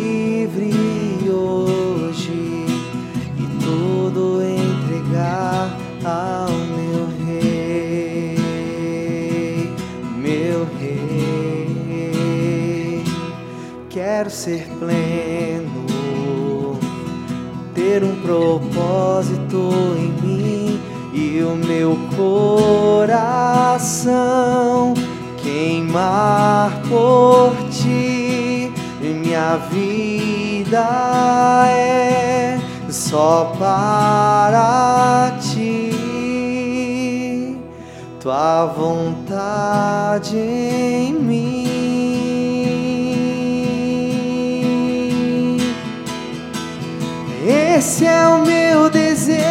vontade 38.72 40.38
em 40.38 41.13
mim. 41.13 41.72
Esse 47.78 48.05
é 48.05 48.28
o 48.28 48.45
meu 48.45 48.89
desejo, 48.89 49.41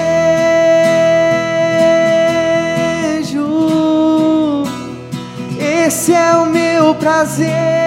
esse 5.59 6.13
é 6.13 6.37
o 6.37 6.47
meu 6.47 6.95
prazer. 6.95 7.80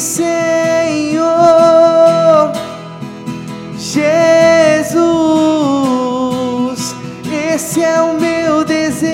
Senhor. 0.00 1.30
Jesus, 3.76 4.96
esse 7.52 7.82
é 7.82 8.00
o 8.00 8.18
meu 8.18 8.64
desejo. 8.64 9.10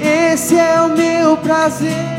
Esse 0.00 0.58
é 0.58 0.80
o 0.80 0.88
meu 0.88 1.36
prazer. 1.36 2.11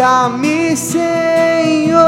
Usa-me, 0.00 0.74
Senhor, 0.78 2.00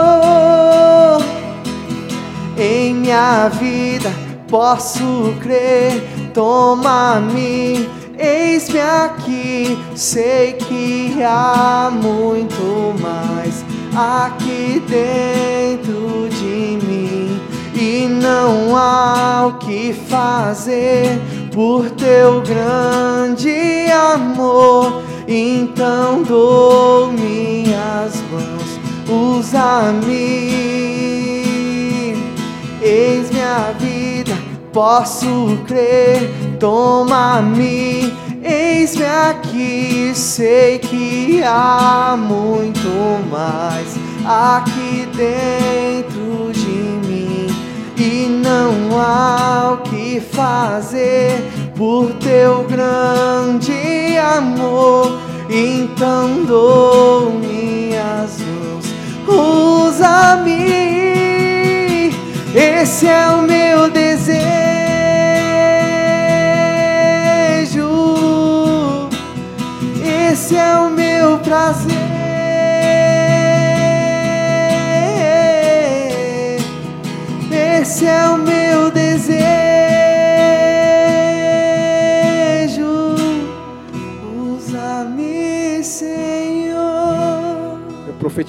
em 2.56 2.94
minha 2.94 3.50
vida. 3.50 4.10
Posso 4.48 5.34
crer, 5.42 6.02
toma-me, 6.32 7.86
eis-me 8.18 8.80
aqui. 8.80 9.78
Sei 9.94 10.54
que 10.54 11.22
há 11.22 11.90
muito 11.92 12.94
mais 12.98 13.62
aqui 13.94 14.82
dentro 14.88 16.30
de 16.30 16.78
mim 16.86 17.38
e 17.74 18.08
não 18.08 18.74
há 18.74 19.48
o 19.48 19.58
que 19.58 19.92
fazer 19.92 21.20
por 21.52 21.90
teu 21.90 22.40
grande 22.40 23.84
amor. 23.92 25.11
Então 25.34 26.22
dou 26.24 27.10
minhas 27.10 28.22
mãos, 28.30 28.78
usa-me, 29.08 30.12
eis 32.82 33.30
minha 33.30 33.72
vida, 33.78 34.36
posso 34.74 35.58
crer, 35.66 36.30
toma-me, 36.60 38.12
eis-me 38.42 39.06
aqui, 39.06 40.12
sei 40.14 40.78
que 40.78 41.42
há 41.42 42.14
muito 42.14 42.90
mais 43.30 43.96
aqui 44.26 45.08
dentro 45.16 46.52
de 46.52 47.08
mim. 47.08 47.46
E 47.96 48.28
não 48.28 49.00
há 49.00 49.72
o 49.72 49.76
que 49.78 50.20
fazer 50.20 51.51
por 51.76 52.12
teu 52.14 52.64
grande 52.64 54.18
amor. 54.18 55.31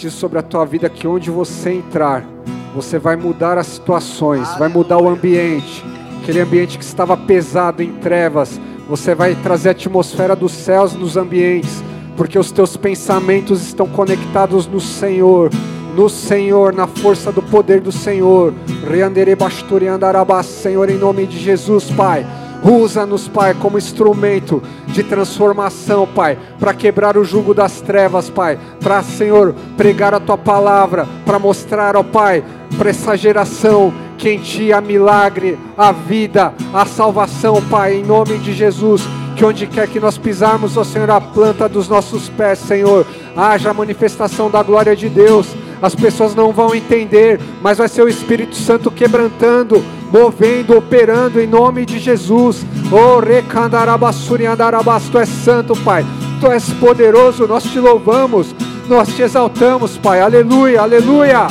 Profetizo 0.03 0.17
sobre 0.17 0.39
a 0.39 0.41
tua 0.41 0.65
vida 0.65 0.89
que 0.89 1.07
onde 1.07 1.31
você 1.31 1.71
entrar, 1.71 2.25
você 2.75 2.97
vai 2.97 3.15
mudar 3.15 3.57
as 3.57 3.67
situações, 3.67 4.47
vai 4.57 4.67
mudar 4.67 4.97
o 4.97 5.07
ambiente. 5.07 5.83
Aquele 6.21 6.41
ambiente 6.41 6.77
que 6.77 6.83
estava 6.83 7.15
pesado 7.15 7.81
em 7.81 7.93
trevas, 7.93 8.59
você 8.87 9.15
vai 9.15 9.35
trazer 9.35 9.69
a 9.69 9.71
atmosfera 9.71 10.35
dos 10.35 10.51
céus 10.51 10.93
nos 10.93 11.15
ambientes, 11.15 11.83
porque 12.17 12.37
os 12.37 12.51
teus 12.51 12.75
pensamentos 12.75 13.61
estão 13.61 13.87
conectados 13.87 14.67
no 14.67 14.79
Senhor, 14.79 15.49
no 15.95 16.09
Senhor, 16.09 16.73
na 16.73 16.87
força 16.87 17.31
do 17.31 17.41
poder 17.41 17.79
do 17.79 17.91
Senhor. 17.91 18.53
Senhor, 20.61 20.89
em 20.89 20.97
nome 20.97 21.25
de 21.25 21.39
Jesus, 21.39 21.89
Pai. 21.91 22.25
Usa-nos, 22.63 23.27
Pai, 23.27 23.53
como 23.53 23.77
instrumento 23.77 24.63
de 24.87 25.03
transformação, 25.03 26.07
Pai, 26.07 26.37
para 26.59 26.73
quebrar 26.73 27.17
o 27.17 27.25
jugo 27.25 27.53
das 27.53 27.81
trevas, 27.81 28.29
Pai, 28.29 28.57
para, 28.79 29.03
Senhor, 29.03 29.53
pregar 29.75 30.13
a 30.13 30.19
tua 30.19 30.37
palavra, 30.37 31.05
para 31.25 31.37
mostrar, 31.37 31.97
ó 31.97 32.03
Pai, 32.03 32.43
para 32.77 32.89
essa 32.89 33.17
geração 33.17 33.93
que 34.17 34.29
em 34.29 34.39
Ti 34.39 34.71
há 34.71 34.79
milagre, 34.79 35.59
a 35.77 35.91
vida, 35.91 36.53
a 36.73 36.85
salvação, 36.85 37.61
Pai, 37.69 37.95
em 37.95 38.03
nome 38.03 38.37
de 38.37 38.53
Jesus. 38.53 39.01
Que 39.35 39.43
onde 39.43 39.65
quer 39.65 39.87
que 39.87 39.99
nós 39.99 40.17
pisarmos, 40.17 40.77
ó 40.77 40.83
Senhor, 40.83 41.09
a 41.09 41.19
planta 41.19 41.67
dos 41.67 41.89
nossos 41.89 42.29
pés, 42.29 42.59
Senhor, 42.59 43.05
haja 43.35 43.71
a 43.71 43.73
manifestação 43.73 44.49
da 44.49 44.63
glória 44.63 44.95
de 44.95 45.09
Deus. 45.09 45.47
As 45.83 45.93
pessoas 45.93 46.33
não 46.33 46.53
vão 46.53 46.73
entender, 46.73 47.41
mas 47.61 47.77
vai 47.77 47.89
ser 47.89 48.03
o 48.03 48.07
Espírito 48.07 48.55
Santo 48.55 48.89
quebrantando, 48.89 49.83
movendo, 50.09 50.77
operando 50.77 51.41
em 51.41 51.45
nome 51.45 51.85
de 51.85 51.99
Jesus. 51.99 52.65
Oh, 52.89 53.19
recandarabassuri 53.19 54.45
andarabas, 54.45 55.09
tu 55.09 55.19
és 55.19 55.27
santo, 55.27 55.75
Pai. 55.75 56.05
Tu 56.39 56.47
és 56.47 56.69
poderoso, 56.79 57.45
nós 57.45 57.65
te 57.65 57.81
louvamos, 57.81 58.55
nós 58.87 59.09
te 59.09 59.23
exaltamos, 59.23 59.97
Pai. 59.97 60.21
Aleluia, 60.21 60.83
aleluia. 60.83 61.47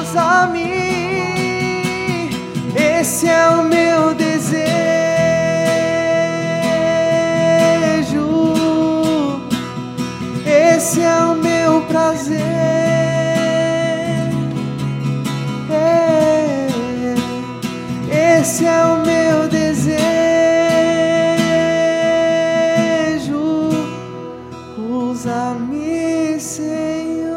Usa-me, 0.00 0.70
esse 2.74 3.28
é 3.28 3.48
o 3.50 3.64
meu 3.64 4.14
desejo. 4.14 4.89
Esse 10.80 11.02
é 11.02 11.14
o 11.26 11.34
meu 11.34 11.82
prazer. 11.82 12.40
É, 15.70 16.68
Esse 18.40 18.64
é 18.64 18.84
o 18.86 19.04
meu 19.04 19.46
desejo. 19.46 20.00
Usa-me, 24.78 26.40
Senhor. 26.40 27.28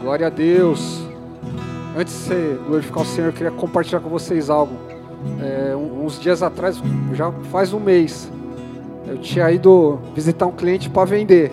Glória 0.00 0.28
a 0.28 0.30
Deus. 0.30 1.02
Antes 1.94 2.14
de 2.14 2.20
você 2.20 2.58
glorificar 2.66 3.02
o 3.02 3.06
Senhor, 3.06 3.26
eu 3.26 3.34
queria 3.34 3.52
compartilhar 3.52 4.00
com 4.00 4.08
vocês 4.08 4.48
algo. 4.48 4.78
É, 5.38 5.76
uns 5.76 6.18
dias 6.18 6.42
atrás, 6.42 6.82
já 7.12 7.30
faz 7.50 7.74
um 7.74 7.78
mês, 7.78 8.32
eu 9.12 9.18
tinha 9.18 9.50
ido 9.50 9.98
visitar 10.14 10.46
um 10.46 10.52
cliente 10.52 10.88
para 10.88 11.04
vender, 11.04 11.52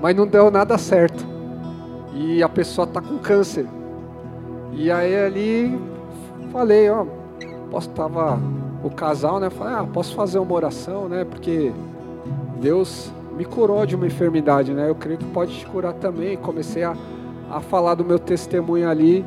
mas 0.00 0.16
não 0.16 0.26
deu 0.26 0.50
nada 0.50 0.76
certo. 0.76 1.24
E 2.12 2.42
a 2.42 2.48
pessoa 2.48 2.86
tá 2.86 3.00
com 3.00 3.18
câncer. 3.18 3.66
E 4.72 4.90
aí 4.90 5.16
ali 5.16 5.80
falei, 6.50 6.90
ó, 6.90 7.06
posso 7.70 7.88
tava 7.90 8.40
o 8.82 8.90
casal, 8.90 9.38
né? 9.38 9.48
Falei, 9.48 9.74
ah, 9.74 9.86
posso 9.92 10.14
fazer 10.14 10.40
uma 10.40 10.52
oração, 10.52 11.08
né? 11.08 11.24
Porque 11.24 11.72
Deus 12.60 13.12
me 13.36 13.44
curou 13.44 13.86
de 13.86 13.94
uma 13.94 14.06
enfermidade, 14.06 14.72
né? 14.72 14.88
Eu 14.88 14.94
creio 14.96 15.18
que 15.18 15.26
pode 15.26 15.56
te 15.56 15.66
curar 15.66 15.92
também. 15.94 16.36
Comecei 16.36 16.82
a, 16.82 16.96
a 17.48 17.60
falar 17.60 17.94
do 17.94 18.04
meu 18.04 18.18
testemunho 18.18 18.88
ali 18.88 19.24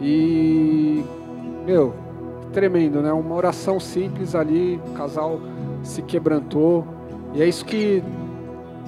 e 0.00 1.04
meu, 1.64 1.94
tremendo, 2.52 3.00
né? 3.00 3.12
Uma 3.12 3.36
oração 3.36 3.78
simples 3.78 4.34
ali, 4.34 4.80
o 4.88 4.90
casal 4.90 5.40
se 5.82 6.02
quebrantou 6.02 6.86
e 7.34 7.42
é 7.42 7.48
isso 7.48 7.64
que 7.64 8.02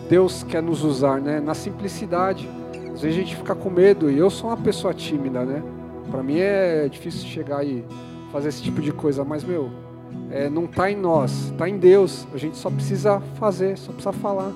Deus 0.09 0.43
quer 0.43 0.63
nos 0.63 0.85
usar, 0.85 1.21
né? 1.21 1.41
Na 1.41 1.55
simplicidade, 1.55 2.49
Às 2.93 3.01
vezes 3.03 3.19
a 3.19 3.21
gente 3.21 3.37
fica 3.37 3.55
com 3.55 3.71
medo 3.71 4.11
e 4.11 4.19
eu 4.19 4.31
sou 4.31 4.51
uma 4.51 4.57
pessoa 4.57 4.93
tímida, 4.95 5.45
né? 5.45 5.63
Para 6.11 6.23
mim 6.23 6.39
é 6.39 6.89
difícil 6.89 7.27
chegar 7.27 7.65
e 7.65 7.85
fazer 8.31 8.51
esse 8.51 8.63
tipo 8.63 8.81
de 8.81 8.93
coisa, 8.93 9.25
mas 9.25 9.43
meu, 9.43 9.71
é, 10.31 10.49
não 10.49 10.65
está 10.65 10.91
em 10.91 10.97
nós, 10.97 11.51
está 11.51 11.69
em 11.69 11.79
Deus. 11.79 12.27
A 12.33 12.37
gente 12.37 12.57
só 12.57 12.71
precisa 12.71 13.21
fazer, 13.37 13.79
só 13.79 13.93
precisa 13.93 14.13
falar. 14.13 14.53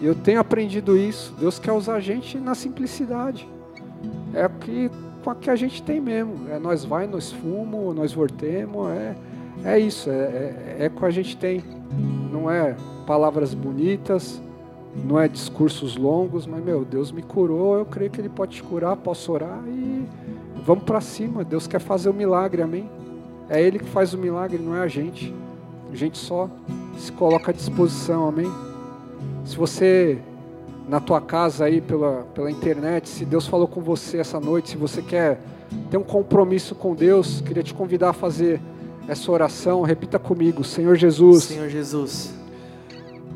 E 0.00 0.06
eu 0.06 0.14
tenho 0.14 0.40
aprendido 0.40 0.96
isso. 0.96 1.34
Deus 1.38 1.58
quer 1.58 1.72
usar 1.72 1.94
a 1.94 2.00
gente 2.00 2.38
na 2.38 2.54
simplicidade. 2.54 3.48
É 4.34 4.46
o 4.46 4.50
que, 4.50 4.90
com 5.22 5.30
a 5.30 5.34
que 5.34 5.50
a 5.50 5.56
gente 5.56 5.82
tem 5.82 6.00
mesmo. 6.00 6.48
É 6.50 6.58
nós 6.58 6.84
vai, 6.84 7.06
nós 7.06 7.32
fumo, 7.32 7.94
nós 7.94 8.12
voltemos. 8.12 8.90
É, 8.90 9.14
é 9.64 9.78
isso, 9.78 10.10
é, 10.10 10.14
é, 10.14 10.76
é 10.80 10.88
com 10.88 11.04
a 11.06 11.10
gente 11.10 11.36
tem. 11.36 11.62
Não 12.38 12.48
é 12.48 12.76
palavras 13.04 13.52
bonitas, 13.52 14.40
não 15.04 15.18
é 15.18 15.26
discursos 15.26 15.96
longos, 15.96 16.46
mas 16.46 16.64
meu, 16.64 16.84
Deus 16.84 17.10
me 17.10 17.20
curou, 17.20 17.76
eu 17.76 17.84
creio 17.84 18.10
que 18.10 18.20
Ele 18.20 18.28
pode 18.28 18.56
te 18.56 18.62
curar, 18.62 18.96
posso 18.96 19.32
orar 19.32 19.60
e 19.66 20.06
vamos 20.64 20.84
para 20.84 21.00
cima. 21.00 21.44
Deus 21.44 21.66
quer 21.66 21.80
fazer 21.80 22.08
o 22.08 22.12
um 22.12 22.14
milagre, 22.14 22.62
amém? 22.62 22.88
É 23.48 23.60
Ele 23.60 23.80
que 23.80 23.86
faz 23.86 24.14
o 24.14 24.18
milagre, 24.18 24.58
não 24.58 24.76
é 24.76 24.80
a 24.80 24.88
gente. 24.88 25.34
A 25.90 25.96
gente 25.96 26.16
só 26.16 26.48
se 26.96 27.10
coloca 27.10 27.50
à 27.50 27.54
disposição, 27.54 28.28
amém? 28.28 28.50
Se 29.44 29.56
você, 29.56 30.18
na 30.88 31.00
tua 31.00 31.20
casa 31.20 31.64
aí, 31.64 31.80
pela, 31.80 32.24
pela 32.34 32.50
internet, 32.50 33.08
se 33.08 33.24
Deus 33.24 33.48
falou 33.48 33.66
com 33.66 33.80
você 33.80 34.18
essa 34.18 34.38
noite, 34.38 34.70
se 34.70 34.76
você 34.76 35.02
quer 35.02 35.40
ter 35.90 35.96
um 35.96 36.04
compromisso 36.04 36.74
com 36.74 36.94
Deus, 36.94 37.40
queria 37.40 37.64
te 37.64 37.74
convidar 37.74 38.10
a 38.10 38.12
fazer 38.12 38.60
essa 39.08 39.32
oração. 39.32 39.82
Repita 39.82 40.18
comigo, 40.18 40.62
Senhor 40.62 40.94
Jesus. 40.94 41.44
Senhor 41.44 41.68
Jesus. 41.68 42.32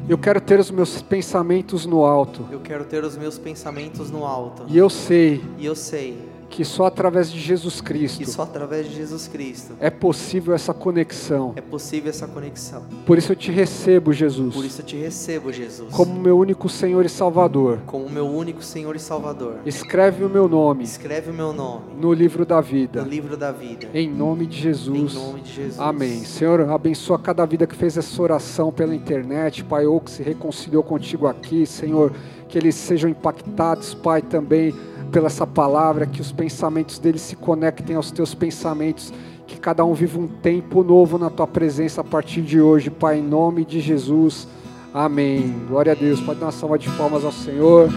Eu 0.09 0.19
quero 0.19 0.41
ter 0.41 0.61
os 0.61 0.71
meus 0.71 1.01
pensamentos 1.01 1.87
no 1.87 2.05
alto. 2.05 2.47
Eu 2.51 2.61
quero 2.61 2.85
ter 2.85 3.03
os 3.03 3.17
meus 3.17 3.39
pensamentos 3.39 4.11
no 4.11 4.25
alto. 4.25 4.65
E 4.69 4.77
eu 4.77 4.91
sei. 4.91 5.43
E 5.59 5.65
eu 5.65 5.75
sei 5.75 6.32
que 6.53 6.67
só 6.67 6.85
através 6.85 7.33
de 7.33 7.41
Jesus 7.41 7.81
Cristo. 7.81 8.19
Que 8.19 8.31
só 8.31 8.43
através 8.43 8.87
de 8.87 8.95
Jesus 8.95 9.27
Cristo. 9.27 9.73
É 9.81 9.89
possível 9.89 10.55
essa 10.55 10.75
conexão. 10.75 11.55
É 11.57 11.63
possível 11.63 12.11
essa 12.11 12.29
conexão. 12.29 12.83
Por 13.07 13.17
isso 13.17 13.33
eu 13.33 13.37
te 13.37 13.51
recebo, 13.51 14.13
Jesus. 14.13 14.55
Por 14.55 14.63
isso 14.63 14.83
eu 14.83 14.85
te 14.85 14.97
recebo, 14.97 15.51
Jesus. 15.51 15.91
Como 15.91 16.15
meu 16.15 16.39
único 16.39 16.69
Senhor 16.69 17.07
e 17.07 17.09
Salvador. 17.09 17.79
Como 17.87 18.07
meu 18.11 18.27
único 18.27 18.63
Senhor 18.63 18.95
e 18.95 18.99
Salvador. 18.99 19.61
Escreve 19.65 20.27
o 20.27 20.29
meu 20.29 20.47
nome. 20.47 20.85
Escreve 20.85 21.31
o 21.31 21.35
meu 21.35 21.55
nome. 21.55 21.85
No 21.99 22.13
livro 22.13 22.45
da 22.45 22.61
vida. 22.61 23.03
No 23.03 23.09
livro 23.09 23.35
da 23.35 23.51
vida. 23.51 23.89
Em 23.95 24.11
nome 24.11 24.45
de 24.45 24.59
Jesus. 24.59 25.15
Em 25.15 25.19
nome 25.19 25.41
de 25.41 25.53
Jesus. 25.55 25.81
Amém. 25.81 26.23
Senhor, 26.23 26.69
abençoa 26.69 27.19
cada 27.19 27.47
vida 27.47 27.67
que 27.67 27.75
fez 27.75 27.97
essa 27.97 28.21
oração 28.21 28.71
pela 28.71 28.95
internet, 28.95 29.65
Pai, 29.65 29.87
ou 29.87 29.99
que 30.03 30.11
se 30.11 30.23
reconciliou 30.23 30.83
contigo 30.83 31.27
aqui, 31.27 31.65
Senhor, 31.65 32.13
que 32.47 32.59
eles 32.59 32.75
sejam 32.75 33.09
impactados, 33.09 33.95
Pai, 33.95 34.21
também 34.21 34.75
pela 35.13 35.27
essa 35.27 35.47
palavra, 35.47 36.07
que 36.07 36.23
os 36.23 36.33
pensamentos 36.33 36.99
deles 36.99 37.21
se 37.21 37.37
conectem 37.37 37.95
aos 37.95 38.11
teus 38.11 38.35
pensamentos, 38.35 39.13
que 39.47 39.61
cada 39.61 39.85
um 39.85 39.93
viva 39.93 40.19
um 40.19 40.27
tempo 40.27 40.83
novo 40.83 41.19
na 41.19 41.29
tua 41.29 41.47
presença 41.47 42.01
a 42.01 42.05
partir 42.05 42.41
de 42.41 42.61
hoje, 42.61 42.89
Pai, 42.89 43.19
em 43.19 43.23
nome 43.23 43.65
de 43.65 43.79
Jesus. 43.79 44.49
Amém. 44.93 45.55
Glória 45.69 45.93
a 45.93 45.95
Deus. 45.95 46.19
Pode 46.21 46.41
dar 46.41 46.47
uma 46.47 46.53
salva 46.53 46.79
de 46.79 46.89
palmas 46.91 47.25
ao 47.25 47.33
Senhor. 47.33 47.91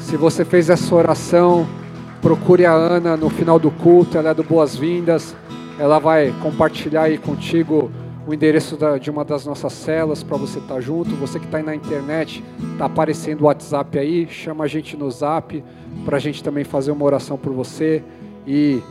Se 0.00 0.16
você 0.16 0.44
fez 0.44 0.70
essa 0.70 0.94
oração, 0.94 1.66
procure 2.22 2.64
a 2.64 2.72
Ana 2.72 3.16
no 3.16 3.28
final 3.28 3.58
do 3.58 3.70
culto, 3.70 4.16
ela 4.16 4.30
é 4.30 4.34
do 4.34 4.42
Boas-Vindas. 4.42 5.36
Ela 5.78 5.98
vai 5.98 6.34
compartilhar 6.42 7.02
aí 7.02 7.18
contigo 7.18 7.90
o 8.26 8.34
endereço 8.34 8.76
da, 8.76 8.98
de 8.98 9.08
uma 9.10 9.24
das 9.24 9.46
nossas 9.46 9.72
celas 9.72 10.22
para 10.22 10.36
você 10.36 10.58
estar 10.58 10.74
tá 10.74 10.80
junto. 10.80 11.14
Você 11.16 11.38
que 11.38 11.44
está 11.46 11.58
aí 11.58 11.64
na 11.64 11.74
internet, 11.74 12.42
está 12.72 12.86
aparecendo 12.86 13.42
o 13.42 13.44
WhatsApp 13.44 13.98
aí, 13.98 14.26
chama 14.28 14.64
a 14.64 14.66
gente 14.66 14.96
no 14.96 15.10
Zap 15.10 15.62
para 16.04 16.16
a 16.16 16.20
gente 16.20 16.42
também 16.42 16.64
fazer 16.64 16.90
uma 16.90 17.04
oração 17.04 17.38
por 17.38 17.52
você 17.52 18.02
e 18.46 18.82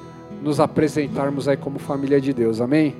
nos 0.41 0.59
apresentarmos 0.59 1.47
aí 1.47 1.57
como 1.57 1.79
família 1.79 2.19
de 2.21 2.31
Deus. 2.33 2.61
Amém? 2.61 2.95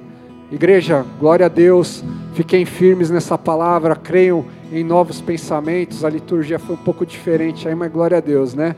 Igreja, 0.51 1.05
glória 1.19 1.45
a 1.45 1.49
Deus. 1.49 2.03
Fiquem 2.33 2.65
firmes 2.65 3.09
nessa 3.09 3.37
palavra, 3.37 3.95
creiam 3.95 4.45
em 4.71 4.83
novos 4.83 5.21
pensamentos. 5.21 6.03
A 6.03 6.09
liturgia 6.09 6.59
foi 6.59 6.75
um 6.75 6.79
pouco 6.79 7.05
diferente 7.05 7.67
aí, 7.67 7.73
mas 7.73 7.91
glória 7.91 8.17
a 8.17 8.21
Deus, 8.21 8.53
né? 8.53 8.75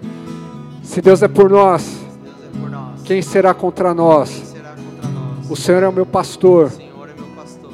Se 0.84 1.02
Deus 1.02 1.22
é 1.22 1.28
por 1.28 1.50
nós, 1.50 2.00
é 2.26 2.60
por 2.60 2.70
nós. 2.70 3.02
Quem, 3.04 3.22
será 3.22 3.54
contra 3.54 3.94
nós? 3.94 4.30
quem 4.30 4.46
será 4.46 4.70
contra 4.70 5.10
nós? 5.10 5.52
O 5.52 5.56
Senhor 5.56 5.84
é 5.84 5.88
o 5.88 5.92
meu 5.92 6.06
pastor, 6.06 6.70
pastor. 6.70 6.87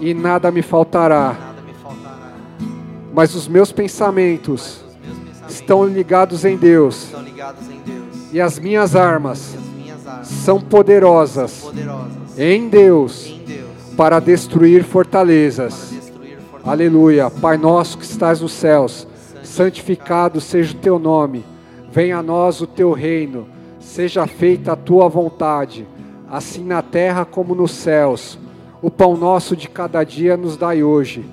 E 0.04 0.14
nada 0.14 0.52
me 0.52 0.62
faltará. 0.62 1.54
Mas 3.14 3.34
os 3.34 3.48
meus 3.48 3.72
pensamentos 3.72 4.84
estão 5.48 5.88
ligados 5.88 6.44
em 6.44 6.58
Deus. 6.58 7.14
E 8.34 8.42
as 8.42 8.60
minhas 8.60 8.96
armas, 8.96 9.56
são 10.24 10.60
poderosas, 10.60 11.72
em 12.38 12.68
Deus 12.68 13.34
para 13.96 14.20
destruir 14.20 14.82
para 14.82 14.92
fortalezas. 14.92 15.90
destruir 15.92 16.38
fortalezas. 16.50 16.68
Aleluia. 16.68 17.30
Pai 17.30 17.58
nosso 17.58 17.98
que 17.98 18.04
estás 18.04 18.42
nos 18.42 18.52
céus, 18.52 19.08
santificado 19.44 20.42
seja 20.42 20.74
o 20.74 20.80
teu 20.80 21.00
nome. 21.00 21.46
Venha 21.92 22.18
a 22.18 22.24
nós 22.24 22.60
o 22.60 22.68
teu 22.68 22.92
reino. 22.92 23.48
Seja 23.80 24.26
feita 24.26 24.74
a 24.74 24.76
tua 24.76 25.08
vontade, 25.08 25.88
assim 26.30 26.64
na 26.64 26.82
terra 26.82 27.24
como 27.24 27.54
nos 27.54 27.72
céus. 27.72 28.40
O 28.84 28.92
pão 28.92 29.16
nosso 29.16 29.56
de 29.56 29.70
cada 29.70 30.04
dia 30.04 30.36
nos 30.36 30.58
dai 30.58 30.84
hoje. 30.84 31.24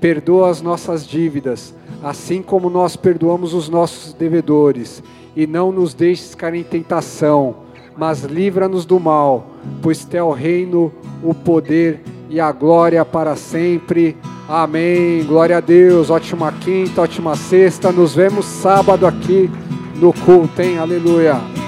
Perdoa 0.00 0.48
as 0.48 0.62
nossas 0.62 1.04
dívidas, 1.04 1.74
assim 2.04 2.40
como 2.40 2.70
nós 2.70 2.94
perdoamos 2.94 3.52
os 3.52 3.68
nossos 3.68 4.12
devedores, 4.14 5.02
e 5.34 5.44
não 5.44 5.72
nos 5.72 5.92
deixes 5.92 6.36
cair 6.36 6.60
em 6.60 6.62
tentação, 6.62 7.56
mas 7.98 8.22
livra-nos 8.22 8.86
do 8.86 9.00
mal, 9.00 9.50
pois 9.82 10.04
teu 10.04 10.28
o 10.28 10.32
reino, 10.32 10.92
o 11.20 11.34
poder 11.34 12.00
e 12.30 12.38
a 12.38 12.52
glória 12.52 13.04
para 13.04 13.34
sempre. 13.34 14.16
Amém. 14.48 15.24
Glória 15.24 15.56
a 15.56 15.60
Deus. 15.60 16.10
Ótima 16.10 16.52
quinta, 16.52 17.02
ótima 17.02 17.34
sexta. 17.34 17.90
Nos 17.90 18.14
vemos 18.14 18.46
sábado 18.46 19.04
aqui 19.04 19.50
no 19.96 20.12
culto, 20.12 20.62
hein? 20.62 20.78
Aleluia. 20.78 21.59